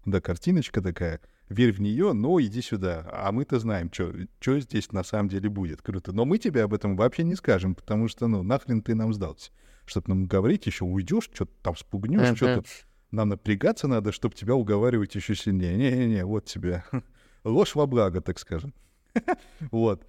да, 0.05 0.21
картиночка 0.21 0.81
такая, 0.81 1.21
верь 1.49 1.73
в 1.73 1.81
нее, 1.81 2.13
но 2.13 2.41
иди 2.41 2.63
сюда. 2.63 3.09
А 3.13 3.33
мы-то 3.33 3.59
знаем, 3.59 3.91
что 3.93 4.61
здесь 4.61 4.93
на 4.93 5.03
самом 5.03 5.29
деле 5.29 5.49
будет. 5.49 5.83
Круто. 5.83 6.13
Но 6.13 6.25
мы 6.25 6.39
тебе 6.39 6.63
об 6.63 6.75
этом 6.75 6.97
вообще 6.97 7.25
не 7.25 7.35
скажем, 7.35 7.75
потому 7.75 8.09
что, 8.09 8.27
ну, 8.27 8.43
нахрен 8.43 8.83
ты 8.83 8.95
нам 8.95 9.13
сдался. 9.13 9.51
Чтобы 9.87 10.09
нам 10.09 10.27
говорить, 10.27 10.67
еще 10.67 10.85
уйдешь, 10.85 11.31
что-то 11.33 11.53
там 11.63 11.77
спугнешь, 11.77 12.37
что-то 12.37 12.65
нам 13.11 13.31
напрягаться 13.31 13.89
надо, 13.89 14.13
чтобы 14.13 14.35
тебя 14.35 14.55
уговаривать 14.55 15.15
еще 15.15 15.35
сильнее. 15.35 15.77
Не-не-не, 15.77 16.25
вот 16.25 16.45
тебе 16.45 16.85
ложь 17.45 17.75
во 17.75 17.87
благо, 17.87 18.21
так 18.21 18.39
скажем. 18.39 18.75
вот. 19.71 20.07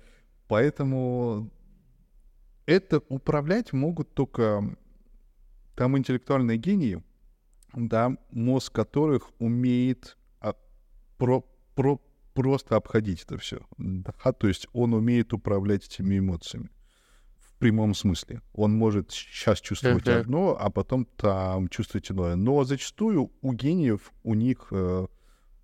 Поэтому 0.48 1.50
это 2.66 3.02
управлять 3.08 3.72
могут 3.72 4.14
только 4.14 4.78
там 5.76 5.98
интеллектуальные 5.98 6.58
гении, 6.58 7.02
да, 7.74 8.18
мозг 8.32 8.74
которых 8.74 9.32
умеет 9.40 10.18
про, 11.20 11.44
про, 11.76 12.02
просто 12.34 12.76
обходить 12.76 13.24
это 13.24 13.38
все. 13.38 13.60
Да, 13.78 14.32
то 14.32 14.48
есть 14.48 14.68
он 14.74 14.94
умеет 14.94 15.34
управлять 15.34 15.86
этими 15.86 16.18
эмоциями 16.18 16.70
в 17.38 17.54
прямом 17.60 17.94
смысле. 17.94 18.42
Он 18.54 18.74
может 18.74 19.12
сейчас 19.12 19.60
чувствовать 19.60 20.06
uh-huh. 20.06 20.22
одно, 20.22 20.58
а 20.60 20.70
потом 20.70 21.06
там 21.06 21.68
чувствовать 21.68 22.10
иное. 22.10 22.36
Но 22.36 22.64
зачастую 22.64 23.32
у 23.42 23.54
гениев, 23.54 24.14
у 24.24 24.34
них 24.34 24.68
э, 24.72 25.08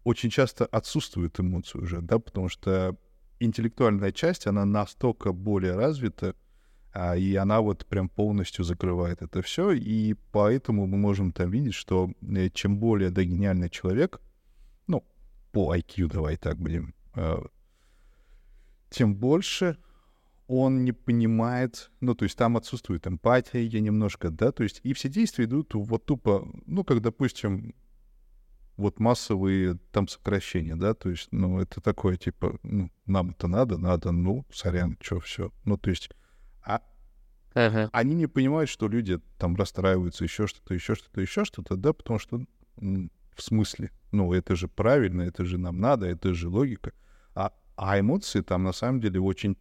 очень 0.04 0.30
часто 0.30 0.66
отсутствует 0.66 1.40
эмоции 1.40 1.80
уже, 1.80 2.02
да, 2.02 2.20
потому 2.20 2.50
что 2.50 2.98
интеллектуальная 3.40 4.12
часть, 4.12 4.46
она 4.46 4.66
настолько 4.66 5.32
более 5.32 5.76
развита, 5.76 6.30
а, 6.32 6.36
и 7.18 7.36
она 7.36 7.60
вот 7.60 7.86
прям 7.86 8.08
полностью 8.08 8.64
закрывает 8.64 9.22
это 9.22 9.42
все, 9.42 9.72
и 9.72 10.16
поэтому 10.32 10.88
мы 10.88 10.98
можем 10.98 11.34
там 11.34 11.52
видеть, 11.52 11.74
что 11.74 12.10
э, 12.22 12.50
чем 12.50 12.78
более 12.78 13.10
да, 13.10 13.24
гениальный 13.24 13.70
человек, 13.70 14.22
ну, 14.88 15.04
по 15.52 15.76
IQ, 15.76 16.08
давай 16.08 16.38
так 16.38 16.58
будем, 16.58 16.96
э, 17.16 17.38
тем 18.90 19.16
больше 19.16 19.78
он 20.48 20.86
не 20.86 20.94
понимает, 20.94 21.92
ну, 22.00 22.16
то 22.16 22.24
есть 22.24 22.38
там 22.38 22.56
отсутствует 22.56 23.08
эмпатия 23.08 23.68
немножко, 23.82 24.30
да, 24.30 24.54
то 24.54 24.64
есть 24.64 24.80
и 24.84 24.94
все 24.94 25.10
действия 25.10 25.46
идут 25.46 25.74
вот 25.74 26.06
тупо, 26.06 26.48
ну, 26.66 26.86
как, 26.86 27.02
допустим, 27.02 27.74
вот 28.78 29.00
массовые 29.00 29.80
там 29.92 30.08
сокращения, 30.08 30.76
да, 30.76 30.94
то 30.94 31.10
есть, 31.10 31.28
ну, 31.32 31.60
это 31.60 31.82
такое, 31.82 32.16
типа, 32.16 32.58
ну, 32.64 32.90
нам 33.06 33.32
это 33.32 33.48
надо, 33.48 33.78
надо, 33.78 34.12
ну, 34.12 34.46
сорян, 34.50 34.98
что 35.02 35.20
все, 35.20 35.52
ну, 35.66 35.78
то 35.78 35.90
есть, 35.90 36.10
а 36.66 36.82
uh-huh. 37.54 37.90
они 37.92 38.16
не 38.16 38.28
понимают, 38.28 38.70
что 38.70 38.88
люди 38.88 39.20
там 39.38 39.56
расстраиваются, 39.56 40.24
еще 40.24 40.48
что-то, 40.48 40.74
еще 40.74 40.96
что-то, 40.96 41.22
еще 41.22 41.46
что-то, 41.46 41.76
да, 41.76 41.94
потому 41.94 42.20
что 42.20 42.42
в 42.78 43.42
смысле? 43.42 43.92
Ну, 44.12 44.34
это 44.34 44.56
же 44.56 44.68
правильно, 44.68 45.22
это 45.24 45.46
же 45.46 45.58
нам 45.58 45.80
надо, 45.80 46.08
это 46.08 46.34
же 46.34 46.50
логика. 46.50 46.94
А, 47.34 47.52
а 47.76 48.00
эмоции 48.00 48.42
там 48.42 48.64
на 48.64 48.72
самом 48.72 49.02
деле 49.02 49.20
очень, 49.20 49.58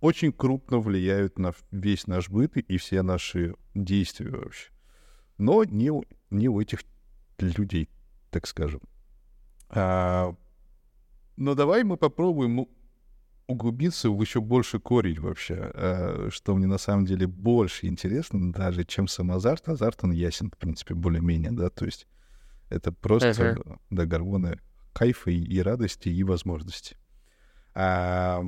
очень 0.00 0.32
крупно 0.32 0.78
влияют 0.78 1.38
на 1.38 1.52
весь 1.70 2.06
наш 2.06 2.30
быт 2.30 2.56
и 2.56 2.76
все 2.78 3.02
наши 3.02 3.54
действия 3.74 4.30
вообще. 4.30 4.70
Но 5.38 5.64
не, 5.64 5.90
не 6.30 6.48
у 6.48 6.60
этих 6.60 6.80
людей, 7.38 7.90
так 8.30 8.46
скажем. 8.46 8.80
А, 9.68 10.34
но 11.36 11.54
давай 11.54 11.84
мы 11.84 11.98
попробуем 11.98 12.66
углубиться 13.46 14.10
в 14.10 14.20
еще 14.20 14.40
больше 14.40 14.78
корень 14.80 15.20
вообще, 15.20 15.70
а, 15.74 16.28
что 16.30 16.54
мне 16.54 16.66
на 16.66 16.78
самом 16.78 17.04
деле 17.06 17.26
больше 17.26 17.86
интересно 17.86 18.52
даже, 18.52 18.84
чем 18.84 19.08
сам 19.08 19.32
азарт. 19.32 19.68
Азарт, 19.68 20.04
он 20.04 20.12
ясен, 20.12 20.50
в 20.50 20.56
принципе, 20.56 20.94
более-менее, 20.94 21.52
да, 21.52 21.70
то 21.70 21.84
есть 21.84 22.06
это 22.68 22.92
просто 22.92 23.28
uh-huh. 23.28 23.78
да, 23.90 24.06
гормоны 24.06 24.58
кайфа 24.92 25.30
и, 25.30 25.38
и 25.38 25.60
радости, 25.60 26.08
и 26.08 26.24
возможности. 26.24 26.96
А, 27.74 28.42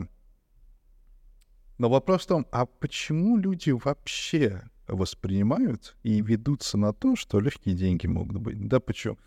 но 1.78 1.88
вопрос 1.88 2.24
в 2.24 2.26
том, 2.26 2.46
а 2.50 2.66
почему 2.66 3.36
люди 3.36 3.70
вообще 3.70 4.62
воспринимают 4.88 5.96
и 6.02 6.20
ведутся 6.20 6.76
на 6.78 6.92
то, 6.92 7.14
что 7.14 7.38
легкие 7.38 7.76
деньги 7.76 8.06
могут 8.06 8.38
быть? 8.38 8.66
Да 8.66 8.80
почему? 8.80 9.18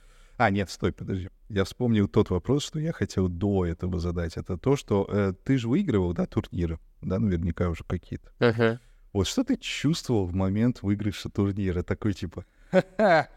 А, 0.41 0.49
нет, 0.49 0.71
стой, 0.71 0.91
подожди. 0.91 1.29
Я 1.49 1.65
вспомнил 1.65 2.07
тот 2.07 2.31
вопрос, 2.31 2.63
что 2.63 2.79
я 2.79 2.93
хотел 2.93 3.27
до 3.27 3.63
этого 3.67 3.99
задать. 3.99 4.37
Это 4.37 4.57
то, 4.57 4.75
что 4.75 5.05
э, 5.07 5.33
ты 5.43 5.59
же 5.59 5.69
выигрывал, 5.69 6.13
да, 6.13 6.25
турниры, 6.25 6.79
да, 7.03 7.19
наверняка 7.19 7.69
уже 7.69 7.83
какие-то. 7.83 8.31
Uh-huh. 8.39 8.79
Вот 9.13 9.27
что 9.27 9.43
ты 9.43 9.55
чувствовал 9.55 10.25
в 10.25 10.33
момент 10.33 10.81
выигрыша 10.81 11.29
турнира? 11.29 11.83
Такой 11.83 12.13
типа, 12.13 12.45
ха-ха, 12.71 13.29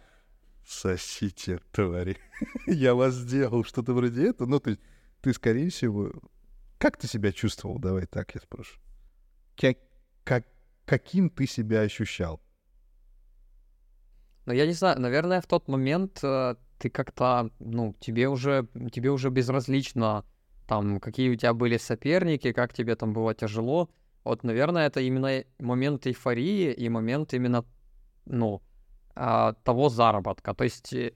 Сосите, 0.66 1.60
твари. 1.72 2.16
Я 2.66 2.94
вас 2.94 3.12
сделал, 3.16 3.64
что-то 3.64 3.92
вроде 3.92 4.30
этого. 4.30 4.48
Ну, 4.48 4.58
то 4.58 4.70
есть 4.70 4.80
ты, 5.20 5.34
скорее 5.34 5.68
всего... 5.68 6.10
Как 6.78 6.96
ты 6.96 7.06
себя 7.06 7.32
чувствовал? 7.32 7.78
Давай 7.78 8.06
так 8.06 8.34
я 8.34 8.40
спрошу. 8.40 8.80
Как, 9.58 9.76
как, 10.24 10.46
каким 10.86 11.28
ты 11.28 11.46
себя 11.46 11.82
ощущал? 11.82 12.40
Ну, 14.46 14.54
я 14.54 14.66
не 14.66 14.72
знаю, 14.72 14.98
наверное, 15.00 15.42
в 15.42 15.46
тот 15.46 15.68
момент 15.68 16.20
э, 16.22 16.56
ты 16.78 16.90
как-то, 16.90 17.50
ну, 17.58 17.94
тебе 18.00 18.28
уже, 18.28 18.66
тебе 18.92 19.10
уже 19.10 19.30
безразлично, 19.30 20.24
там, 20.66 21.00
какие 21.00 21.30
у 21.30 21.36
тебя 21.36 21.54
были 21.54 21.76
соперники, 21.76 22.52
как 22.52 22.72
тебе 22.72 22.96
там 22.96 23.12
было 23.12 23.34
тяжело. 23.34 23.90
Вот, 24.24 24.44
наверное, 24.44 24.86
это 24.86 25.00
именно 25.00 25.44
момент 25.58 26.06
эйфории 26.06 26.72
и 26.72 26.88
момент 26.88 27.34
именно, 27.34 27.64
ну, 28.24 28.62
а, 29.14 29.52
того 29.64 29.88
заработка. 29.88 30.54
То 30.54 30.64
есть, 30.64 30.92
э, 30.92 31.12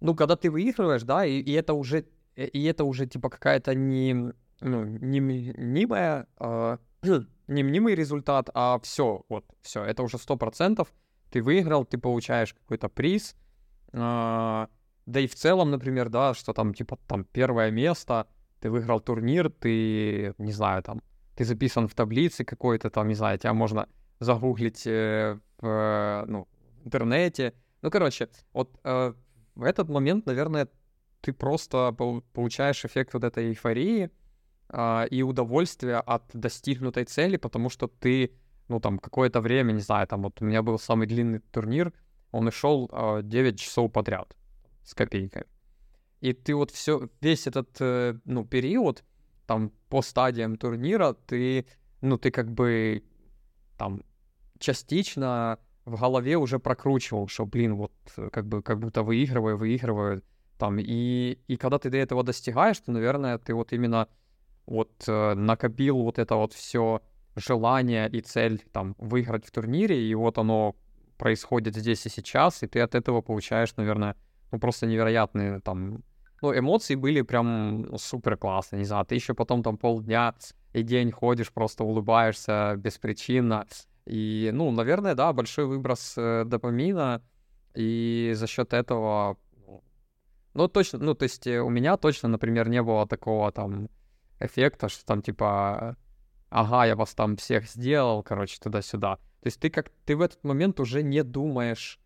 ну, 0.00 0.14
когда 0.14 0.36
ты 0.36 0.50
выигрываешь, 0.50 1.02
да, 1.02 1.26
и, 1.26 1.40
и 1.40 1.52
это 1.52 1.74
уже, 1.74 2.06
э, 2.36 2.46
и 2.46 2.64
это 2.64 2.84
уже 2.84 3.06
типа 3.06 3.28
какая-то 3.28 3.74
не, 3.74 4.32
ну, 4.60 4.84
не 4.84 5.20
мнимая, 5.20 6.26
э, 6.38 6.78
не 7.48 7.62
мнимый 7.62 7.94
результат, 7.94 8.50
а 8.54 8.78
все, 8.82 9.24
вот, 9.28 9.44
все, 9.60 9.84
это 9.84 10.02
уже 10.02 10.18
сто 10.18 10.36
процентов. 10.36 10.92
Ты 11.30 11.42
выиграл, 11.42 11.84
ты 11.84 11.98
получаешь 11.98 12.54
какой-то 12.54 12.88
приз, 12.88 13.36
да 13.92 14.68
и 15.06 15.26
в 15.26 15.34
целом, 15.34 15.70
например, 15.70 16.08
да, 16.08 16.34
что 16.34 16.52
там 16.52 16.74
типа 16.74 16.98
там 17.06 17.24
первое 17.24 17.70
место, 17.70 18.26
ты 18.60 18.70
выиграл 18.70 19.00
турнир, 19.00 19.50
ты, 19.50 20.34
не 20.38 20.52
знаю, 20.52 20.82
там, 20.82 21.02
ты 21.34 21.44
записан 21.44 21.88
в 21.88 21.94
таблице 21.94 22.44
какой-то, 22.44 22.90
там, 22.90 23.08
не 23.08 23.14
знаю, 23.14 23.38
тебя 23.38 23.54
можно 23.54 23.88
загуглить 24.20 24.86
э, 24.86 25.38
в, 25.58 26.24
ну, 26.28 26.46
интернете. 26.84 27.54
Ну, 27.82 27.90
короче, 27.90 28.28
вот 28.52 28.78
э, 28.84 29.14
в 29.54 29.62
этот 29.62 29.88
момент, 29.88 30.26
наверное, 30.26 30.68
ты 31.22 31.32
просто 31.32 31.92
получаешь 32.32 32.84
эффект 32.84 33.14
вот 33.14 33.24
этой 33.24 33.48
эйфории 33.48 34.10
э, 34.68 35.08
и 35.10 35.22
удовольствия 35.22 35.96
от 35.96 36.24
достигнутой 36.34 37.04
цели, 37.04 37.38
потому 37.38 37.70
что 37.70 37.88
ты 37.88 38.32
ну, 38.68 38.78
там, 38.78 38.98
какое-то 38.98 39.40
время, 39.40 39.72
не 39.72 39.80
знаю, 39.80 40.06
там, 40.06 40.22
вот 40.22 40.40
у 40.40 40.44
меня 40.44 40.62
был 40.62 40.78
самый 40.78 41.08
длинный 41.08 41.40
турнир, 41.40 41.92
он 42.32 42.48
и 42.48 42.50
шел 42.50 42.88
э, 42.92 43.20
9 43.22 43.58
часов 43.58 43.92
подряд 43.92 44.36
с 44.84 44.94
копейкой. 44.94 45.44
И 46.20 46.32
ты 46.32 46.54
вот 46.54 46.70
все, 46.70 47.08
весь 47.20 47.46
этот, 47.46 47.76
э, 47.80 48.18
ну, 48.24 48.44
период, 48.44 49.04
там, 49.46 49.72
по 49.88 50.02
стадиям 50.02 50.56
турнира, 50.56 51.14
ты, 51.14 51.66
ну, 52.02 52.18
ты 52.18 52.30
как 52.30 52.50
бы, 52.50 53.02
там, 53.78 54.02
частично 54.58 55.58
в 55.84 55.98
голове 55.98 56.36
уже 56.36 56.58
прокручивал, 56.58 57.28
что, 57.28 57.46
блин, 57.46 57.76
вот, 57.76 57.92
э, 58.16 58.28
как 58.30 58.46
бы, 58.46 58.62
как 58.62 58.78
будто 58.78 59.02
выигрываю, 59.02 59.56
выигрываю, 59.56 60.22
там, 60.58 60.78
и, 60.78 61.38
и 61.48 61.56
когда 61.56 61.78
ты 61.78 61.88
до 61.90 61.96
этого 61.96 62.22
достигаешь, 62.22 62.78
то, 62.78 62.92
наверное, 62.92 63.38
ты 63.38 63.54
вот 63.54 63.72
именно 63.72 64.08
вот 64.66 64.92
э, 65.08 65.34
накопил 65.34 66.02
вот 66.02 66.18
это 66.18 66.36
вот 66.36 66.52
все 66.52 67.00
желание 67.34 68.08
и 68.10 68.20
цель 68.20 68.62
там 68.72 68.94
выиграть 68.98 69.46
в 69.46 69.50
турнире, 69.50 70.00
и 70.00 70.14
вот 70.14 70.38
оно 70.38 70.76
происходит 71.20 71.76
здесь 71.76 72.06
и 72.06 72.08
сейчас, 72.08 72.62
и 72.62 72.66
ты 72.66 72.80
от 72.80 72.94
этого 72.94 73.20
получаешь, 73.20 73.76
наверное, 73.76 74.16
ну 74.50 74.58
просто 74.58 74.86
невероятные 74.86 75.60
там, 75.60 76.02
ну 76.40 76.58
эмоции 76.58 76.94
были 76.94 77.20
прям 77.20 77.82
ну, 77.82 77.98
супер 77.98 78.38
классные, 78.38 78.80
не 78.80 78.86
знаю, 78.86 79.04
ты 79.04 79.16
еще 79.16 79.34
потом 79.34 79.62
там 79.62 79.76
полдня 79.76 80.34
и 80.72 80.82
день 80.82 81.12
ходишь, 81.12 81.52
просто 81.52 81.84
улыбаешься 81.84 82.74
беспричинно, 82.76 83.66
и, 84.06 84.50
ну, 84.52 84.70
наверное, 84.70 85.14
да, 85.14 85.32
большой 85.32 85.66
выброс 85.66 86.14
э, 86.16 86.44
допамина, 86.46 87.22
и 87.74 88.32
за 88.34 88.46
счет 88.46 88.72
этого, 88.72 89.36
ну, 89.66 89.82
ну, 90.54 90.68
точно, 90.68 90.98
ну, 91.00 91.14
то 91.14 91.24
есть 91.24 91.46
э, 91.46 91.60
у 91.60 91.68
меня 91.68 91.96
точно, 91.98 92.28
например, 92.28 92.68
не 92.70 92.82
было 92.82 93.06
такого 93.06 93.52
там 93.52 93.90
эффекта, 94.40 94.88
что 94.88 95.04
там 95.04 95.20
типа 95.20 95.96
ага, 96.50 96.86
я 96.86 96.96
вас 96.96 97.14
там 97.14 97.36
всех 97.36 97.68
сделал, 97.68 98.22
короче, 98.22 98.58
туда-сюда. 98.60 99.18
То 99.40 99.46
есть 99.46 99.58
ты 99.58 99.70
как 99.70 99.90
ты 100.04 100.16
в 100.16 100.20
этот 100.20 100.42
момент 100.44 100.80
уже 100.80 101.02
не 101.02 101.22
думаешь 101.22 101.98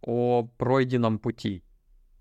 о 0.00 0.48
пройденном 0.56 1.18
пути. 1.18 1.62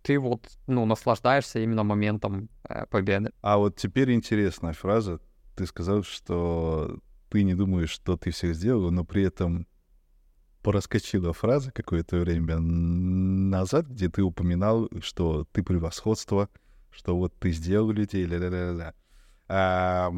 Ты 0.03 0.20
вот, 0.20 0.47
ну, 0.68 0.86
наслаждаешься 0.86 1.59
именно 1.59 1.84
моментом 1.84 2.49
э, 2.63 2.86
победы. 2.88 3.32
А 3.41 3.57
вот 3.57 3.76
теперь 3.76 4.13
интересная 4.13 4.74
фраза. 4.74 5.20
Ты 5.55 5.65
сказал, 5.65 6.03
что 6.03 6.99
ты 7.30 7.43
не 7.43 7.55
думаешь, 7.55 7.89
что 7.89 8.15
ты 8.15 8.32
всех 8.32 8.55
сделал, 8.55 8.91
но 8.91 9.03
при 9.03 9.24
этом 9.24 9.68
пораскочила 10.61 11.34
фраза 11.34 11.72
какое-то 11.72 12.18
время 12.18 12.57
назад, 12.59 13.88
где 13.88 14.09
ты 14.09 14.22
упоминал, 14.22 14.89
что 15.01 15.45
ты 15.51 15.63
превосходство, 15.63 16.49
что 16.91 17.18
вот 17.18 17.34
ты 17.39 17.51
сделал 17.51 17.91
людей, 17.91 18.26
ля-ля-ля-ля. 18.26 18.93
А, 19.47 20.11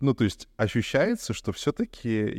ну, 0.00 0.14
то 0.14 0.24
есть 0.24 0.48
ощущается, 0.56 1.34
что 1.34 1.52
все-таки 1.52 2.32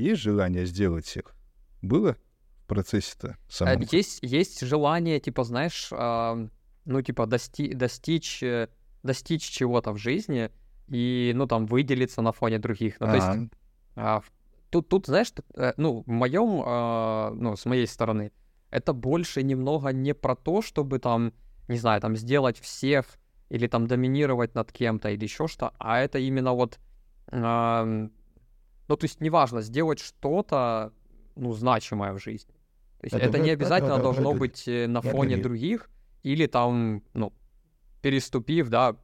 есть, 0.00 0.20
желание 0.20 0.66
сделать 0.66 1.06
всех. 1.06 1.34
Было 1.82 2.16
в 2.64 2.66
процессе-то 2.66 3.36
самом? 3.48 3.82
Э, 3.82 3.86
есть, 3.90 4.18
есть 4.22 4.60
желание, 4.60 5.20
типа, 5.20 5.44
знаешь, 5.44 5.88
э, 5.92 6.48
ну, 6.84 7.02
типа, 7.02 7.26
дости 7.26 7.72
достичь, 7.74 8.42
э, 8.42 8.68
достичь 9.02 9.48
чего-то 9.48 9.92
в 9.92 9.96
жизни 9.96 10.50
и, 10.88 11.32
ну, 11.34 11.46
там, 11.46 11.66
выделиться 11.66 12.22
на 12.22 12.32
фоне 12.32 12.58
других. 12.58 12.98
Ну, 13.00 13.06
то 13.06 13.14
есть, 13.14 13.50
э, 13.96 14.20
тут, 14.70 14.88
тут, 14.88 15.06
знаешь, 15.06 15.32
э, 15.54 15.72
ну, 15.76 16.02
в 16.06 16.10
моем, 16.10 16.62
э, 16.64 17.30
ну, 17.34 17.56
с 17.56 17.64
моей 17.64 17.86
стороны, 17.86 18.32
это 18.70 18.92
больше 18.92 19.42
немного 19.42 19.92
не 19.92 20.14
про 20.14 20.36
то, 20.36 20.62
чтобы 20.62 20.98
там, 20.98 21.32
не 21.68 21.78
знаю, 21.78 22.00
там, 22.00 22.16
сделать 22.16 22.58
всех 22.58 23.06
или 23.48 23.66
там 23.66 23.86
доминировать 23.86 24.54
над 24.54 24.72
кем-то 24.72 25.10
или 25.10 25.24
еще 25.24 25.48
что, 25.48 25.72
а 25.78 25.98
это 25.98 26.18
именно 26.18 26.52
вот, 26.52 26.78
э, 27.32 28.08
ну 28.90 28.96
то 28.96 29.04
есть 29.04 29.20
неважно, 29.20 29.62
сделать 29.62 30.00
что-то, 30.00 30.92
ну, 31.36 31.52
значимое 31.52 32.12
в 32.12 32.18
жизни. 32.18 32.52
То 33.00 33.06
есть 33.06 33.16
это 33.16 33.38
не 33.38 33.50
обязательно 33.50 33.98
должно 33.98 34.34
быть 34.34 34.66
э, 34.66 34.88
на 34.88 35.00
фоне 35.00 35.36
других 35.36 35.88
или 36.24 36.46
там, 36.46 37.02
ну, 37.14 37.32
переступив, 38.02 38.68
да, 38.68 38.96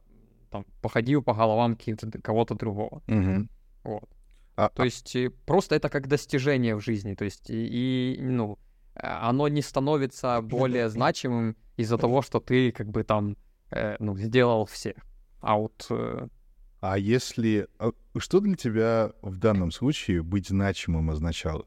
там, 0.51 0.65
походив 0.81 1.23
по 1.23 1.33
головам 1.33 1.77
кого-то 2.21 2.55
другого. 2.55 3.01
Угу. 3.07 3.47
Вот. 3.83 4.09
А, 4.57 4.69
то 4.69 4.83
а... 4.83 4.85
есть 4.85 5.15
э, 5.15 5.29
просто 5.45 5.75
это 5.75 5.87
как 5.87 6.07
достижение 6.07 6.75
в 6.75 6.81
жизни, 6.81 7.15
то 7.15 7.23
есть 7.23 7.49
и, 7.49 8.17
и 8.17 8.21
ну, 8.21 8.59
а, 8.93 9.29
оно 9.29 9.47
не 9.47 9.61
становится 9.61 10.41
более 10.41 10.89
значимым 10.89 11.55
из-за 11.77 11.97
того, 11.97 12.21
что 12.21 12.41
ты 12.41 12.73
как 12.73 12.89
бы 12.89 13.03
там 13.03 13.37
э, 13.71 13.95
ну, 13.99 14.17
сделал 14.17 14.65
все. 14.65 14.95
А 15.39 15.55
вот... 15.55 15.87
Э... 15.91 16.27
А 16.79 16.97
если... 16.97 17.67
А 17.79 17.91
что 18.17 18.39
для 18.39 18.55
тебя 18.55 19.11
в 19.21 19.37
данном 19.37 19.71
случае 19.71 20.21
быть 20.21 20.49
значимым 20.49 21.09
означало? 21.09 21.65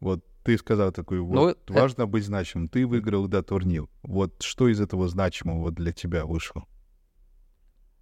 Вот 0.00 0.24
ты 0.42 0.58
сказал 0.58 0.92
такой, 0.92 1.20
вот, 1.20 1.34
ну, 1.34 1.48
э 1.50 1.54
важно 1.68 2.02
это... 2.02 2.06
быть 2.06 2.24
значимым. 2.24 2.68
Ты 2.68 2.86
выиграл, 2.86 3.28
да, 3.28 3.42
турнир. 3.42 3.86
Вот 4.02 4.42
что 4.42 4.68
из 4.68 4.80
этого 4.80 5.08
значимого 5.08 5.70
для 5.70 5.92
тебя 5.92 6.24
вышло? 6.24 6.64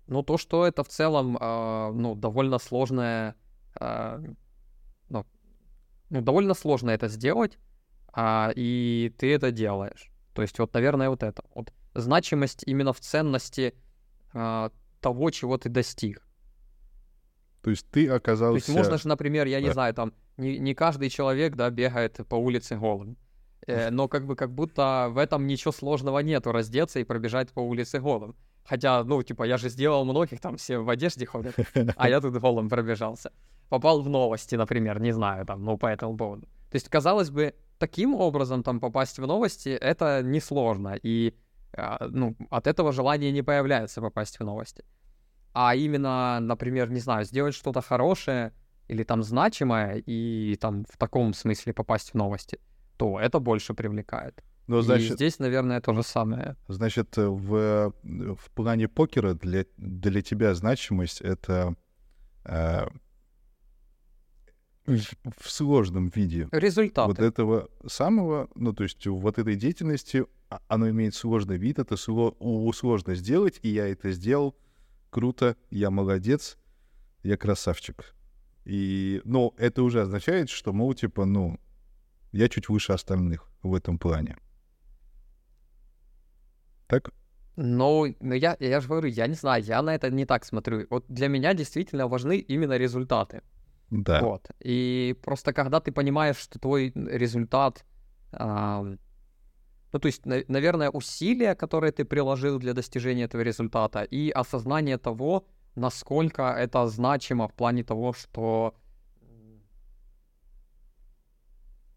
Ну, 0.06 0.22
то, 0.22 0.38
что 0.38 0.64
это 0.66 0.84
в 0.84 0.88
целом, 0.88 1.36
э, 1.36 1.92
ну, 1.92 2.14
довольно 2.14 2.58
сложное... 2.58 3.34
Э, 3.80 4.22
ну, 5.08 5.26
ну, 6.10 6.20
довольно 6.22 6.54
сложно 6.54 6.90
это 6.90 7.08
сделать, 7.08 7.58
э, 8.16 8.52
и 8.54 9.12
ты 9.18 9.34
это 9.34 9.50
делаешь. 9.50 10.10
То 10.32 10.42
есть 10.42 10.58
вот, 10.58 10.72
наверное, 10.74 11.10
вот 11.10 11.22
это. 11.22 11.42
Вот 11.54 11.72
значимость 11.94 12.62
именно 12.66 12.92
в 12.92 13.00
ценности 13.00 13.74
э, 14.32 14.70
того, 15.06 15.30
чего 15.30 15.56
ты 15.56 15.68
достиг. 15.68 16.26
То 17.62 17.70
есть 17.70 17.86
ты 17.92 18.08
оказался... 18.08 18.66
То 18.66 18.72
есть 18.72 18.78
можно 18.78 18.98
же, 18.98 19.08
например, 19.08 19.46
я 19.46 19.58
да. 19.60 19.66
не 19.66 19.72
знаю, 19.72 19.94
там, 19.94 20.12
не, 20.36 20.58
не 20.58 20.74
каждый 20.74 21.10
человек, 21.10 21.54
да, 21.54 21.70
бегает 21.70 22.20
по 22.28 22.34
улице 22.34 22.76
голым. 22.76 23.16
Э, 23.68 23.90
но 23.90 24.08
как 24.08 24.26
бы 24.26 24.34
как 24.34 24.50
будто 24.50 25.08
в 25.10 25.18
этом 25.18 25.46
ничего 25.46 25.70
сложного 25.70 26.18
нету, 26.18 26.50
раздеться 26.50 26.98
и 26.98 27.04
пробежать 27.04 27.52
по 27.52 27.60
улице 27.60 28.00
голым. 28.00 28.34
Хотя, 28.64 29.04
ну, 29.04 29.22
типа, 29.22 29.44
я 29.44 29.58
же 29.58 29.68
сделал 29.68 30.04
многих, 30.04 30.40
там 30.40 30.56
все 30.56 30.78
в 30.78 30.90
одежде 30.90 31.24
ходят, 31.24 31.54
а 31.96 32.08
я 32.08 32.20
тут 32.20 32.36
голым 32.36 32.68
пробежался. 32.68 33.30
Попал 33.68 34.02
в 34.02 34.08
новости, 34.08 34.56
например, 34.56 35.00
не 35.00 35.12
знаю, 35.12 35.46
там, 35.46 35.64
ну, 35.64 35.78
по 35.78 35.86
этому 35.86 36.16
поводу. 36.16 36.42
То 36.42 36.76
есть, 36.76 36.88
казалось 36.88 37.30
бы, 37.30 37.54
таким 37.78 38.14
образом 38.14 38.64
там 38.64 38.80
попасть 38.80 39.18
в 39.20 39.26
новости, 39.26 39.68
это 39.68 40.22
несложно. 40.24 40.98
И 41.00 41.34
ну, 42.10 42.36
от 42.50 42.66
этого 42.66 42.92
желания 42.92 43.32
не 43.32 43.42
появляется 43.42 44.00
попасть 44.00 44.38
в 44.38 44.44
новости. 44.44 44.84
А 45.52 45.74
именно, 45.74 46.38
например, 46.40 46.90
не 46.90 47.00
знаю, 47.00 47.24
сделать 47.24 47.54
что-то 47.54 47.80
хорошее 47.80 48.52
или 48.88 49.04
там 49.04 49.22
значимое 49.22 50.02
и 50.06 50.56
там 50.60 50.84
в 50.84 50.96
таком 50.96 51.34
смысле 51.34 51.72
попасть 51.72 52.10
в 52.10 52.14
новости, 52.14 52.58
то 52.96 53.18
это 53.18 53.40
больше 53.40 53.74
привлекает. 53.74 54.42
Но, 54.66 54.82
значит, 54.82 55.12
и 55.12 55.14
здесь, 55.14 55.38
наверное, 55.38 55.80
то 55.80 55.94
же 55.94 56.02
самое. 56.02 56.56
Значит, 56.68 57.16
в, 57.16 57.92
в 58.02 58.50
плане 58.54 58.88
покера 58.88 59.34
для, 59.34 59.64
для 59.76 60.22
тебя 60.22 60.54
значимость— 60.54 61.20
это 61.22 61.76
э, 62.44 62.86
в 64.86 65.50
сложном 65.50 66.08
виде. 66.08 66.48
Результаты. 66.52 67.08
Вот 67.08 67.18
этого 67.18 67.68
самого, 67.86 68.48
ну, 68.54 68.72
то 68.72 68.84
есть 68.84 69.06
вот 69.06 69.38
этой 69.38 69.56
деятельности, 69.56 70.24
а, 70.48 70.60
оно 70.68 70.88
имеет 70.90 71.14
сложный 71.14 71.58
вид, 71.58 71.78
это 71.78 71.96
сложно 71.96 73.14
сделать, 73.14 73.58
и 73.62 73.68
я 73.68 73.88
это 73.88 74.12
сделал. 74.12 74.56
Круто, 75.10 75.56
я 75.70 75.90
молодец, 75.90 76.58
я 77.22 77.36
красавчик. 77.36 78.14
И, 78.64 79.20
ну, 79.24 79.54
это 79.56 79.82
уже 79.82 80.02
означает, 80.02 80.50
что, 80.50 80.72
мол, 80.72 80.94
типа, 80.94 81.24
ну, 81.24 81.58
я 82.32 82.48
чуть 82.48 82.68
выше 82.68 82.92
остальных 82.92 83.48
в 83.62 83.74
этом 83.74 83.98
плане. 83.98 84.36
Так? 86.86 87.10
Ну, 87.56 88.14
ну 88.20 88.34
я, 88.34 88.56
я 88.60 88.80
же 88.80 88.88
говорю, 88.88 89.08
я 89.08 89.26
не 89.26 89.34
знаю, 89.34 89.62
я 89.64 89.82
на 89.82 89.94
это 89.94 90.10
не 90.10 90.26
так 90.26 90.44
смотрю. 90.44 90.86
Вот 90.90 91.06
для 91.08 91.28
меня 91.28 91.54
действительно 91.54 92.06
важны 92.06 92.38
именно 92.38 92.76
результаты. 92.76 93.42
Да. 93.90 94.20
Вот. 94.20 94.50
И 94.60 95.16
просто 95.22 95.52
когда 95.52 95.80
ты 95.80 95.92
понимаешь, 95.92 96.36
что 96.36 96.58
твой 96.58 96.92
результат, 96.94 97.84
а, 98.32 98.82
ну 99.92 99.98
то 99.98 100.06
есть, 100.06 100.26
на, 100.26 100.42
наверное, 100.48 100.90
усилия, 100.90 101.54
которые 101.54 101.92
ты 101.92 102.04
приложил 102.04 102.58
для 102.58 102.74
достижения 102.74 103.24
этого 103.24 103.42
результата, 103.42 104.02
и 104.02 104.30
осознание 104.30 104.98
того, 104.98 105.46
насколько 105.76 106.42
это 106.42 106.88
значимо 106.88 107.46
в 107.46 107.54
плане 107.54 107.84
того, 107.84 108.12
что, 108.12 108.74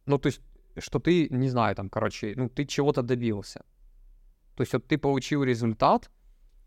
ну 0.05 0.17
то 0.17 0.27
есть, 0.27 0.41
что 0.77 0.99
ты, 0.99 1.27
не 1.29 1.49
знаю, 1.49 1.75
там, 1.75 1.89
короче, 1.89 2.33
ну 2.35 2.49
ты 2.49 2.65
чего-то 2.65 3.01
добился. 3.01 3.61
То 4.55 4.61
есть 4.61 4.73
вот 4.73 4.87
ты 4.87 4.97
получил 4.97 5.43
результат, 5.43 6.11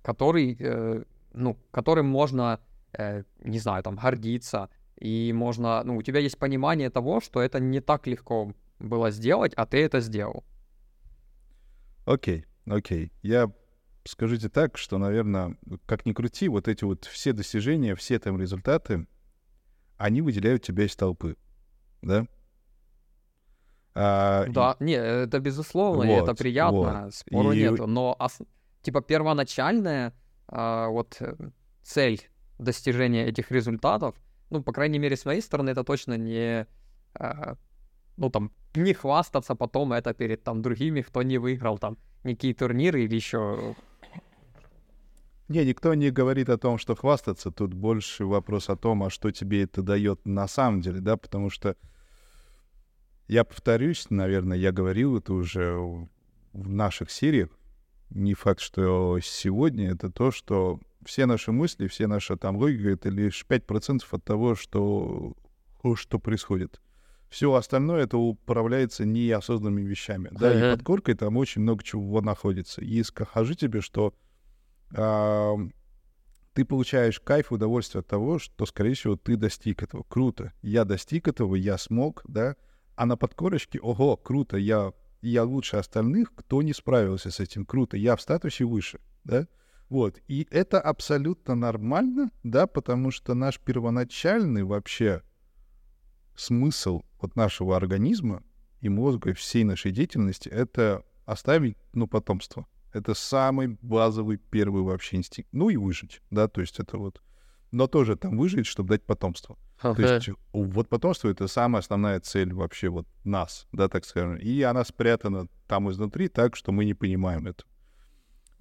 который, 0.03 0.57
э, 0.59 1.05
ну, 1.35 1.57
которым 1.71 2.07
можно, 2.07 2.59
э, 2.93 3.23
не 3.45 3.59
знаю, 3.59 3.83
там, 3.83 3.97
гордиться, 3.97 4.69
и 5.03 5.33
можно, 5.33 5.83
ну, 5.83 5.97
у 5.97 6.03
тебя 6.03 6.21
есть 6.21 6.39
понимание 6.39 6.89
того, 6.89 7.21
что 7.21 7.41
это 7.41 7.59
не 7.59 7.81
так 7.81 8.07
легко 8.07 8.55
было 8.79 9.11
сделать, 9.11 9.53
а 9.57 9.67
ты 9.67 9.83
это 9.83 10.01
сделал. 10.01 10.45
Окей, 12.05 12.45
okay, 12.67 12.77
окей. 12.77 13.05
Okay. 13.07 13.11
Я 13.23 13.53
скажите 14.05 14.49
так, 14.49 14.79
что, 14.79 14.99
наверное, 14.99 15.57
как 15.87 16.07
ни 16.07 16.13
крути, 16.13 16.49
вот 16.49 16.69
эти 16.69 16.85
вот 16.85 17.05
все 17.07 17.33
достижения, 17.33 17.97
все 17.97 18.21
там 18.21 18.41
результаты, 18.41 19.09
они 19.97 20.23
выделяют 20.23 20.63
тебя 20.63 20.85
из 20.85 20.95
толпы, 20.95 21.37
да? 22.01 22.27
А, 23.95 24.47
да, 24.49 24.77
и... 24.79 24.85
не, 24.85 24.95
это 24.95 25.41
безусловно, 25.41 26.07
вот, 26.07 26.23
это 26.23 26.35
приятно, 26.37 27.05
вот. 27.07 27.15
спору 27.15 27.53
и... 27.53 27.59
нету, 27.59 27.89
но 27.89 28.17
ос... 28.21 28.39
типа 28.83 29.03
первоначальная 29.03 30.15
а, 30.47 30.89
вот 30.89 31.17
э, 31.21 31.35
цель 31.83 32.23
достижения 32.59 33.27
этих 33.27 33.51
результатов, 33.51 34.15
ну, 34.53 34.63
по 34.63 34.73
крайней 34.73 34.99
мере, 34.99 35.17
с 35.17 35.25
моей 35.25 35.41
стороны, 35.41 35.71
это 35.71 35.83
точно 35.83 36.19
не, 36.19 36.67
а, 37.15 37.57
ну, 38.17 38.31
там, 38.31 38.53
не 38.75 38.93
хвастаться 38.93 39.55
потом 39.55 39.93
это 39.93 40.13
перед 40.13 40.43
там 40.45 40.61
другими, 40.61 41.01
кто 41.01 41.23
не 41.23 41.39
выиграл 41.39 41.79
там 41.79 41.97
никакие 42.23 42.55
турниры 42.55 43.05
или 43.05 43.15
еще 43.15 43.75
не, 45.49 45.65
никто 45.67 45.93
не 45.95 46.11
говорит 46.11 46.49
о 46.49 46.57
том, 46.57 46.79
что 46.79 46.95
хвастаться. 46.95 47.51
Тут 47.51 47.75
больше 47.75 48.25
вопрос 48.25 48.71
о 48.71 48.77
том, 48.77 49.03
а 49.03 49.11
что 49.11 49.31
тебе 49.31 49.65
это 49.65 49.83
дает 49.83 50.25
на 50.25 50.47
самом 50.49 50.81
деле, 50.81 51.01
да, 51.01 51.17
потому 51.17 51.51
что 51.51 51.77
я 53.29 53.45
повторюсь, 53.45 54.07
наверное, 54.09 54.57
я 54.57 54.73
говорил 54.73 55.19
это 55.19 55.35
уже 55.35 55.77
в 56.53 56.69
наших 56.69 57.11
сериях. 57.11 57.51
Не 58.11 58.35
факт, 58.35 58.61
что 58.61 59.19
сегодня 59.21 59.91
это 59.93 60.11
то, 60.11 60.31
что 60.31 60.81
все 61.05 61.27
наши 61.27 61.53
мысли, 61.53 61.87
все 61.87 62.07
наша 62.07 62.37
там 62.37 62.57
логика— 62.57 62.89
это 62.91 63.09
лишь 63.09 63.45
5% 63.49 64.03
от 64.11 64.25
того, 64.25 64.55
что, 64.55 65.35
что 65.95 66.19
происходит. 66.19 66.81
Все 67.29 67.53
остальное 67.55 68.05
это 68.05 68.19
управляется 68.19 69.05
неосознанными 69.07 69.83
вещами. 69.83 70.29
Да, 70.33 70.53
и 70.53 70.77
под 70.77 70.85
коркой 70.85 71.15
там 71.15 71.37
очень 71.39 71.63
много 71.63 71.83
чего 71.83 72.21
находится. 72.21 72.83
И 72.83 73.03
скажу 73.03 73.55
тебе, 73.55 73.81
что 73.81 74.13
э, 74.95 75.57
ты 76.53 76.65
получаешь 76.65 77.21
кайф, 77.21 77.51
удовольствие 77.51 78.01
от 78.01 78.07
того, 78.07 78.39
что, 78.39 78.67
скорее 78.67 78.95
всего, 78.95 79.17
ты 79.17 79.37
достиг 79.37 79.83
этого. 79.83 80.03
Круто. 80.03 80.53
Я 80.61 80.85
достиг 80.85 81.27
этого, 81.27 81.55
я 81.55 81.79
смог, 81.79 82.23
да, 82.29 82.57
а 82.97 83.07
на 83.07 83.17
подкорочке, 83.17 83.81
ого, 83.81 84.17
круто, 84.17 84.57
я, 84.57 84.93
я 85.23 85.45
лучше 85.45 85.77
остальных, 85.77 86.35
кто 86.35 86.63
не 86.63 86.75
справился 86.75 87.31
с 87.31 87.41
этим, 87.41 87.65
круто, 87.65 87.97
я 87.97 88.17
в 88.17 88.21
статусе 88.21 88.65
выше, 88.65 89.01
да, 89.25 89.49
вот, 89.93 90.19
и 90.27 90.49
это 90.51 90.81
абсолютно 90.81 91.55
нормально, 91.55 92.31
да, 92.43 92.67
потому 92.67 93.11
что 93.11 93.35
наш 93.35 93.61
первоначальный 93.61 94.63
вообще 94.63 95.23
смысл 96.35 97.03
вот 97.21 97.37
нашего 97.37 97.77
организма 97.77 98.43
и 98.81 98.89
мозга, 98.89 99.31
и 99.31 99.35
всей 99.35 99.65
нашей 99.65 99.93
деятельности— 99.93 100.49
это 100.51 101.05
оставить, 101.27 101.77
ну, 101.93 102.07
потомство. 102.07 102.67
Это 102.95 103.13
самый 103.13 103.79
базовый 103.83 104.39
первый 104.39 104.83
вообще 104.83 105.17
инстинкт. 105.17 105.53
Ну 105.53 105.69
и 105.69 105.77
выжить, 105.77 106.23
да, 106.31 106.49
то 106.49 106.63
есть 106.63 106.81
это 106.81 106.97
вот... 106.97 107.21
Но 107.71 107.87
тоже 107.87 108.17
там 108.17 108.39
выжить, 108.39 108.67
чтобы 108.67 108.89
дать 108.89 109.05
потомство. 109.05 109.59
Okay. 109.83 109.97
То 109.97 110.15
есть 110.15 110.29
вот 110.55 110.89
потомство— 110.89 111.29
это 111.31 111.49
самая 111.49 111.81
основная 111.81 112.19
цель 112.21 112.55
вообще 112.55 112.89
вот 112.89 113.07
нас, 113.25 113.67
да, 113.73 113.89
так 113.89 114.07
скажем. 114.07 114.39
И 114.39 114.63
она 114.63 114.87
спрятана 114.87 115.49
там 115.67 115.91
изнутри 115.91 116.29
так, 116.29 116.57
что 116.57 116.73
мы 116.73 116.87
не 116.87 116.95
понимаем 116.95 117.47
это. 117.47 117.65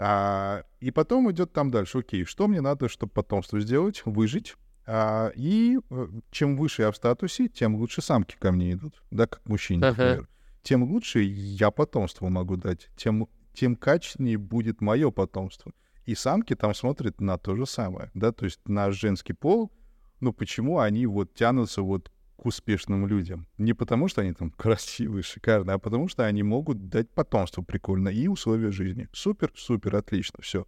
А, 0.03 0.63
и 0.79 0.89
потом 0.89 1.31
идет 1.31 1.53
там 1.53 1.69
дальше. 1.69 1.99
Окей, 1.99 2.25
что 2.25 2.47
мне 2.47 2.59
надо, 2.59 2.89
чтобы 2.89 3.11
потомство 3.11 3.59
сделать? 3.59 4.01
Выжить. 4.05 4.55
А, 4.87 5.31
и 5.35 5.77
э, 5.89 6.07
чем 6.31 6.57
выше 6.57 6.81
я 6.81 6.91
в 6.91 6.95
статусе, 6.95 7.47
тем 7.47 7.75
лучше 7.75 8.01
самки 8.01 8.35
ко 8.35 8.51
мне 8.51 8.73
идут, 8.73 9.03
да, 9.11 9.27
как 9.27 9.45
мужчине, 9.45 9.83
uh-huh. 9.83 9.89
например. 9.89 10.27
Тем 10.63 10.83
лучше 10.83 11.21
я 11.21 11.69
потомство 11.69 12.29
могу 12.29 12.55
дать, 12.55 12.89
тем, 12.95 13.27
тем 13.53 13.75
качественнее 13.75 14.39
будет 14.39 14.81
мое 14.81 15.11
потомство. 15.11 15.71
И 16.05 16.15
самки 16.15 16.55
там 16.55 16.73
смотрят 16.73 17.21
на 17.21 17.37
то 17.37 17.55
же 17.55 17.67
самое, 17.67 18.09
да, 18.15 18.31
то 18.31 18.45
есть 18.45 18.59
на 18.67 18.91
женский 18.91 19.33
пол— 19.33 19.71
ну 20.21 20.31
почему 20.31 20.79
они 20.79 21.05
вот 21.05 21.33
тянутся 21.33 21.81
вот 21.81 22.11
к 22.41 22.45
успешным 22.47 23.05
людям? 23.05 23.47
Не 23.59 23.73
потому, 23.73 24.07
что 24.07 24.21
они 24.21 24.33
там 24.33 24.49
красивые, 24.57 25.21
шикарные, 25.21 25.75
а 25.75 25.79
потому 25.79 26.07
что 26.07 26.25
они 26.25 26.41
могут 26.41 26.89
дать 26.89 27.11
потомство 27.11 27.61
прикольно 27.61 28.09
и 28.09 28.27
условия 28.27 28.71
жизни. 28.71 29.07
Супер, 29.13 29.51
супер, 29.55 29.95
отлично, 29.95 30.39
все. 30.41 30.65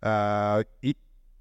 А, 0.00 0.64
и, 0.82 0.96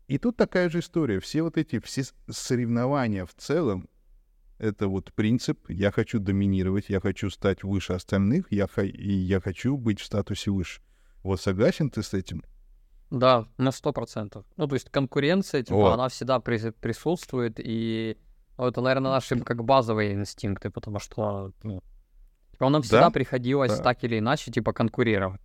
и 0.07 0.17
тут 0.19 0.37
такая 0.37 0.69
же 0.69 0.79
история. 0.79 1.19
Все 1.19 1.41
вот 1.41 1.57
эти 1.57 1.79
все 1.79 2.03
соревнования 2.29 3.25
в 3.25 3.33
целом, 3.33 3.89
это 4.59 4.87
вот 4.87 5.11
принцип, 5.13 5.67
я 5.69 5.89
хочу 5.91 6.19
доминировать, 6.19 6.89
я 6.89 6.99
хочу 6.99 7.31
стать 7.31 7.63
выше 7.63 7.93
остальных, 7.93 8.51
я, 8.51 8.67
и 8.83 9.11
я 9.11 9.41
хочу 9.41 9.75
быть 9.75 9.99
в 9.99 10.05
статусе 10.05 10.51
выше. 10.51 10.81
Вот 11.23 11.41
согласен 11.41 11.89
ты 11.89 12.03
с 12.03 12.13
этим? 12.13 12.43
Да, 13.09 13.47
на 13.57 13.71
сто 13.71 13.91
процентов. 13.91 14.45
Ну, 14.57 14.67
то 14.67 14.75
есть 14.75 14.91
конкуренция, 14.91 15.63
типа, 15.63 15.75
вот. 15.75 15.93
она 15.93 16.07
всегда 16.09 16.39
при- 16.39 16.69
присутствует, 16.69 17.55
и 17.57 18.17
ну, 18.57 18.67
это, 18.67 18.81
наверное, 18.81 19.11
наши 19.11 19.39
как 19.39 19.63
базовые 19.63 20.13
инстинкты, 20.13 20.69
потому 20.69 20.99
что 20.99 21.51
ну, 21.63 21.81
типа, 22.51 22.69
нам 22.69 22.81
всегда 22.81 23.05
да? 23.05 23.09
приходилось 23.09 23.77
да. 23.77 23.83
так 23.83 24.03
или 24.03 24.19
иначе, 24.19 24.51
типа, 24.51 24.73
конкурировать. 24.73 25.41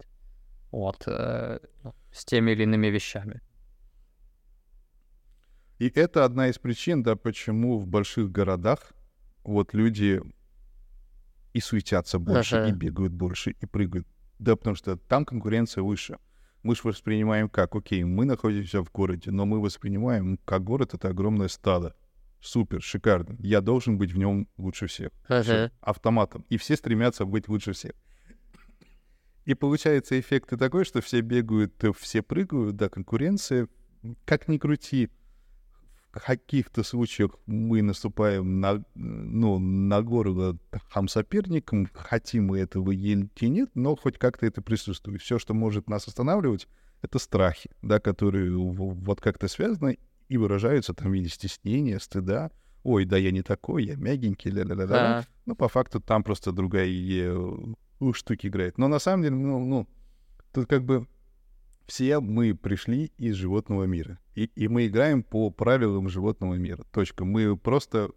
Вот, 0.70 1.04
э, 1.06 1.58
ну, 1.84 1.94
с 2.12 2.24
теми 2.24 2.50
или 2.52 2.64
иными 2.64 2.88
вещами. 2.88 3.40
И 5.78 5.88
это 5.88 6.24
одна 6.24 6.48
из 6.48 6.58
причин, 6.58 7.02
да, 7.02 7.16
почему 7.16 7.78
в 7.78 7.86
больших 7.86 8.30
городах 8.32 8.92
вот 9.44 9.74
люди 9.74 10.20
и 11.52 11.60
суетятся 11.60 12.18
больше, 12.18 12.56
ага. 12.56 12.68
и 12.68 12.72
бегают 12.72 13.12
больше, 13.12 13.50
и 13.50 13.66
прыгают. 13.66 14.06
Да, 14.38 14.56
потому 14.56 14.76
что 14.76 14.96
там 14.96 15.24
конкуренция 15.24 15.82
выше 15.82 16.18
мы 16.66 16.74
же 16.74 16.82
воспринимаем 16.84 17.48
как, 17.48 17.76
окей, 17.76 18.02
мы 18.02 18.24
находимся 18.24 18.82
в 18.82 18.90
городе, 18.90 19.30
но 19.30 19.46
мы 19.46 19.60
воспринимаем 19.60 20.38
как 20.44 20.64
город— 20.64 20.94
это 20.94 21.08
огромное 21.08 21.48
стадо. 21.48 21.94
Супер, 22.46 22.80
шикарно. 22.80 23.36
Я 23.40 23.60
должен 23.60 23.98
быть 23.98 24.12
в 24.12 24.18
нем 24.18 24.48
лучше 24.56 24.86
всех. 24.86 25.10
Uh-huh. 25.28 25.42
Всё, 25.42 25.70
автоматом. 25.80 26.44
И 26.48 26.56
все 26.58 26.76
стремятся 26.76 27.24
быть 27.24 27.48
лучше 27.48 27.72
всех. 27.72 27.92
И 29.44 29.54
получается 29.54 30.18
эффект 30.18 30.56
такой, 30.56 30.84
что 30.84 31.00
все 31.00 31.20
бегают, 31.22 31.82
э, 31.82 31.92
все 31.98 32.22
прыгают, 32.22 32.76
да, 32.76 32.88
конкуренция. 32.88 33.68
Как 34.24 34.46
ни 34.46 34.58
крути, 34.58 35.10
каких-то 36.12 36.84
случаях 36.84 37.32
мы 37.46 37.82
наступаем 37.82 38.60
на, 38.60 38.82
ну, 38.94 39.58
на 39.58 40.02
горло 40.02 40.56
там 40.92 41.08
соперникам, 41.08 41.88
хотим 41.92 42.46
мы 42.46 42.60
этого 42.60 42.92
или 42.92 43.28
нет, 43.40 43.70
но 43.74 43.96
хоть 43.96 44.18
как-то 44.18 44.46
это 44.46 44.62
присутствует. 44.62 45.20
Все, 45.20 45.38
что 45.38 45.52
может 45.52 45.88
нас 45.88 46.06
останавливать, 46.06 46.68
это 47.02 47.18
страхи, 47.18 47.70
да, 47.82 48.00
которые 48.00 48.52
вот 48.56 49.20
как-то 49.20 49.48
связаны 49.48 49.98
и 50.28 50.36
выражаются 50.36 50.94
там 50.94 51.10
в 51.10 51.14
виде 51.14 51.28
стеснения, 51.28 51.98
стыда. 51.98 52.50
Ой, 52.82 53.04
да 53.04 53.16
я 53.16 53.30
не 53.32 53.42
такой, 53.42 53.84
я 53.84 53.96
мягенький, 53.96 54.50
ля-ля-ля. 54.50 54.86
Да. 54.86 55.24
Ну, 55.44 55.56
по 55.56 55.68
факту 55.68 56.00
там 56.00 56.22
просто 56.22 56.52
другая 56.52 56.88
штуки 58.12 58.46
играет. 58.46 58.78
Но 58.78 58.88
на 58.88 58.98
самом 58.98 59.22
деле, 59.24 59.34
ну, 59.34 59.58
ну, 59.64 59.88
тут 60.52 60.68
как 60.68 60.84
бы 60.84 61.06
все 61.86 62.20
мы 62.20 62.54
пришли 62.54 63.12
из 63.16 63.34
животного 63.34 63.84
мира. 63.84 64.18
И, 64.34 64.44
и 64.54 64.68
мы 64.68 64.86
играем 64.86 65.22
по 65.22 65.50
правилам 65.50 66.08
животного 66.08 66.54
мира. 66.54 66.84
Точка. 66.92 67.24
Мы 67.24 67.56
просто 67.56 68.10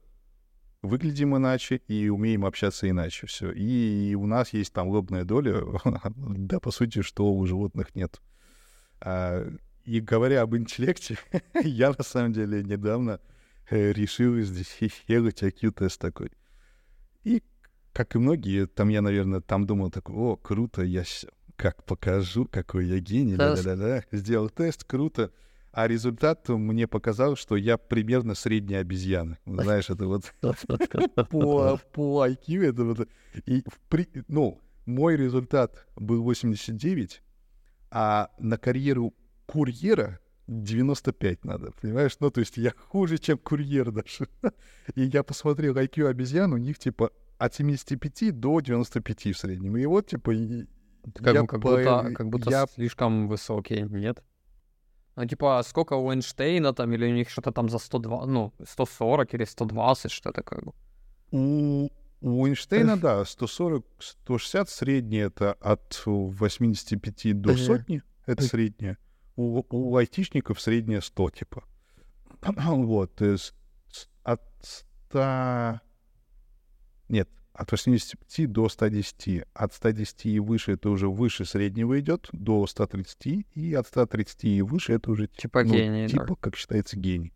выглядим 0.81 1.35
иначе 1.35 1.81
и 1.87 2.09
умеем 2.09 2.45
общаться 2.45 2.89
иначе. 2.89 3.27
Все. 3.27 3.51
И 3.51 4.15
у 4.15 4.25
нас 4.25 4.53
есть 4.53 4.73
там 4.73 4.89
лобная 4.89 5.23
доля, 5.23 5.61
да, 6.15 6.59
по 6.59 6.71
сути, 6.71 7.01
что 7.01 7.31
у 7.31 7.45
животных 7.45 7.95
нет. 7.95 8.21
А, 9.01 9.47
и 9.89 10.01
говоря 10.01 10.43
об 10.43 10.55
интеллекте, 10.55 11.17
я 11.63 11.89
на 11.89 12.03
самом 12.03 12.31
деле 12.31 12.63
недавно 12.63 13.19
э, 13.71 13.91
решил 13.91 14.39
сделать 14.39 15.41
IQ-тест 15.41 15.99
такой. 15.99 16.31
И, 17.23 17.41
как 17.91 18.15
и 18.15 18.19
многие, 18.19 18.67
там 18.67 18.89
я, 18.89 19.01
наверное, 19.01 19.41
там 19.41 19.65
думал 19.65 19.89
такой, 19.89 20.15
о, 20.15 20.35
круто, 20.35 20.83
я 20.83 21.03
как 21.55 21.83
покажу, 21.85 22.45
какой 22.45 22.85
я 22.85 22.99
гений, 22.99 23.35
да-да-да, 23.35 24.03
сделал 24.11 24.49
тест, 24.49 24.83
круто. 24.83 25.31
А 25.71 25.87
результат 25.87 26.47
мне 26.49 26.87
показал, 26.87 27.35
что 27.35 27.55
я 27.55 27.79
примерно 27.79 28.35
средняя 28.35 28.81
обезьяна. 28.81 29.39
Знаешь, 29.47 29.89
это 29.89 30.05
вот 30.05 30.35
по, 31.31 31.79
по 31.93 32.27
IQ, 32.27 32.63
это 32.63 32.83
вот... 32.83 33.07
И, 33.47 33.63
при, 33.89 34.07
ну, 34.27 34.61
мой 34.85 35.17
результат 35.17 35.87
был 35.95 36.21
89, 36.21 37.23
а 37.89 38.29
на 38.37 38.57
карьеру 38.57 39.15
курьера 39.49 40.19
95 40.47 41.45
надо, 41.45 41.71
понимаешь? 41.81 42.17
Ну, 42.19 42.29
то 42.29 42.39
есть 42.39 42.57
я 42.57 42.73
хуже, 42.87 43.17
чем 43.17 43.37
курьер 43.37 43.91
даже. 43.91 44.27
И 44.95 45.01
я 45.03 45.23
посмотрел 45.23 45.75
IQ 45.75 46.07
обезьян, 46.07 46.53
у 46.53 46.57
них 46.57 46.77
типа 46.77 47.11
от 47.37 47.55
75 47.55 48.39
до 48.39 48.59
95 48.59 49.35
в 49.35 49.37
среднем. 49.37 49.77
И 49.77 49.85
вот, 49.85 50.07
типа, 50.07 50.33
как, 51.15 51.33
я 51.33 51.45
как, 51.45 51.59
будто, 51.59 52.11
как 52.15 52.29
будто 52.29 52.51
я... 52.51 52.65
слишком 52.67 53.27
высокий, 53.27 53.81
нет? 53.81 54.23
Ну, 55.15 55.25
типа, 55.25 55.61
сколько 55.65 55.93
у 55.93 56.11
Эйнштейна 56.11 56.73
там, 56.73 56.93
или 56.93 57.05
у 57.05 57.13
них 57.13 57.29
что-то 57.29 57.51
там 57.51 57.69
за 57.69 57.79
102, 57.79 58.25
ну, 58.25 58.53
140 58.63 59.33
или 59.33 59.45
120, 59.45 60.11
что 60.11 60.31
такое? 60.31 60.61
У, 61.31 61.89
у 62.21 62.47
Эйнштейна, 62.47 62.97
да, 62.97 63.25
140, 63.25 63.85
160 63.99 64.69
среднее, 64.69 65.25
это 65.25 65.53
от 65.53 66.01
85 66.05 67.41
до 67.41 67.57
сотни, 67.57 68.01
это 68.25 68.43
среднее. 68.43 68.97
У, 69.39 69.63
у 69.69 69.95
айтишников 69.95 70.59
среднее 70.59 71.01
100, 71.01 71.29
типа. 71.29 71.63
вот, 72.41 73.21
от 74.23 74.41
100... 75.09 75.79
Нет, 77.07 77.29
от 77.53 77.71
85 77.71 78.51
до 78.51 78.67
110. 78.67 79.45
От 79.53 79.73
110 79.73 80.25
и 80.25 80.39
выше 80.41 80.73
это 80.73 80.89
уже 80.89 81.07
выше 81.07 81.45
среднего 81.45 81.97
идет, 82.01 82.27
до 82.33 82.67
130, 82.67 83.47
и 83.55 83.73
от 83.75 83.87
130 83.87 84.43
и 84.43 84.61
выше 84.61 84.91
это 84.91 85.09
уже 85.09 85.27
типа 85.27 85.63
ну, 85.63 85.73
гений. 85.73 86.09
Типа, 86.09 86.25
да. 86.27 86.35
как 86.35 86.57
считается, 86.57 86.99
гений. 86.99 87.31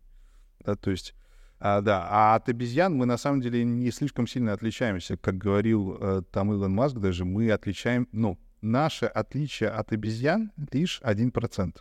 Да, 0.60 0.76
то 0.76 0.90
есть, 0.90 1.14
а, 1.58 1.80
да, 1.80 2.06
а 2.10 2.34
от 2.34 2.50
обезьян 2.50 2.94
мы 2.94 3.06
на 3.06 3.16
самом 3.16 3.40
деле 3.40 3.64
не 3.64 3.90
слишком 3.90 4.26
сильно 4.26 4.52
отличаемся. 4.52 5.16
Как 5.16 5.38
говорил 5.38 5.96
э, 5.98 6.22
там 6.30 6.52
Илон 6.52 6.74
Маск 6.74 6.96
даже, 6.96 7.24
мы 7.24 7.50
отличаем, 7.50 8.08
ну, 8.12 8.38
наше 8.60 9.06
отличие 9.06 9.70
от 9.70 9.90
обезьян 9.92 10.52
лишь 10.70 11.00
1%. 11.02 11.76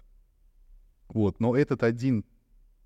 Вот, 1.14 1.40
но 1.40 1.56
этот 1.56 1.84
один 1.84 2.26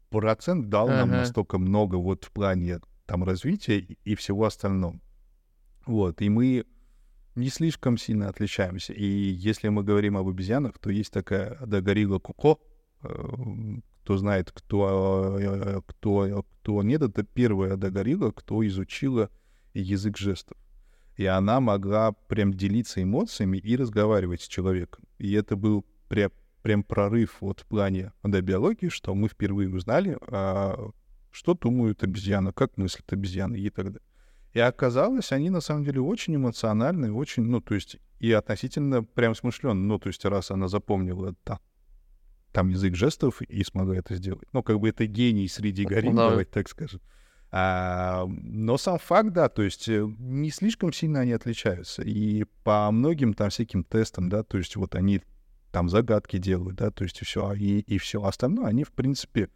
процент 0.10 0.70
дал 0.70 0.90
uh-huh. 0.90 0.98
нам 0.98 1.10
настолько 1.12 1.58
много 1.58 1.96
вот 1.96 2.26
в 2.26 2.32
плане 2.32 2.80
там 3.06 3.24
развития 3.24 3.80
и 3.80 4.16
всего 4.16 4.46
остального. 4.46 5.00
Вот, 5.86 6.22
и 6.22 6.30
мы 6.30 6.66
не 7.36 7.50
слишком 7.50 7.98
сильно 7.98 8.30
отличаемся. 8.30 8.94
И 8.94 9.06
если 9.06 9.70
мы 9.70 9.84
говорим 9.84 10.18
об 10.18 10.28
обезьянах, 10.28 10.78
то 10.80 10.90
есть 10.90 11.12
такая 11.12 11.58
Дагорила 11.66 12.20
Куко, 12.20 12.58
э, 13.04 13.10
кто 14.04 14.18
знает, 14.18 14.52
кто, 14.52 15.38
э, 15.40 15.82
кто, 15.86 16.44
кто 16.44 16.84
нет, 16.84 17.04
это 17.04 17.24
первая 17.24 17.78
Дагорила, 17.78 18.32
кто 18.32 18.66
изучила 18.66 19.30
язык 19.74 20.18
жестов. 20.18 20.58
И 21.16 21.26
она 21.26 21.60
могла 21.60 22.12
прям 22.12 22.54
делиться 22.54 23.02
эмоциями 23.02 23.58
и 23.58 23.76
разговаривать 23.76 24.42
с 24.42 24.48
человеком. 24.48 25.06
И 25.18 25.34
это 25.34 25.56
был 25.56 25.86
прям, 26.10 26.32
прям 26.68 26.84
прорыв 26.84 27.38
вот 27.40 27.62
в 27.62 27.66
плане 27.66 28.12
да, 28.24 28.42
биологии, 28.42 28.90
что 28.90 29.16
мы 29.16 29.30
впервые 29.30 29.74
узнали, 29.74 30.18
а, 30.28 30.90
что 31.32 31.54
думают 31.54 32.04
обезьяны, 32.04 32.52
как 32.52 32.76
мыслят 32.76 33.14
обезьяны 33.14 33.56
и 33.56 33.70
так 33.70 33.86
далее. 33.86 34.02
И 34.52 34.60
оказалось, 34.60 35.32
они 35.32 35.50
на 35.50 35.62
самом 35.62 35.86
деле 35.86 36.02
очень 36.02 36.36
эмоциональные, 36.36 37.14
очень, 37.14 37.44
ну, 37.44 37.62
то 37.62 37.74
есть, 37.74 38.00
и 38.20 38.34
относительно 38.34 39.02
прям 39.02 39.34
смышленные. 39.34 39.86
Ну, 39.86 39.98
то 39.98 40.08
есть, 40.08 40.26
раз 40.26 40.52
она 40.52 40.68
запомнила 40.68 41.36
там, 41.46 41.60
там 42.52 42.68
язык 42.68 42.96
жестов 42.96 43.42
и 43.42 43.64
смогла 43.64 43.96
это 43.96 44.16
сделать. 44.16 44.50
Ну, 44.52 44.62
как 44.62 44.78
бы 44.82 44.90
это 44.90 45.06
гений 45.06 45.48
среди 45.48 45.86
горилл, 45.86 46.16
да. 46.16 46.32
давайте 46.32 46.52
так 46.52 46.68
скажем. 46.68 47.00
А, 47.50 48.26
но 48.28 48.78
сам 48.78 49.00
факт, 49.00 49.32
да, 49.32 49.48
то 49.48 49.62
есть 49.62 49.88
э, 49.88 50.06
не 50.20 50.52
слишком 50.52 50.92
сильно 50.92 51.22
они 51.22 51.32
отличаются. 51.32 52.02
И 52.02 52.44
по 52.66 52.92
многим 52.92 53.34
там 53.34 53.52
всяким 53.52 53.86
тестам, 53.86 54.28
да, 54.28 54.44
то 54.44 54.58
есть 54.58 54.76
вот 54.76 54.96
они 54.96 55.22
там 55.72 55.90
загадки 55.90 56.38
делают, 56.38 56.78
да, 56.78 56.92
то 56.92 57.04
есть 57.04 57.22
и 57.22 57.26
все, 57.26 57.54
и, 57.54 57.80
и 57.80 57.98
все 57.98 58.24
остальное, 58.24 58.68
они, 58.68 58.84
в 58.84 58.92
принципе, 58.92 59.50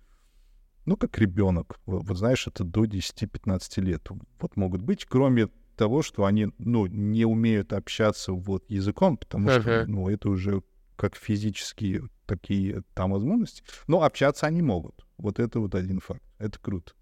ну, 0.85 0.97
как 0.97 1.17
ребенок. 1.17 1.79
Вот, 1.85 2.03
вот 2.03 2.17
знаешь, 2.17 2.47
это 2.47 2.63
до 2.63 2.85
10-15 2.85 3.81
лет. 3.81 4.07
Вот 4.39 4.55
могут 4.55 4.81
быть, 4.81 5.05
кроме 5.05 5.47
того, 5.75 6.01
что 6.01 6.25
они, 6.25 6.49
ну, 6.57 6.85
не 6.87 7.25
умеют 7.25 7.73
общаться 7.73 8.33
вот 8.33 8.69
языком, 8.69 9.17
потому 9.17 9.49
uh-huh. 9.49 9.61
что, 9.61 9.85
ну, 9.87 10.09
это 10.09 10.29
уже 10.29 10.63
как 10.95 11.15
физические 11.15 12.09
такие 12.25 12.83
там 12.93 13.11
возможности. 13.11 13.63
Но 13.87 14.03
общаться 14.03 14.47
они 14.47 14.61
могут. 14.61 15.05
Вот 15.17 15.39
это 15.39 15.59
вот 15.59 15.75
один 15.75 15.99
факт. 15.99 16.21
Это 16.37 16.59
круто. 16.59 16.93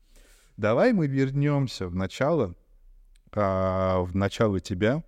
Давай 0.58 0.94
мы 0.94 1.08
вернемся 1.08 1.88
в 1.88 1.96
начало, 1.96 2.56
а, 3.32 4.02
в 4.02 4.16
начало 4.16 4.60
тебя. 4.60 5.04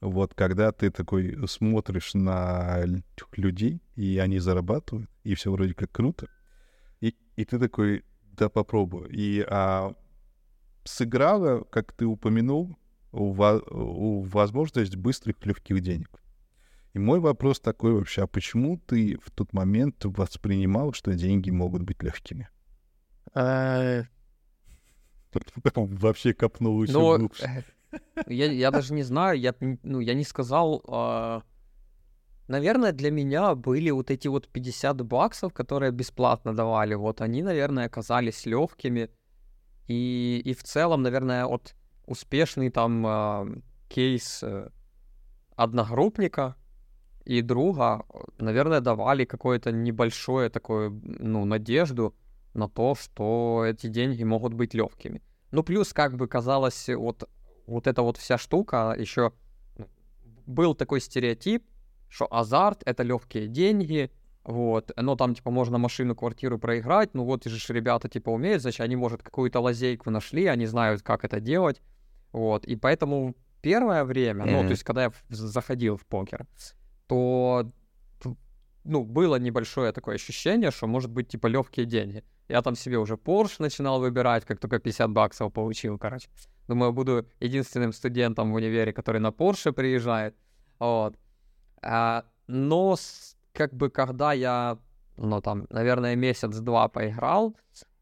Вот 0.00 0.34
когда 0.34 0.70
ты 0.70 0.90
такой 0.90 1.36
смотришь 1.48 2.14
на 2.14 2.84
людей, 3.32 3.82
и 3.96 4.18
они 4.18 4.38
зарабатывают, 4.38 5.10
и 5.24 5.34
все 5.34 5.50
вроде 5.50 5.74
как 5.74 5.90
круто. 5.90 6.28
И, 7.00 7.16
и 7.36 7.44
ты 7.44 7.58
такой, 7.58 8.04
да 8.32 8.48
попробую. 8.48 9.08
И 9.10 9.44
а, 9.48 9.94
сыграла, 10.84 11.64
как 11.64 11.92
ты 11.92 12.06
упомянул, 12.06 12.78
у, 13.10 14.22
возможность 14.22 14.96
быстрых 14.96 15.44
легких 15.44 15.80
денег. 15.80 16.10
И 16.94 16.98
мой 16.98 17.20
вопрос 17.20 17.60
такой 17.60 17.92
вообще, 17.92 18.22
а 18.22 18.26
почему 18.26 18.78
ты 18.78 19.18
в 19.18 19.30
тот 19.30 19.52
момент 19.52 20.04
воспринимал, 20.04 20.92
что 20.92 21.14
деньги 21.14 21.50
могут 21.50 21.82
быть 21.82 22.02
легкими? 22.02 22.48
А, 23.34 24.04
вообще 25.74 26.32
копнул 26.34 26.82
еще 26.82 26.92
Но, 26.92 27.18
глубже. 27.18 27.64
Я, 28.26 28.52
я 28.52 28.70
даже 28.70 28.94
не 28.94 29.02
знаю, 29.02 29.38
я, 29.38 29.54
ну, 29.82 30.00
я 30.00 30.14
не 30.14 30.24
сказал... 30.24 30.82
А 30.88 31.42
Наверное, 32.48 32.92
для 32.92 33.10
меня 33.10 33.54
были 33.54 33.90
вот 33.90 34.10
эти 34.10 34.26
вот 34.26 34.48
50 34.48 35.02
баксов, 35.02 35.52
которые 35.52 35.92
бесплатно 35.92 36.56
давали. 36.56 36.94
Вот 36.94 37.20
они, 37.20 37.42
наверное, 37.42 37.84
оказались 37.84 38.46
легкими. 38.46 39.10
И, 39.86 40.40
и 40.42 40.54
в 40.54 40.62
целом, 40.62 41.02
наверное, 41.02 41.44
вот 41.44 41.74
успешный 42.06 42.70
там 42.70 43.06
э, 43.06 43.60
кейс 43.90 44.42
одногруппника 45.56 46.56
и 47.24 47.42
друга, 47.42 48.06
наверное, 48.38 48.80
давали 48.80 49.26
какое-то 49.26 49.70
небольшое 49.70 50.48
такое, 50.48 50.90
ну, 51.02 51.44
надежду 51.44 52.14
на 52.54 52.68
то, 52.68 52.94
что 52.94 53.64
эти 53.66 53.88
деньги 53.88 54.24
могут 54.24 54.54
быть 54.54 54.72
легкими. 54.72 55.20
Ну, 55.50 55.62
плюс, 55.62 55.92
как 55.92 56.16
бы 56.16 56.28
казалось, 56.28 56.88
вот, 56.88 57.28
вот 57.68 57.86
эта 57.86 58.02
вот 58.02 58.16
вся 58.16 58.38
штука 58.38 58.94
еще 58.98 59.32
ну, 59.76 59.86
был 60.46 60.74
такой 60.74 61.00
стереотип, 61.00 61.64
что 62.08 62.26
азарт— 62.30 62.82
это 62.86 63.02
легкие 63.02 63.46
деньги, 63.46 64.10
вот, 64.44 64.90
но 64.96 65.14
там, 65.16 65.34
типа, 65.34 65.50
можно 65.50 65.76
машину, 65.78 66.16
квартиру 66.16 66.58
проиграть, 66.58 67.10
ну 67.12 67.24
вот, 67.24 67.46
и 67.46 67.50
же 67.50 67.74
ребята, 67.74 68.08
типа, 68.08 68.30
умеют, 68.30 68.62
значит, 68.62 68.80
они, 68.80 68.96
может, 68.96 69.22
какую-то 69.22 69.60
лазейку 69.60 70.10
нашли, 70.10 70.46
они 70.46 70.66
знают, 70.66 71.02
как 71.02 71.24
это 71.24 71.40
делать, 71.40 71.82
вот, 72.32 72.64
и 72.64 72.74
поэтому 72.76 73.34
первое 73.60 74.04
время, 74.04 74.46
mm-hmm. 74.46 74.50
ну, 74.50 74.62
то 74.62 74.70
есть, 74.70 74.84
когда 74.84 75.04
я 75.04 75.12
заходил 75.28 75.96
в 75.96 76.06
покер, 76.06 76.46
то, 77.06 77.70
ну, 78.84 79.04
было 79.04 79.36
небольшое 79.36 79.92
такое 79.92 80.14
ощущение, 80.14 80.70
что, 80.70 80.86
может 80.86 81.10
быть, 81.10 81.28
типа, 81.28 81.46
легкие 81.48 81.84
деньги. 81.84 82.24
Я 82.48 82.62
там 82.62 82.74
себе 82.74 82.98
уже 82.98 83.14
Porsche 83.14 83.56
начинал 83.58 84.00
выбирать, 84.00 84.44
как 84.44 84.58
только 84.58 84.78
50 84.78 85.10
баксов 85.10 85.52
получил, 85.52 85.98
короче. 85.98 86.28
Думаю, 86.66 86.92
буду 86.92 87.26
единственным 87.40 87.92
студентом 87.92 88.52
в 88.52 88.54
универе, 88.54 88.92
который 88.92 89.20
на 89.20 89.28
Porsche 89.28 89.72
приезжает, 89.72 90.34
вот. 90.78 91.16
А, 91.82 92.24
но 92.46 92.96
с, 92.96 93.36
как 93.52 93.74
бы 93.74 93.90
когда 93.90 94.32
я, 94.32 94.78
ну 95.16 95.40
там, 95.40 95.66
наверное, 95.70 96.16
месяц-два 96.16 96.88
поиграл, 96.88 97.56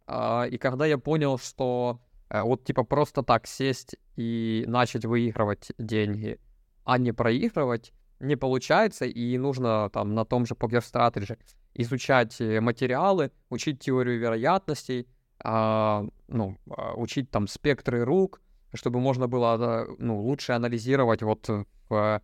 а, 0.07 0.45
и 0.45 0.59
когда 0.59 0.87
я 0.87 0.99
понял, 0.99 1.39
что 1.39 2.01
а, 2.29 2.45
вот 2.45 2.65
типа 2.65 2.85
просто 2.85 3.23
так 3.23 3.47
сесть 3.47 3.97
и 4.17 4.65
начать 4.67 5.05
выигрывать 5.05 5.73
деньги, 5.79 6.41
а 6.85 6.99
не 6.99 7.13
проигрывать, 7.13 7.93
не 8.21 8.37
получается, 8.37 9.05
и 9.05 9.39
нужно 9.39 9.91
там 9.91 10.15
на 10.15 10.25
том 10.25 10.47
же 10.47 10.55
Poker 10.55 10.81
Strategy 10.81 11.39
изучать 11.75 12.41
э, 12.41 12.61
материалы, 12.61 13.31
учить 13.51 13.81
теорию 13.81 14.19
вероятностей, 14.19 15.07
а, 15.39 16.07
ну, 16.29 16.57
учить 16.97 17.31
там 17.31 17.47
спектры 17.47 18.05
рук, 18.05 18.41
чтобы 18.73 19.01
можно 19.01 19.29
было 19.29 19.87
ну, 19.99 20.21
лучше 20.21 20.53
анализировать 20.53 21.23
вот 21.23 21.49
в, 21.89 22.23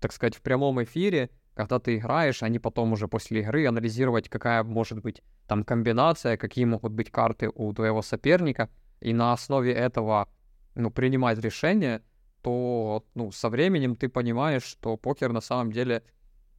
так 0.00 0.12
сказать, 0.12 0.34
в 0.34 0.42
прямом 0.42 0.82
эфире, 0.82 1.30
когда 1.54 1.78
ты 1.78 1.96
играешь, 1.96 2.42
они 2.42 2.58
потом 2.58 2.92
уже 2.92 3.08
после 3.08 3.40
игры 3.40 3.66
анализировать, 3.66 4.28
какая 4.28 4.64
может 4.64 5.00
быть 5.00 5.22
там 5.46 5.64
комбинация, 5.64 6.36
какие 6.36 6.64
могут 6.64 6.92
быть 6.92 7.10
карты 7.10 7.50
у 7.54 7.72
твоего 7.72 8.02
соперника, 8.02 8.68
и 9.00 9.12
на 9.12 9.32
основе 9.32 9.72
этого, 9.72 10.28
ну, 10.74 10.90
принимать 10.90 11.38
решение, 11.38 12.02
то, 12.44 13.04
ну, 13.14 13.32
со 13.32 13.48
временем 13.48 13.96
ты 13.96 14.08
понимаешь, 14.08 14.64
что 14.64 14.98
покер 14.98 15.32
на 15.32 15.40
самом 15.40 15.72
деле, 15.72 16.02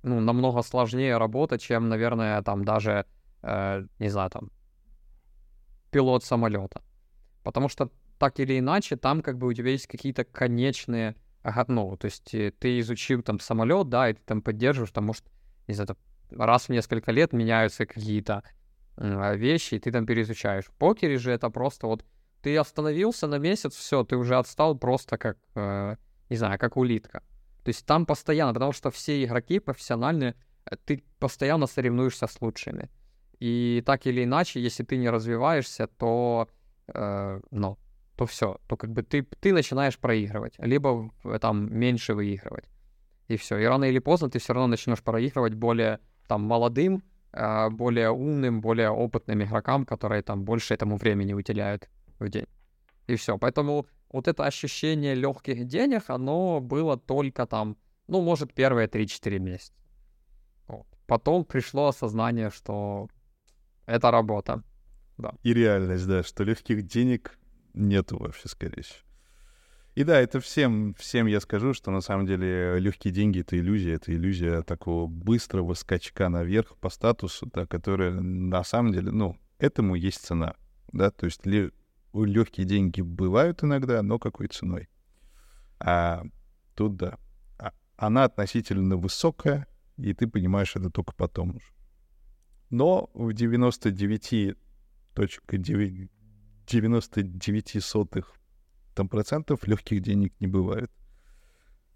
ну, 0.03 0.19
намного 0.19 0.63
сложнее 0.63 1.17
работа, 1.17 1.59
чем, 1.59 1.89
наверное, 1.89 2.41
там 2.41 2.65
даже, 2.65 3.05
э, 3.43 3.85
не 3.99 4.09
знаю, 4.09 4.31
там, 4.31 4.49
пилот 5.91 6.23
самолета. 6.23 6.81
Потому 7.43 7.69
что 7.69 7.91
так 8.17 8.39
или 8.39 8.57
иначе, 8.57 8.95
там 8.95 9.21
как 9.21 9.37
бы 9.37 9.47
у 9.47 9.53
тебя 9.53 9.69
есть 9.69 9.87
какие-то 9.87 10.23
конечные 10.23 11.15
ну, 11.67 11.95
то 11.97 12.05
есть 12.05 12.33
э, 12.33 12.51
ты 12.59 12.79
изучил 12.79 13.21
там 13.21 13.39
самолет, 13.39 13.87
да, 13.89 14.09
и 14.09 14.13
ты 14.13 14.21
там 14.25 14.41
поддерживаешь, 14.41 14.91
там, 14.91 15.03
может, 15.03 15.23
не 15.67 15.75
знаю, 15.75 15.95
раз 16.31 16.67
в 16.67 16.69
несколько 16.69 17.11
лет 17.11 17.33
меняются 17.33 17.85
какие-то 17.85 18.41
вещи, 18.97 19.75
и 19.75 19.79
ты 19.79 19.91
там 19.91 20.07
переизучаешь. 20.07 20.65
В 20.65 20.71
покере 20.71 21.19
же 21.19 21.31
это 21.31 21.51
просто 21.51 21.85
вот 21.85 22.03
ты 22.45 22.59
остановился 22.59 23.27
на 23.27 23.39
месяц, 23.39 23.73
все, 23.73 24.03
ты 24.03 24.15
уже 24.15 24.37
отстал 24.37 24.77
просто 24.77 25.17
как, 25.17 25.37
э, 25.55 25.95
не 26.29 26.37
знаю, 26.37 26.59
как 26.59 26.77
улитка. 26.77 27.23
То 27.63 27.69
есть 27.69 27.85
там 27.87 28.05
постоянно, 28.05 28.53
потому 28.53 28.71
что 28.71 28.91
все 28.91 29.23
игроки 29.23 29.59
профессиональные, 29.59 30.35
э, 30.71 30.75
ты 30.85 31.03
постоянно 31.19 31.67
соревнуешься 31.67 32.27
с 32.27 32.41
лучшими. 32.41 32.89
И 33.39 33.81
так 33.83 34.05
или 34.05 34.23
иначе, 34.23 34.61
если 34.61 34.83
ты 34.83 34.97
не 34.97 35.09
развиваешься, 35.09 35.87
то, 35.87 36.47
э, 36.93 37.41
ну, 37.49 37.77
то 38.15 38.25
все, 38.27 38.59
то 38.67 38.77
как 38.77 38.91
бы 38.91 39.01
ты, 39.01 39.23
ты 39.23 39.51
начинаешь 39.51 39.97
проигрывать, 39.97 40.53
либо 40.59 41.09
там 41.41 41.75
меньше 41.75 42.13
выигрывать. 42.13 42.65
И 43.27 43.37
все. 43.37 43.57
И 43.57 43.65
рано 43.65 43.85
или 43.85 43.99
поздно 43.99 44.29
ты 44.29 44.37
все 44.37 44.53
равно 44.53 44.67
начнешь 44.67 45.01
проигрывать 45.01 45.55
более 45.55 45.99
там 46.27 46.43
молодым, 46.43 47.01
а, 47.33 47.71
более 47.71 48.11
умным, 48.11 48.61
более 48.61 48.89
опытным 48.91 49.41
игрокам, 49.41 49.83
которые 49.83 50.21
там 50.21 50.43
больше 50.43 50.75
этому 50.75 50.97
времени 50.97 51.33
уделяют. 51.33 51.89
В 52.19 52.29
день. 52.29 52.45
И 53.07 53.15
все. 53.15 53.37
Поэтому 53.37 53.85
вот 54.09 54.27
это 54.27 54.45
ощущение 54.45 55.15
легких 55.15 55.65
денег, 55.65 56.03
оно 56.07 56.59
было 56.59 56.97
только 56.97 57.45
там, 57.45 57.77
ну, 58.07 58.21
может, 58.21 58.53
первые 58.53 58.87
3-4 58.87 59.39
месяца. 59.39 59.73
Вот. 60.67 60.87
Потом 61.05 61.45
пришло 61.45 61.87
осознание, 61.87 62.49
что 62.49 63.09
это 63.85 64.11
работа. 64.11 64.63
Да. 65.17 65.33
И 65.43 65.53
реальность, 65.53 66.07
да, 66.07 66.23
что 66.23 66.43
легких 66.43 66.83
денег 66.83 67.37
нету 67.73 68.17
вообще, 68.17 68.47
скорее 68.47 68.81
всего. 68.81 69.05
И 69.95 70.03
да, 70.03 70.19
это 70.19 70.41
всем, 70.41 70.93
всем 70.95 71.25
я 71.25 71.39
скажу, 71.39 71.73
что 71.73 71.89
на 71.89 72.01
самом 72.01 72.25
деле 72.25 72.79
легкие 72.79 73.13
деньги— 73.13 73.39
это 73.41 73.57
иллюзия, 73.57 73.93
это 73.93 74.13
иллюзия 74.13 74.61
такого 74.61 75.07
быстрого 75.07 75.73
скачка 75.73 76.27
наверх 76.27 76.75
по 76.77 76.89
статусу, 76.89 77.49
да, 77.53 77.65
которая 77.65 78.11
на 78.11 78.63
самом 78.65 78.91
деле, 78.91 79.11
ну, 79.11 79.37
этому 79.57 79.95
есть 79.95 80.19
цена, 80.19 80.55
да, 80.91 81.11
то 81.11 81.27
есть 81.27 81.45
ли, 81.45 81.71
легкие 82.23 82.65
деньги 82.65 83.01
бывают 83.01 83.63
иногда, 83.63 84.01
но 84.01 84.17
какой 84.19 84.47
ценой. 84.47 84.87
А 85.79 86.23
тут, 86.75 86.95
да, 86.95 87.17
а, 87.57 87.73
она 87.97 88.23
относительно 88.23 88.95
высокая, 88.95 89.67
и 89.97 90.13
ты 90.13 90.27
понимаешь 90.27 90.75
это 90.75 90.89
только 90.89 91.13
потом 91.13 91.57
уже. 91.57 91.67
Но 92.69 93.09
в 93.13 93.29
99.9 93.29 96.09
99 96.67 97.83
сотых 97.83 98.35
там 98.95 99.09
процентов 99.09 99.67
легких 99.67 100.01
денег 100.01 100.33
не 100.39 100.47
бывает. 100.47 100.91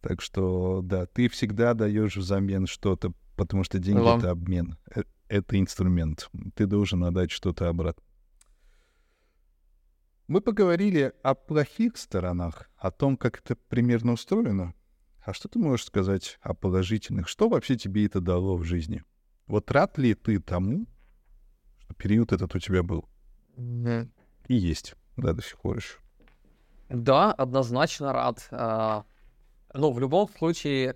Так 0.02 0.22
что, 0.22 0.82
да, 0.84 1.06
ты 1.06 1.28
всегда 1.30 1.74
даешь 1.74 2.16
взамен 2.16 2.68
что-то, 2.68 3.14
потому 3.36 3.64
что 3.64 3.80
деньги 3.80 4.18
это 4.18 4.32
обмен. 4.32 4.78
Э, 4.96 5.04
это 5.28 5.60
инструмент. 5.60 6.30
Ты 6.56 6.68
должен 6.68 7.04
отдать 7.04 7.32
что-то 7.32 7.68
обратно. 7.68 8.04
Мы 10.30 10.42
поговорили 10.42 11.12
о 11.24 11.34
плохих 11.34 11.98
сторонах, 11.98 12.70
о 12.78 12.92
том, 12.92 13.18
как 13.18 13.40
это 13.40 13.56
примерно 13.56 14.12
устроено. 14.12 14.76
А 15.26 15.34
что 15.34 15.48
ты 15.48 15.58
можешь 15.58 15.88
сказать 15.88 16.38
о 16.44 16.54
положительных? 16.54 17.28
Что 17.28 17.50
вообще 17.50 17.78
тебе 17.78 18.06
это 18.06 18.22
дало 18.22 18.56
в 18.56 18.64
жизни? 18.64 19.04
Вот 19.48 19.72
рад 19.72 19.98
ли 19.98 20.14
ты 20.14 20.40
тому, 20.40 20.86
что 21.80 21.96
период 21.96 22.32
этот 22.32 22.54
у 22.54 22.60
тебя 22.60 22.84
был? 22.84 23.10
И 23.58 24.54
есть, 24.54 24.94
да, 25.18 25.34
до 25.34 25.42
сих 25.42 25.58
пор 25.58 25.78
еще. 25.78 25.98
Да, 26.90 27.34
однозначно 27.34 28.14
рад. 28.14 28.48
А, 28.52 29.06
ну, 29.74 29.92
в 29.92 30.00
любом 30.00 30.30
случае, 30.30 30.96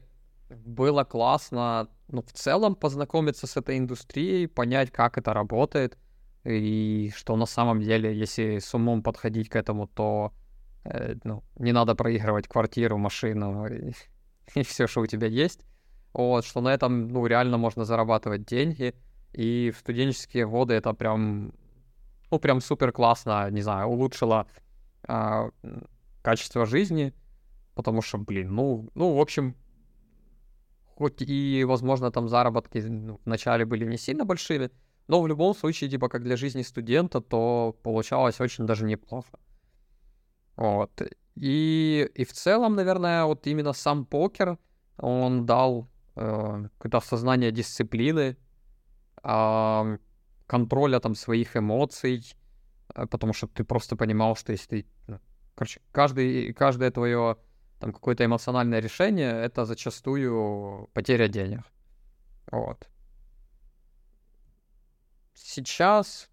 было 0.51 1.05
классно, 1.05 1.89
ну, 2.07 2.21
в 2.21 2.33
целом 2.33 2.75
познакомиться 2.75 3.47
с 3.47 3.57
этой 3.57 3.79
индустрией, 3.79 4.45
понять, 4.45 4.91
как 4.91 5.17
это 5.17 5.33
работает, 5.33 5.97
и 6.43 7.11
что 7.15 7.35
на 7.35 7.45
самом 7.45 7.81
деле, 7.81 8.13
если 8.13 8.59
с 8.59 8.73
умом 8.73 9.01
подходить 9.01 9.49
к 9.49 9.55
этому, 9.55 9.87
то 9.87 10.33
э, 10.83 11.15
ну, 11.23 11.43
не 11.57 11.71
надо 11.71 11.95
проигрывать 11.95 12.47
квартиру, 12.47 12.97
машину 12.97 13.65
и, 13.67 13.93
и 14.55 14.63
все, 14.63 14.87
что 14.87 15.01
у 15.01 15.05
тебя 15.07 15.27
есть. 15.27 15.61
Вот, 16.13 16.45
что 16.45 16.61
на 16.61 16.73
этом, 16.73 17.07
ну, 17.07 17.25
реально 17.25 17.57
можно 17.57 17.85
зарабатывать 17.85 18.45
деньги. 18.45 18.93
И 19.33 19.71
в 19.71 19.79
студенческие 19.79 20.47
годы 20.47 20.75
это 20.75 20.93
прям, 20.93 21.53
ну, 22.29 22.39
прям 22.39 22.61
супер 22.61 22.91
классно, 22.91 23.49
не 23.49 23.61
знаю, 23.61 23.87
улучшило 23.87 24.45
а, 25.07 25.49
качество 26.21 26.67
жизни, 26.67 27.13
потому 27.73 28.03
что, 28.03 28.19
блин, 28.19 28.53
ну, 28.53 28.89
ну, 28.93 29.15
в 29.15 29.19
общем, 29.19 29.55
хоть 30.95 31.21
и, 31.23 31.63
возможно, 31.63 32.11
там 32.11 32.29
заработки 32.29 32.77
ну, 32.77 33.19
вначале 33.25 33.65
были 33.65 33.85
не 33.85 33.97
сильно 33.97 34.23
большими, 34.23 34.69
но 35.07 35.21
в 35.21 35.27
любом 35.27 35.55
случае, 35.55 35.89
типа, 35.89 36.09
как 36.09 36.23
для 36.23 36.37
жизни 36.37 36.63
студента, 36.63 37.21
то 37.21 37.75
получалось 37.83 38.39
очень 38.41 38.65
даже 38.65 38.85
неплохо. 38.85 39.39
Вот. 40.55 41.01
И, 41.35 42.09
и 42.15 42.23
в 42.23 42.31
целом, 42.31 42.75
наверное, 42.75 43.25
вот 43.25 43.47
именно 43.47 43.73
сам 43.73 44.05
покер, 44.05 44.57
он 44.97 45.45
дал 45.45 45.89
э, 46.15 46.67
какое-то 46.77 46.97
осознание 46.97 47.51
дисциплины, 47.51 48.37
э, 49.23 49.97
контроля 50.47 50.99
там 50.99 51.15
своих 51.15 51.57
эмоций, 51.57 52.23
э, 52.95 53.05
потому 53.07 53.33
что 53.33 53.47
ты 53.47 53.63
просто 53.63 53.95
понимал, 53.95 54.35
что 54.35 54.51
если 54.51 54.67
ты... 54.67 54.85
Ну, 55.07 55.19
короче, 55.55 55.81
каждый, 55.91 56.53
каждое 56.53 56.91
твое 56.91 57.37
там 57.79 57.91
какое-то 57.91 58.23
эмоциональное 58.23 58.79
решение, 58.79 59.31
это 59.31 59.65
зачастую 59.65 60.89
потеря 60.93 61.27
денег. 61.27 61.61
Вот 62.51 62.87
сейчас, 65.33 66.29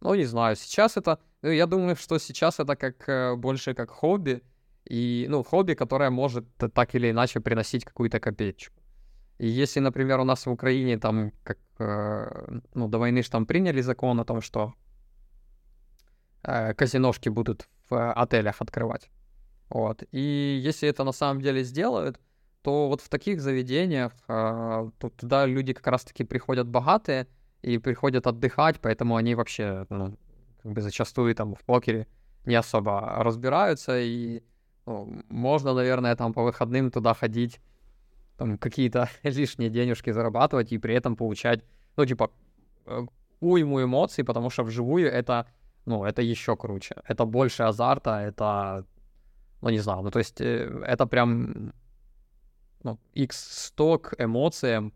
ну, 0.00 0.14
не 0.14 0.24
знаю, 0.24 0.56
сейчас 0.56 0.96
это, 0.96 1.18
ну, 1.42 1.50
я 1.50 1.66
думаю, 1.66 1.96
что 1.96 2.18
сейчас 2.18 2.60
это 2.60 2.76
как 2.76 3.08
э, 3.08 3.36
больше 3.36 3.74
как 3.74 3.90
хобби, 3.90 4.42
и, 4.84 5.26
ну, 5.28 5.42
хобби, 5.42 5.74
которое 5.74 6.10
может 6.10 6.44
так 6.56 6.94
или 6.94 7.10
иначе 7.10 7.40
приносить 7.40 7.84
какую-то 7.84 8.18
копеечку. 8.20 8.80
И 9.38 9.46
если, 9.46 9.80
например, 9.80 10.20
у 10.20 10.24
нас 10.24 10.46
в 10.46 10.50
Украине 10.50 10.98
там, 10.98 11.32
как, 11.42 11.58
э, 11.78 12.58
ну, 12.74 12.88
до 12.88 12.98
войны 12.98 13.22
же 13.22 13.30
там 13.30 13.46
приняли 13.46 13.80
закон 13.82 14.20
о 14.20 14.24
том, 14.24 14.40
что 14.40 14.74
э, 16.42 16.74
казиношки 16.74 17.30
будут 17.30 17.68
в 17.88 18.12
отелях 18.12 18.60
открывать. 18.60 19.10
Вот. 19.70 20.02
И 20.12 20.60
если 20.62 20.88
это 20.88 21.04
на 21.04 21.12
самом 21.12 21.40
деле 21.40 21.64
сделают, 21.64 22.20
то 22.62 22.88
вот 22.88 23.00
в 23.00 23.08
таких 23.08 23.40
заведениях 23.40 24.12
э, 24.28 24.90
туда 25.16 25.46
люди 25.46 25.72
как 25.72 25.86
раз-таки 25.86 26.24
приходят 26.24 26.68
богатые, 26.68 27.26
и 27.62 27.78
приходят 27.78 28.26
отдыхать, 28.26 28.80
поэтому 28.80 29.16
они 29.16 29.34
вообще, 29.34 29.86
ну, 29.90 30.16
как 30.62 30.72
бы 30.72 30.80
зачастую 30.80 31.34
там 31.34 31.54
в 31.54 31.64
покере 31.64 32.06
не 32.46 32.54
особо 32.54 33.22
разбираются, 33.22 33.98
и 33.98 34.42
ну, 34.86 35.22
можно, 35.28 35.74
наверное, 35.74 36.16
там 36.16 36.32
по 36.32 36.42
выходным 36.42 36.90
туда 36.90 37.14
ходить, 37.14 37.60
там 38.36 38.58
какие-то 38.58 39.08
лишние 39.22 39.70
денежки 39.70 40.10
зарабатывать 40.10 40.72
и 40.72 40.78
при 40.78 40.94
этом 40.94 41.16
получать, 41.16 41.64
ну, 41.96 42.06
типа, 42.06 42.30
э, 42.86 43.06
уйму 43.40 43.82
эмоций, 43.82 44.24
потому 44.24 44.50
что 44.50 44.64
вживую 44.64 45.10
это, 45.10 45.46
ну, 45.86 46.04
это 46.04 46.22
еще 46.22 46.56
круче. 46.56 46.96
Это 47.04 47.24
больше 47.24 47.64
азарта, 47.64 48.20
это, 48.20 48.86
ну, 49.60 49.70
не 49.70 49.78
знаю, 49.78 50.02
ну, 50.02 50.10
то 50.10 50.18
есть 50.18 50.40
э, 50.40 50.82
это 50.86 51.06
прям, 51.06 51.72
ну, 52.82 52.98
x100 53.14 53.98
к 53.98 54.14
эмоциям, 54.18 54.92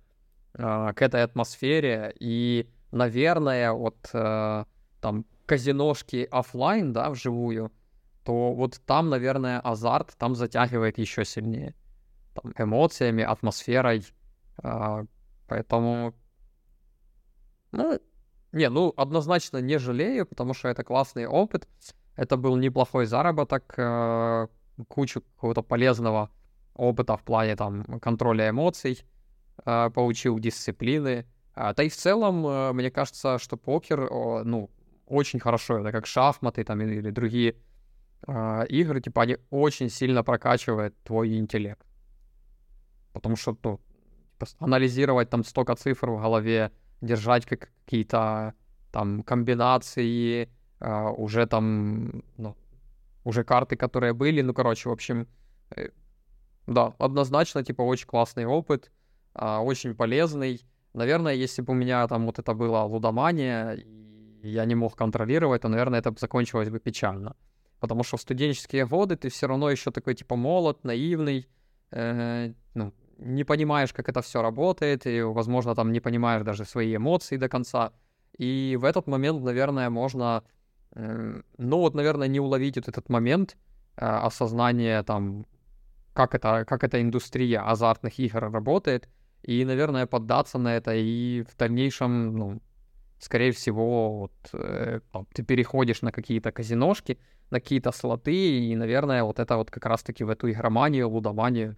к 0.56 0.94
этой 0.98 1.22
атмосфере. 1.22 2.14
И, 2.20 2.68
наверное, 2.92 3.72
вот 3.72 3.96
э, 4.12 4.64
там 5.00 5.26
казиношки 5.46 6.28
офлайн, 6.30 6.92
да, 6.92 7.10
вживую, 7.10 7.72
то 8.24 8.52
вот 8.52 8.80
там, 8.86 9.10
наверное, 9.10 9.60
азарт 9.60 10.14
там 10.16 10.34
затягивает 10.34 10.98
еще 10.98 11.24
сильнее. 11.24 11.74
Там, 12.34 12.52
эмоциями, 12.56 13.22
атмосферой. 13.24 14.04
Э, 14.62 15.04
поэтому, 15.48 16.14
ну, 17.72 18.00
не, 18.52 18.68
ну, 18.68 18.94
однозначно 18.96 19.58
не 19.58 19.78
жалею, 19.78 20.26
потому 20.26 20.54
что 20.54 20.68
это 20.68 20.84
классный 20.84 21.26
опыт. 21.26 21.68
Это 22.16 22.36
был 22.36 22.56
неплохой 22.56 23.06
заработок, 23.06 23.74
э, 23.76 24.46
кучу 24.88 25.20
какого-то 25.20 25.62
полезного 25.62 26.30
опыта 26.74 27.16
в 27.16 27.22
плане 27.22 27.56
там 27.56 27.84
контроля 28.00 28.50
эмоций. 28.50 29.04
А, 29.64 29.90
получил 29.90 30.38
дисциплины. 30.38 31.26
А, 31.54 31.72
да 31.74 31.82
и 31.82 31.88
в 31.88 31.96
целом, 31.96 32.46
э, 32.46 32.72
мне 32.72 32.90
кажется, 32.90 33.38
что 33.38 33.56
покер, 33.56 34.10
ну, 34.44 34.70
очень 35.06 35.38
хорошо, 35.38 35.78
это 35.78 35.92
как 35.92 36.06
шахматы 36.06 36.64
там 36.64 36.80
или 36.80 37.10
другие 37.10 37.56
а, 38.26 38.62
игры, 38.62 39.00
типа 39.00 39.22
они 39.22 39.36
очень 39.50 39.90
сильно 39.90 40.24
прокачивают 40.24 40.94
твой 41.04 41.36
интеллект. 41.36 41.86
Потому 43.12 43.36
что, 43.36 43.56
ну, 43.62 43.80
типа, 44.32 44.46
анализировать 44.58 45.30
там 45.30 45.44
столько 45.44 45.76
цифр 45.76 46.10
в 46.10 46.20
голове, 46.20 46.72
держать 47.00 47.46
как 47.46 47.70
какие-то 47.84 48.54
там 48.90 49.22
комбинации, 49.22 50.48
уже 50.80 51.46
там, 51.46 52.22
ну, 52.36 52.56
уже 53.24 53.44
карты, 53.44 53.76
которые 53.76 54.12
были, 54.12 54.42
ну, 54.42 54.54
короче, 54.54 54.88
в 54.88 54.92
общем, 54.92 55.26
э, 55.76 55.88
да, 56.66 56.94
однозначно, 56.98 57.64
типа, 57.64 57.82
очень 57.82 58.06
классный 58.06 58.46
опыт 58.46 58.90
а, 59.34 59.60
очень 59.60 59.94
полезный. 59.94 60.64
Наверное, 60.94 61.34
если 61.34 61.62
бы 61.62 61.72
у 61.72 61.76
меня 61.76 62.06
там 62.08 62.26
вот 62.26 62.38
это 62.38 62.54
была 62.54 62.84
лудомания, 62.84 63.74
и 63.74 64.48
я 64.48 64.64
не 64.64 64.74
мог 64.74 64.96
контролировать, 64.96 65.62
то, 65.62 65.68
наверное, 65.68 66.00
это 66.00 66.14
закончилось 66.18 66.70
бы 66.70 66.78
печально. 66.78 67.34
Потому 67.80 68.04
что 68.04 68.16
в 68.16 68.20
студенческие 68.20 68.86
годы 68.86 69.16
ты 69.16 69.28
все 69.28 69.46
равно 69.46 69.70
еще 69.70 69.90
такой, 69.90 70.14
типа, 70.14 70.36
молод, 70.36 70.84
наивный, 70.84 71.48
э, 71.90 72.52
ну, 72.74 72.92
не 73.18 73.44
понимаешь, 73.44 73.92
как 73.92 74.08
это 74.08 74.22
все 74.22 74.42
работает, 74.42 75.06
и, 75.06 75.22
возможно, 75.22 75.74
там 75.74 75.92
не 75.92 76.00
понимаешь 76.00 76.44
даже 76.44 76.64
свои 76.64 76.96
эмоции 76.96 77.36
до 77.36 77.48
конца. 77.48 77.92
И 78.38 78.76
в 78.80 78.84
этот 78.84 79.06
момент, 79.06 79.42
наверное, 79.42 79.90
можно, 79.90 80.44
э, 80.92 81.42
ну 81.58 81.78
вот, 81.78 81.94
наверное, 81.94 82.28
не 82.28 82.40
уловить 82.40 82.76
вот 82.76 82.88
этот 82.88 83.08
момент 83.08 83.56
э, 83.96 84.04
осознания 84.06 85.02
там, 85.02 85.46
как 86.12 86.34
это, 86.34 86.64
как 86.64 86.84
эта 86.84 87.00
индустрия 87.00 87.60
азартных 87.60 88.18
игр 88.18 88.50
работает, 88.50 89.08
и, 89.46 89.64
наверное, 89.64 90.06
поддаться 90.06 90.58
на 90.58 90.76
это 90.76 90.94
и 90.94 91.42
в 91.42 91.56
дальнейшем, 91.56 92.36
ну, 92.36 92.60
скорее 93.18 93.50
всего, 93.52 94.18
вот, 94.18 94.32
э, 94.52 95.00
ты 95.34 95.42
переходишь 95.42 96.02
на 96.02 96.12
какие-то 96.12 96.50
казиношки, 96.52 97.18
на 97.50 97.60
какие-то 97.60 97.92
слоты, 97.92 98.58
и, 98.58 98.76
наверное, 98.76 99.22
вот 99.22 99.38
это 99.38 99.56
вот 99.56 99.70
как 99.70 99.86
раз-таки 99.86 100.24
в 100.24 100.30
эту 100.30 100.50
игроманию, 100.50 101.08
лудоманию 101.08 101.76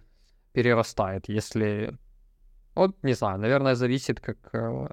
перерастает, 0.53 1.29
если... 1.29 1.97
Вот, 2.75 3.03
не 3.03 3.13
знаю, 3.13 3.39
наверное, 3.39 3.75
зависит 3.75 4.19
как... 4.19 4.37
Э, 4.53 4.87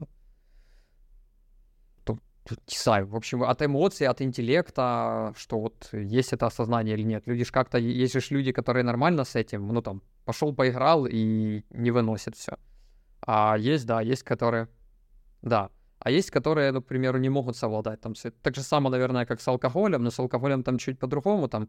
не 2.50 2.76
знаю, 2.76 3.06
в 3.06 3.16
общем, 3.16 3.42
от 3.42 3.62
эмоций, 3.62 4.06
от 4.06 4.20
интеллекта, 4.20 5.32
что 5.36 5.60
вот 5.60 5.88
есть 5.92 6.32
это 6.34 6.46
осознание 6.46 6.94
или 6.94 7.02
нет. 7.02 7.26
Люди 7.26 7.44
ж 7.44 7.50
как-то, 7.50 7.78
есть 7.78 8.12
же 8.12 8.20
люди, 8.34 8.52
которые 8.52 8.84
нормально 8.84 9.24
с 9.24 9.34
этим, 9.34 9.66
ну 9.68 9.80
там, 9.80 10.02
пошел 10.24 10.54
поиграл 10.54 11.06
и 11.06 11.64
не 11.70 11.90
выносит 11.90 12.36
все. 12.36 12.58
А 13.26 13.56
есть, 13.58 13.86
да, 13.86 14.00
есть, 14.00 14.22
которые, 14.22 14.68
да, 15.42 15.70
а 15.98 16.10
есть, 16.10 16.30
которые, 16.30 16.72
например, 16.72 17.18
не 17.18 17.30
могут 17.30 17.56
совладать 17.56 18.00
там 18.00 18.14
Так 18.42 18.54
же 18.54 18.62
самое, 18.62 18.90
наверное, 18.90 19.24
как 19.24 19.40
с 19.40 19.48
алкоголем, 19.48 20.02
но 20.02 20.10
с 20.10 20.18
алкоголем 20.18 20.62
там 20.62 20.78
чуть 20.78 20.98
по-другому, 20.98 21.48
там, 21.48 21.68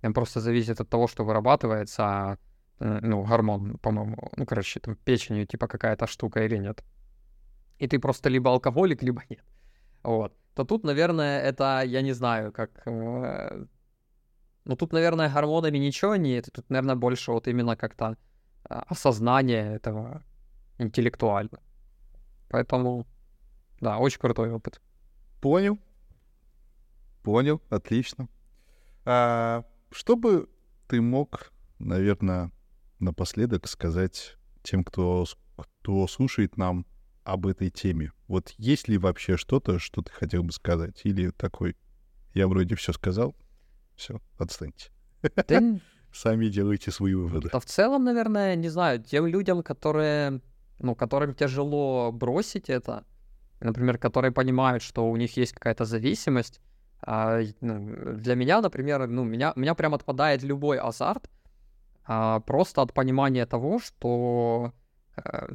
там 0.00 0.14
просто 0.14 0.40
зависит 0.40 0.80
от 0.80 0.88
того, 0.88 1.06
что 1.06 1.24
вырабатывается, 1.24 2.38
э, 2.80 3.00
ну, 3.02 3.22
гормон, 3.22 3.76
по-моему, 3.78 4.30
ну, 4.36 4.46
короче, 4.46 4.80
там 4.80 4.96
печенью 4.96 5.46
типа 5.46 5.66
какая-то 5.66 6.06
штука 6.06 6.44
или 6.44 6.56
нет. 6.56 6.82
И 7.78 7.86
ты 7.86 7.98
просто 7.98 8.30
либо 8.30 8.50
алкоголик, 8.50 9.02
либо 9.02 9.22
нет. 9.28 9.44
Вот. 10.02 10.32
То 10.54 10.64
тут, 10.64 10.84
наверное, 10.84 11.42
это, 11.42 11.82
я 11.84 12.02
не 12.02 12.14
знаю, 12.14 12.52
как... 12.52 12.86
Ну, 14.64 14.76
тут, 14.76 14.92
наверное, 14.92 15.28
гормонами 15.28 15.78
ничего 15.78 16.16
нет. 16.16 16.48
Тут, 16.52 16.70
наверное, 16.70 16.96
больше 16.96 17.32
вот 17.32 17.48
именно 17.48 17.76
как-то 17.76 18.16
а, 18.64 18.84
осознание 18.88 19.74
этого 19.74 20.22
интеллектуально. 20.78 21.60
Поэтому, 22.48 23.06
да, 23.80 23.98
очень 23.98 24.20
крутой 24.20 24.52
опыт. 24.52 24.80
Понял. 25.40 25.78
Понял, 27.22 27.60
отлично. 27.68 28.28
А, 29.04 29.64
что 29.90 30.16
бы 30.16 30.48
ты 30.88 31.02
мог, 31.02 31.52
наверное, 31.78 32.50
напоследок 33.00 33.68
сказать 33.68 34.36
тем, 34.62 34.82
кто, 34.82 35.26
кто 35.56 36.06
слушает 36.06 36.56
нам 36.56 36.86
об 37.22 37.46
этой 37.46 37.68
теме? 37.68 38.12
Вот 38.28 38.54
есть 38.56 38.88
ли 38.88 38.96
вообще 38.96 39.36
что-то, 39.36 39.78
что 39.78 40.00
ты 40.00 40.10
хотел 40.10 40.42
бы 40.42 40.52
сказать? 40.52 41.02
Или 41.04 41.30
такой, 41.30 41.76
я 42.32 42.48
вроде 42.48 42.76
все 42.76 42.94
сказал, 42.94 43.36
все, 43.96 44.20
отстаньте. 44.38 44.90
Да... 45.22 45.60
Сами 46.12 46.46
делайте 46.46 46.92
свои 46.92 47.14
выводы. 47.14 47.48
Да 47.52 47.58
в 47.58 47.64
целом, 47.64 48.04
наверное, 48.04 48.54
не 48.54 48.68
знаю, 48.68 49.02
тем 49.02 49.26
людям, 49.26 49.64
которые, 49.64 50.40
ну, 50.78 50.94
которым 50.94 51.34
тяжело 51.34 52.12
бросить 52.12 52.70
это, 52.70 53.04
например, 53.58 53.98
которые 53.98 54.30
понимают, 54.30 54.82
что 54.84 55.10
у 55.10 55.16
них 55.16 55.36
есть 55.36 55.54
какая-то 55.54 55.84
зависимость, 55.84 56.60
а, 57.02 57.40
ну, 57.60 58.14
для 58.14 58.36
меня, 58.36 58.60
например, 58.60 59.08
ну, 59.08 59.24
меня, 59.24 59.52
меня 59.56 59.74
прям 59.74 59.92
отпадает 59.92 60.44
любой 60.44 60.78
азарт, 60.78 61.28
а, 62.06 62.38
просто 62.40 62.82
от 62.82 62.92
понимания 62.92 63.44
того, 63.44 63.80
что, 63.80 64.72
а, 65.16 65.48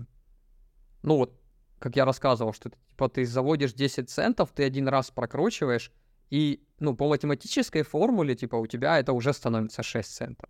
ну, 1.04 1.18
вот 1.18 1.40
как 1.80 1.96
я 1.96 2.06
рассказывал, 2.06 2.54
что 2.54 2.70
типа 2.90 3.10
ты 3.10 3.26
заводишь 3.26 3.74
10 3.74 4.10
центов, 4.10 4.52
ты 4.54 4.64
один 4.64 4.88
раз 4.88 5.10
прокручиваешь, 5.10 5.92
и, 6.30 6.62
ну, 6.80 6.96
по 6.96 7.08
математической 7.08 7.84
формуле, 7.84 8.36
типа, 8.36 8.56
у 8.56 8.68
тебя 8.68 9.00
это 9.00 9.14
уже 9.14 9.34
становится 9.34 9.84
6 9.84 10.16
центов. 10.16 10.50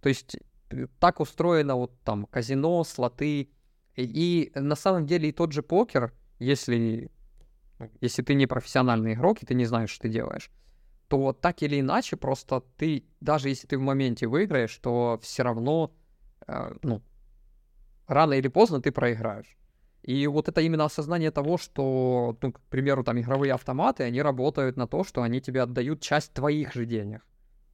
То 0.00 0.08
есть 0.08 0.36
э, 0.70 0.86
так 0.98 1.20
устроено 1.20 1.76
вот 1.76 1.92
там 2.04 2.26
казино, 2.26 2.84
слоты, 2.84 3.50
и, 3.96 4.50
и 4.54 4.58
на 4.58 4.76
самом 4.76 5.06
деле 5.06 5.28
и 5.28 5.32
тот 5.32 5.52
же 5.52 5.62
покер, 5.62 6.12
если, 6.38 7.10
ну, 7.78 7.90
если 8.00 8.22
ты 8.22 8.34
не 8.34 8.46
профессиональный 8.46 9.14
игрок, 9.14 9.42
и 9.42 9.46
ты 9.46 9.54
не 9.54 9.66
знаешь, 9.66 9.90
что 9.90 10.02
ты 10.02 10.08
делаешь, 10.08 10.50
то 11.08 11.32
так 11.32 11.62
или 11.62 11.80
иначе 11.80 12.16
просто 12.16 12.62
ты, 12.76 13.04
даже 13.20 13.48
если 13.48 13.66
ты 13.66 13.76
в 13.76 13.82
моменте 13.82 14.26
выиграешь, 14.26 14.76
то 14.78 15.18
все 15.22 15.42
равно, 15.42 15.92
э, 16.46 16.74
ну, 16.82 17.02
рано 18.06 18.34
или 18.34 18.48
поздно 18.48 18.80
ты 18.80 18.92
проиграешь. 18.92 19.56
И 20.02 20.26
вот 20.26 20.48
это 20.48 20.60
именно 20.60 20.84
осознание 20.84 21.30
того, 21.30 21.58
что, 21.58 22.36
ну, 22.42 22.52
к 22.52 22.60
примеру, 22.62 23.04
там 23.04 23.20
игровые 23.20 23.54
автоматы, 23.54 24.02
они 24.02 24.20
работают 24.20 24.76
на 24.76 24.88
то, 24.88 25.04
что 25.04 25.22
они 25.22 25.40
тебе 25.40 25.62
отдают 25.62 26.00
часть 26.00 26.32
твоих 26.32 26.72
же 26.72 26.86
денег. 26.86 27.20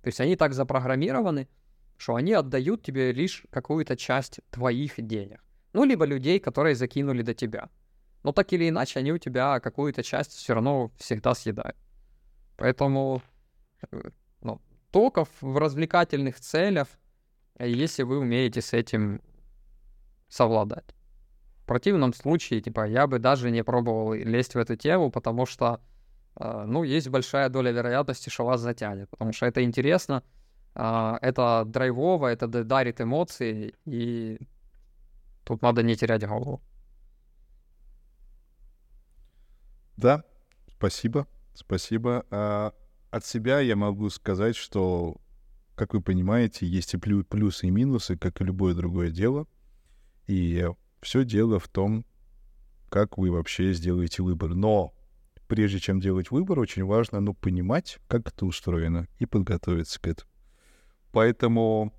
То 0.02 0.08
есть 0.08 0.20
они 0.20 0.36
так 0.36 0.52
запрограммированы, 0.52 1.48
что 1.96 2.16
они 2.16 2.34
отдают 2.34 2.82
тебе 2.82 3.12
лишь 3.12 3.44
какую-то 3.50 3.96
часть 3.96 4.40
твоих 4.50 4.94
денег. 4.98 5.42
Ну, 5.72 5.84
либо 5.84 6.04
людей, 6.04 6.38
которые 6.38 6.74
закинули 6.74 7.22
до 7.22 7.34
тебя. 7.34 7.70
Но 8.22 8.32
так 8.32 8.52
или 8.52 8.68
иначе, 8.68 8.98
они 8.98 9.12
у 9.12 9.18
тебя 9.18 9.58
какую-то 9.60 10.02
часть 10.02 10.32
все 10.32 10.54
равно 10.54 10.92
всегда 10.98 11.34
съедают. 11.34 11.76
Поэтому, 12.56 13.22
э, 13.90 14.10
ну, 14.42 14.60
только 14.90 15.24
в 15.40 15.56
развлекательных 15.56 16.40
целях, 16.40 16.88
если 17.58 18.02
вы 18.02 18.18
умеете 18.18 18.60
с 18.60 18.74
этим 18.74 19.22
совладать 20.28 20.97
противном 21.68 22.12
случае, 22.12 22.60
типа, 22.60 22.88
я 22.88 23.06
бы 23.06 23.18
даже 23.20 23.50
не 23.52 23.62
пробовал 23.62 24.14
лезть 24.14 24.54
в 24.54 24.58
эту 24.58 24.74
тему, 24.74 25.10
потому 25.10 25.46
что, 25.46 25.80
э, 26.40 26.64
ну, 26.66 26.82
есть 26.82 27.08
большая 27.08 27.48
доля 27.48 27.70
вероятности, 27.70 28.30
что 28.30 28.44
вас 28.44 28.60
затянет, 28.60 29.08
потому 29.10 29.32
что 29.32 29.46
это 29.46 29.62
интересно, 29.62 30.24
э, 30.74 31.18
это 31.20 31.64
драйвово, 31.66 32.26
это 32.28 32.48
дарит 32.48 33.00
эмоции, 33.00 33.74
и 33.84 34.40
тут 35.44 35.62
надо 35.62 35.82
не 35.82 35.94
терять 35.94 36.26
голову. 36.26 36.60
Да, 39.96 40.24
спасибо, 40.76 41.26
спасибо. 41.54 42.24
А 42.30 42.72
от 43.10 43.24
себя 43.24 43.60
я 43.60 43.76
могу 43.76 44.10
сказать, 44.10 44.56
что, 44.56 45.16
как 45.74 45.94
вы 45.94 46.00
понимаете, 46.00 46.66
есть 46.66 46.94
и 46.94 46.96
плюсы 46.96 47.66
и 47.66 47.70
минусы, 47.70 48.16
как 48.16 48.40
и 48.40 48.44
любое 48.44 48.74
другое 48.74 49.10
дело. 49.10 49.46
И 50.28 50.68
все 51.00 51.24
дело 51.24 51.58
в 51.58 51.68
том, 51.68 52.04
как 52.88 53.18
вы 53.18 53.30
вообще 53.30 53.72
сделаете 53.72 54.22
выбор. 54.22 54.54
Но 54.54 54.94
прежде 55.46 55.78
чем 55.78 56.00
делать 56.00 56.30
выбор, 56.30 56.58
очень 56.58 56.84
важно 56.84 57.20
ну, 57.20 57.34
понимать, 57.34 57.98
как 58.06 58.28
это 58.28 58.46
устроено, 58.46 59.08
и 59.18 59.26
подготовиться 59.26 60.00
к 60.00 60.06
этому. 60.06 60.30
Поэтому 61.12 61.92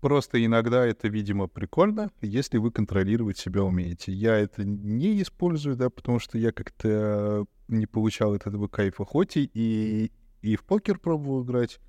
просто 0.00 0.44
иногда 0.44 0.86
это, 0.86 1.08
видимо, 1.08 1.46
прикольно, 1.48 2.10
если 2.20 2.58
вы 2.58 2.70
контролировать 2.70 3.38
себя 3.38 3.62
умеете. 3.64 4.12
Я 4.12 4.36
это 4.36 4.64
не 4.64 5.20
использую, 5.20 5.76
да, 5.76 5.90
потому 5.90 6.18
что 6.18 6.38
я 6.38 6.52
как-то 6.52 7.44
не 7.68 7.86
получал 7.86 8.34
от 8.34 8.46
этого 8.46 8.68
кайфа, 8.68 9.04
хоть 9.04 9.36
и, 9.36 10.12
и 10.42 10.56
в 10.56 10.64
покер 10.64 10.98
пробовал 10.98 11.44
играть, 11.44 11.80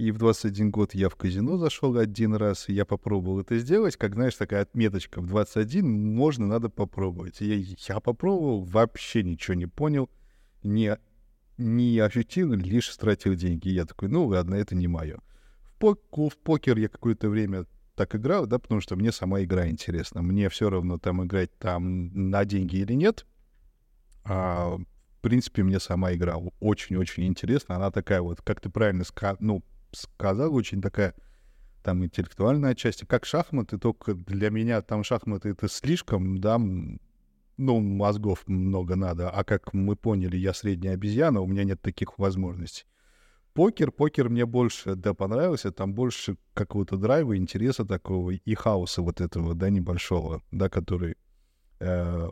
и 0.00 0.12
в 0.12 0.16
21 0.16 0.70
год 0.70 0.94
я 0.94 1.10
в 1.10 1.14
казино 1.14 1.58
зашел 1.58 1.98
один 1.98 2.34
раз, 2.34 2.70
и 2.70 2.72
я 2.72 2.86
попробовал 2.86 3.40
это 3.40 3.58
сделать. 3.58 3.98
Как, 3.98 4.14
знаешь, 4.14 4.34
такая 4.34 4.62
отметочка 4.62 5.20
в 5.20 5.26
21, 5.26 6.14
можно, 6.14 6.46
надо 6.46 6.70
попробовать. 6.70 7.42
Я, 7.42 7.56
я 7.56 8.00
попробовал, 8.00 8.62
вообще 8.64 9.22
ничего 9.22 9.54
не 9.54 9.66
понял, 9.66 10.08
не, 10.62 10.96
не 11.58 11.98
ощутил, 11.98 12.54
лишь 12.54 12.90
стратил 12.90 13.34
деньги. 13.34 13.68
Я 13.68 13.84
такой, 13.84 14.08
ну 14.08 14.26
ладно, 14.26 14.54
это 14.54 14.74
не 14.74 14.88
мое. 14.88 15.18
В, 15.60 15.74
пок 15.74 16.00
в 16.16 16.38
покер 16.38 16.78
я 16.78 16.88
какое-то 16.88 17.28
время 17.28 17.66
так 17.94 18.16
играл, 18.16 18.46
да, 18.46 18.58
потому 18.58 18.80
что 18.80 18.96
мне 18.96 19.12
сама 19.12 19.42
игра 19.42 19.68
интересна. 19.68 20.22
Мне 20.22 20.48
все 20.48 20.70
равно 20.70 20.96
там 20.96 21.22
играть 21.26 21.50
там 21.58 22.30
на 22.30 22.46
деньги 22.46 22.76
или 22.76 22.94
нет. 22.94 23.26
А, 24.24 24.78
в 24.78 25.20
принципе, 25.20 25.62
мне 25.62 25.78
сама 25.78 26.14
игра 26.14 26.38
очень-очень 26.60 27.26
интересна. 27.26 27.76
Она 27.76 27.90
такая 27.90 28.22
вот, 28.22 28.40
как 28.40 28.62
ты 28.62 28.70
правильно 28.70 29.04
сказал, 29.04 29.36
ну, 29.40 29.62
сказал, 29.92 30.54
очень 30.54 30.80
такая 30.80 31.14
там 31.82 32.04
интеллектуальная 32.04 32.74
часть. 32.74 33.06
Как 33.06 33.24
шахматы, 33.24 33.78
только 33.78 34.14
для 34.14 34.50
меня 34.50 34.82
там 34.82 35.02
шахматы 35.04 35.50
это 35.50 35.68
слишком, 35.68 36.38
да, 36.38 36.58
ну, 36.58 37.80
мозгов 37.80 38.46
много 38.46 38.96
надо. 38.96 39.30
А 39.30 39.44
как 39.44 39.72
мы 39.72 39.96
поняли, 39.96 40.36
я 40.36 40.54
средняя 40.54 40.94
обезьяна, 40.94 41.40
у 41.40 41.46
меня 41.46 41.64
нет 41.64 41.80
таких 41.80 42.18
возможностей. 42.18 42.84
Покер, 43.52 43.90
покер 43.90 44.28
мне 44.28 44.46
больше, 44.46 44.94
да, 44.94 45.12
понравился, 45.12 45.72
там 45.72 45.92
больше 45.92 46.36
какого-то 46.54 46.96
драйва, 46.96 47.36
интереса 47.36 47.84
такого 47.84 48.30
и 48.30 48.54
хаоса 48.54 49.02
вот 49.02 49.20
этого, 49.20 49.54
да, 49.54 49.70
небольшого, 49.70 50.42
да, 50.52 50.68
который 50.68 51.16
э, 51.80 52.28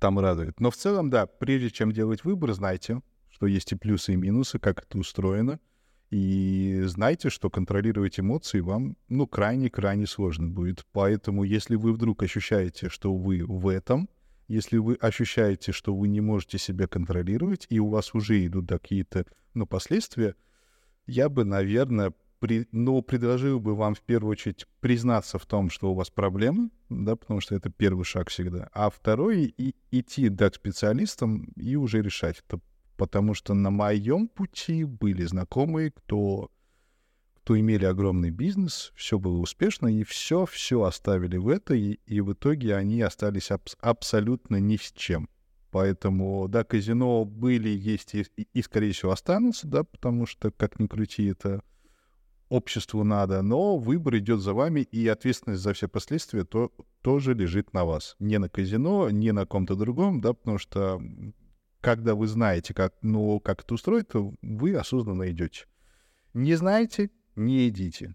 там 0.00 0.18
радует. 0.18 0.58
Но 0.58 0.72
в 0.72 0.76
целом, 0.76 1.08
да, 1.08 1.26
прежде 1.26 1.70
чем 1.70 1.92
делать 1.92 2.24
выбор, 2.24 2.52
знайте, 2.52 3.00
что 3.30 3.46
есть 3.46 3.70
и 3.72 3.76
плюсы, 3.76 4.14
и 4.14 4.16
минусы, 4.16 4.58
как 4.58 4.82
это 4.82 4.98
устроено— 4.98 5.60
и 6.10 6.82
знайте, 6.84 7.30
что 7.30 7.50
контролировать 7.50 8.20
эмоции 8.20 8.60
вам, 8.60 8.96
ну, 9.08 9.26
крайне-крайне 9.26 10.06
сложно 10.06 10.48
будет. 10.48 10.84
Поэтому, 10.92 11.42
если 11.42 11.76
вы 11.76 11.92
вдруг 11.92 12.22
ощущаете, 12.22 12.88
что 12.88 13.14
вы 13.14 13.44
в 13.44 13.68
этом, 13.68 14.08
если 14.48 14.78
вы 14.78 14.94
ощущаете, 14.94 15.72
что 15.72 15.94
вы 15.94 16.08
не 16.08 16.20
можете 16.20 16.58
себя 16.58 16.86
контролировать, 16.86 17.66
и 17.68 17.80
у 17.80 17.88
вас 17.88 18.14
уже 18.14 18.46
идут 18.46 18.68
какие-то, 18.68 19.26
ну, 19.54 19.66
последствия, 19.66 20.36
я 21.06 21.28
бы, 21.28 21.44
наверное, 21.44 22.12
при, 22.38 22.68
но 22.70 23.00
предложил 23.02 23.58
бы 23.58 23.74
вам 23.74 23.94
в 23.94 24.02
первую 24.02 24.32
очередь 24.32 24.66
признаться 24.80 25.38
в 25.38 25.46
том, 25.46 25.70
что 25.70 25.90
у 25.90 25.94
вас 25.94 26.10
проблемы, 26.10 26.70
да, 26.88 27.16
потому 27.16 27.40
что 27.40 27.54
это 27.54 27.70
первый 27.70 28.04
шаг 28.04 28.28
всегда. 28.28 28.68
А 28.72 28.90
второй 28.90 29.54
и 29.56 29.74
идти 29.90 30.28
дать 30.28 30.56
специалистам 30.56 31.48
и 31.56 31.76
уже 31.76 32.02
решать 32.02 32.42
это. 32.46 32.60
Потому 32.96 33.34
что 33.34 33.54
на 33.54 33.70
моем 33.70 34.28
пути 34.28 34.84
были 34.84 35.24
знакомые, 35.24 35.90
кто, 35.90 36.50
кто 37.34 37.58
имели 37.58 37.84
огромный 37.84 38.30
бизнес, 38.30 38.92
все 38.96 39.18
было 39.18 39.38
успешно, 39.38 39.88
и 39.88 40.02
все, 40.02 40.46
все 40.46 40.82
оставили 40.82 41.36
в 41.36 41.48
это, 41.48 41.74
и, 41.74 41.98
и 42.06 42.20
в 42.20 42.32
итоге 42.32 42.74
они 42.74 43.02
остались 43.02 43.50
аб- 43.50 43.68
абсолютно 43.80 44.56
ни 44.56 44.76
с 44.76 44.92
чем. 44.92 45.28
Поэтому, 45.70 46.48
да, 46.48 46.64
казино 46.64 47.26
были, 47.26 47.68
есть 47.68 48.14
и, 48.14 48.24
и, 48.54 48.62
скорее 48.62 48.92
всего, 48.92 49.12
останутся, 49.12 49.66
да, 49.66 49.84
потому 49.84 50.24
что, 50.24 50.50
как 50.50 50.78
ни 50.78 50.86
крути, 50.86 51.26
это 51.26 51.62
обществу 52.48 53.04
надо, 53.04 53.42
но 53.42 53.76
выбор 53.76 54.16
идет 54.16 54.40
за 54.40 54.54
вами, 54.54 54.80
и 54.80 55.06
ответственность 55.08 55.62
за 55.62 55.74
все 55.74 55.88
последствия 55.88 56.44
то, 56.44 56.72
тоже 57.02 57.34
лежит 57.34 57.72
на 57.74 57.84
вас. 57.84 58.16
Не 58.20 58.38
на 58.38 58.48
казино, 58.48 59.10
не 59.10 59.32
на 59.32 59.44
ком-то 59.44 59.74
другом, 59.74 60.20
да, 60.20 60.32
потому 60.32 60.58
что 60.58 61.02
когда 61.80 62.14
вы 62.14 62.26
знаете, 62.26 62.74
как, 62.74 62.94
ну, 63.02 63.40
как 63.40 63.62
это 63.62 63.74
устроить, 63.74 64.08
то 64.08 64.34
вы 64.42 64.74
осознанно 64.74 65.30
идете. 65.30 65.66
Не 66.34 66.54
знаете, 66.54 67.10
не 67.34 67.68
идите. 67.68 68.14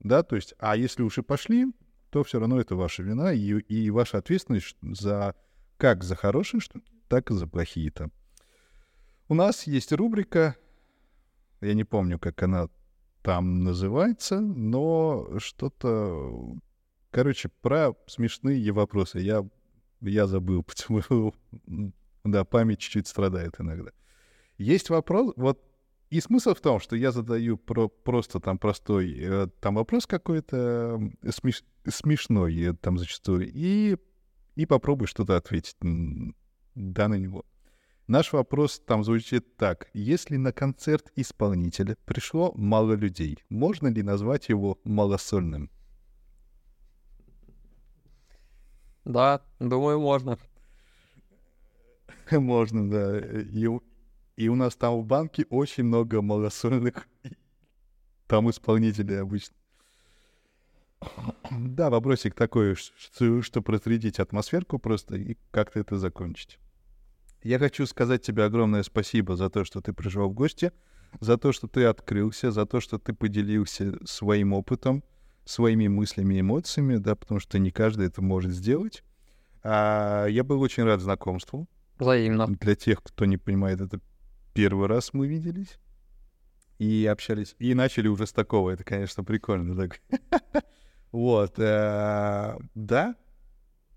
Да, 0.00 0.22
то 0.22 0.36
есть, 0.36 0.54
а 0.58 0.76
если 0.76 1.02
уж 1.02 1.18
и 1.18 1.22
пошли, 1.22 1.66
то 2.10 2.24
все 2.24 2.40
равно 2.40 2.60
это 2.60 2.74
ваша 2.74 3.02
вина 3.02 3.32
и, 3.32 3.40
и 3.40 3.90
ваша 3.90 4.18
ответственность 4.18 4.76
за 4.82 5.34
как 5.76 6.04
за 6.04 6.14
хорошие 6.14 6.60
штуки, 6.60 6.90
так 7.08 7.30
и 7.30 7.34
за 7.34 7.46
плохие-то. 7.46 8.10
У 9.28 9.34
нас 9.34 9.66
есть 9.66 9.92
рубрика, 9.92 10.56
я 11.60 11.74
не 11.74 11.84
помню, 11.84 12.18
как 12.18 12.42
она 12.42 12.68
там 13.22 13.64
называется, 13.64 14.40
но 14.40 15.38
что-то... 15.38 16.56
Короче, 17.10 17.50
про 17.60 17.94
смешные 18.06 18.72
вопросы. 18.72 19.20
Я, 19.20 19.46
я 20.00 20.26
забыл, 20.26 20.62
почему... 20.64 21.34
Да, 22.24 22.44
память 22.44 22.80
чуть-чуть 22.80 23.06
страдает 23.06 23.56
иногда. 23.58 23.90
Есть 24.58 24.90
вопрос, 24.90 25.32
вот 25.36 25.62
и 26.10 26.20
смысл 26.20 26.54
в 26.54 26.60
том, 26.60 26.80
что 26.80 26.96
я 26.96 27.12
задаю 27.12 27.56
про, 27.56 27.88
просто 27.88 28.40
там 28.40 28.58
простой 28.58 29.16
э, 29.16 29.46
там 29.60 29.76
вопрос 29.76 30.06
какой-то 30.06 31.00
смеш, 31.30 31.62
смешной 31.88 32.60
э, 32.60 32.74
там 32.74 32.98
зачастую, 32.98 33.48
и, 33.52 33.96
и 34.56 34.66
попробуй 34.66 35.06
что-то 35.06 35.36
ответить 35.36 35.76
да, 36.74 37.08
на 37.08 37.14
него. 37.14 37.44
Наш 38.08 38.32
вопрос 38.32 38.80
там 38.84 39.04
звучит 39.04 39.56
так. 39.56 39.88
Если 39.94 40.36
на 40.36 40.52
концерт 40.52 41.12
исполнителя 41.14 41.96
пришло 42.04 42.52
мало 42.56 42.94
людей, 42.94 43.38
можно 43.48 43.86
ли 43.86 44.02
назвать 44.02 44.48
его 44.48 44.80
малосольным? 44.82 45.70
Да, 49.04 49.42
думаю, 49.60 50.00
можно. 50.00 50.38
Можно, 52.38 52.90
да. 52.90 53.18
И, 53.18 53.66
и 54.36 54.48
у 54.48 54.54
нас 54.54 54.76
там 54.76 55.00
в 55.00 55.04
банке 55.04 55.46
очень 55.50 55.84
много 55.84 56.22
малосольных 56.22 57.08
там 58.26 58.50
исполнителей 58.50 59.20
обычно. 59.20 59.54
Да, 61.50 61.90
вопросик 61.90 62.34
такой, 62.34 62.76
что, 62.76 63.62
разрядить 63.66 64.20
атмосферку 64.20 64.78
просто 64.78 65.16
и 65.16 65.36
как-то 65.50 65.80
это 65.80 65.98
закончить. 65.98 66.58
Я 67.42 67.58
хочу 67.58 67.86
сказать 67.86 68.22
тебе 68.22 68.44
огромное 68.44 68.82
спасибо 68.82 69.34
за 69.34 69.48
то, 69.48 69.64
что 69.64 69.80
ты 69.80 69.92
пришел 69.92 70.28
в 70.28 70.34
гости, 70.34 70.72
за 71.20 71.38
то, 71.38 71.52
что 71.52 71.66
ты 71.66 71.86
открылся, 71.86 72.52
за 72.52 72.66
то, 72.66 72.80
что 72.80 72.98
ты 72.98 73.14
поделился 73.14 73.94
своим 74.06 74.52
опытом, 74.52 75.02
своими 75.44 75.88
мыслями 75.88 76.34
и 76.34 76.40
эмоциями, 76.40 76.96
да, 76.96 77.16
потому 77.16 77.40
что 77.40 77.58
не 77.58 77.70
каждый 77.70 78.06
это 78.06 78.22
может 78.22 78.52
сделать. 78.52 79.02
А, 79.64 80.26
я 80.26 80.44
был 80.44 80.60
очень 80.60 80.84
рад 80.84 81.00
знакомству. 81.00 81.66
Взаимно. 82.00 82.46
Для 82.46 82.74
тех, 82.74 83.02
кто 83.02 83.26
не 83.26 83.36
понимает, 83.36 83.80
это 83.80 84.00
первый 84.54 84.88
раз 84.88 85.12
мы 85.12 85.28
виделись 85.28 85.78
и 86.78 87.06
общались. 87.06 87.54
И 87.58 87.74
начали 87.74 88.08
уже 88.08 88.26
с 88.26 88.32
такого. 88.32 88.70
Это, 88.70 88.84
конечно, 88.84 89.22
прикольно. 89.22 89.76
Так. 89.76 90.00
Вот. 91.12 91.58
Э, 91.58 92.56
да. 92.76 93.16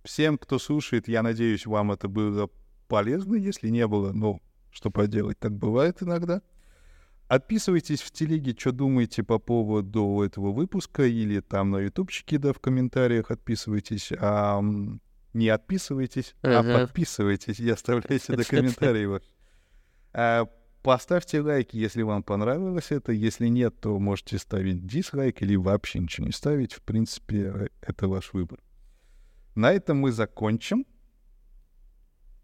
Всем, 0.04 0.39
кто 0.39 0.58
слушает, 0.58 1.08
я 1.08 1.22
надеюсь, 1.22 1.68
вам 1.68 1.91
это 1.91 2.08
было 2.08 2.49
полезно, 2.88 3.36
если 3.36 3.70
не 3.70 3.88
было, 3.88 4.12
ну, 4.12 4.41
что 4.72 4.89
поделать, 4.89 5.39
так 5.39 5.54
бывает 5.54 6.01
иногда. 6.01 6.41
Отписывайтесь 7.28 8.01
в 8.01 8.12
телеге, 8.12 8.56
что 8.58 8.72
думаете 8.72 9.24
по 9.24 9.39
поводу 9.39 10.22
этого 10.24 10.51
выпуска, 10.51 11.06
или 11.06 11.39
там 11.39 11.72
на 11.72 11.78
ютубчике, 11.78 12.38
да, 12.39 12.51
в 12.51 12.60
комментариях 12.60 13.32
отписывайтесь. 13.32 14.12
Не 15.34 15.49
отписывайтесь, 15.49 16.36
uh-huh. 16.41 16.75
а 16.75 16.79
подписывайтесь 16.79 17.59
и 17.59 17.69
оставляйте 17.69 18.34
до 18.36 18.43
комментариев. 18.43 19.21
А, 20.13 20.47
поставьте 20.81 21.41
лайк, 21.41 21.73
если 21.73 22.03
вам 22.03 22.23
понравилось 22.23 22.91
это. 22.91 23.11
Если 23.11 23.47
нет, 23.47 23.79
то 23.79 23.97
можете 23.99 24.38
ставить 24.38 24.86
дизлайк 24.86 25.41
или 25.41 25.55
вообще 25.55 25.99
ничего 25.99 26.27
не 26.27 26.34
ставить. 26.34 26.73
В 26.73 26.81
принципе, 26.81 27.69
это 27.81 28.07
ваш 28.07 28.34
выбор. 28.34 28.59
На 29.55 29.71
этом 29.71 29.97
мы 29.97 30.11
закончим. 30.11 30.86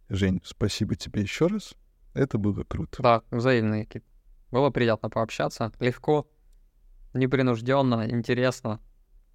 Жень, 0.10 0.42
спасибо 0.44 0.96
тебе 0.96 1.22
еще 1.22 1.48
раз. 1.48 1.76
Это 2.14 2.38
было 2.38 2.64
круто. 2.64 3.02
Да, 3.04 3.22
взаимно. 3.30 3.86
Было 4.52 4.72
приятно 4.72 5.10
пообщаться. 5.10 5.72
Легко, 5.80 6.28
непринужденно, 7.14 8.10
интересно. 8.10 8.80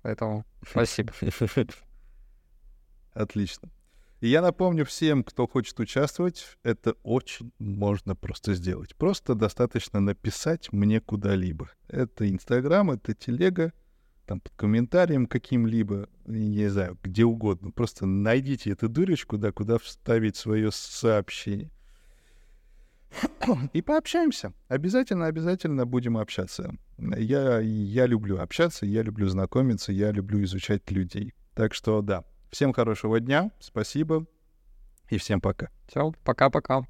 Поэтому 0.02 0.44
спасибо. 0.68 1.12
Отлично. 3.14 3.70
И 4.20 4.28
я 4.28 4.40
напомню 4.40 4.84
всем, 4.84 5.22
кто 5.22 5.46
хочет 5.46 5.78
участвовать, 5.80 6.56
это 6.62 6.94
очень 7.02 7.52
можно 7.58 8.16
просто 8.16 8.54
сделать. 8.54 8.96
Просто 8.96 9.34
достаточно 9.34 10.00
написать 10.00 10.72
мне 10.72 11.00
куда-либо. 11.00 11.70
Это 11.88 12.28
Инстаграм, 12.30 12.90
это 12.90 13.14
Телега, 13.14 13.72
там 14.26 14.40
под 14.40 14.52
комментарием 14.56 15.26
каким-либо, 15.26 16.08
не 16.24 16.68
знаю, 16.68 16.98
где 17.02 17.24
угодно. 17.24 17.70
Просто 17.70 18.06
найдите 18.06 18.70
эту 18.70 18.88
дырочку, 18.88 19.36
да, 19.36 19.52
куда 19.52 19.78
вставить 19.78 20.36
свое 20.36 20.70
сообщение. 20.72 21.70
И 23.72 23.82
пообщаемся. 23.82 24.52
Обязательно, 24.68 25.26
обязательно 25.26 25.84
будем 25.84 26.16
общаться. 26.16 26.74
Я, 26.98 27.60
я 27.60 28.06
люблю 28.06 28.40
общаться, 28.40 28.86
я 28.86 29.02
люблю 29.02 29.28
знакомиться, 29.28 29.92
я 29.92 30.10
люблю 30.10 30.42
изучать 30.44 30.90
людей. 30.90 31.34
Так 31.54 31.74
что 31.74 32.00
да, 32.02 32.24
всем 32.54 32.72
хорошего 32.72 33.18
дня, 33.18 33.50
спасибо 33.58 34.26
и 35.08 35.18
всем 35.18 35.40
пока. 35.40 35.68
Все, 35.88 36.12
пока-пока. 36.24 36.86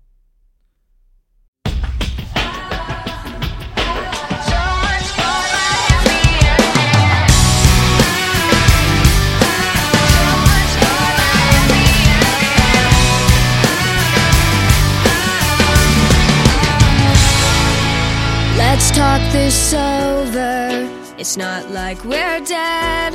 Let's 18.56 18.90
talk 18.90 19.20
this 19.32 19.72
over. 19.72 20.86
It's 21.16 21.36
not 21.38 21.70
like 21.70 22.04
we're 22.04 22.40
dead. 22.44 23.14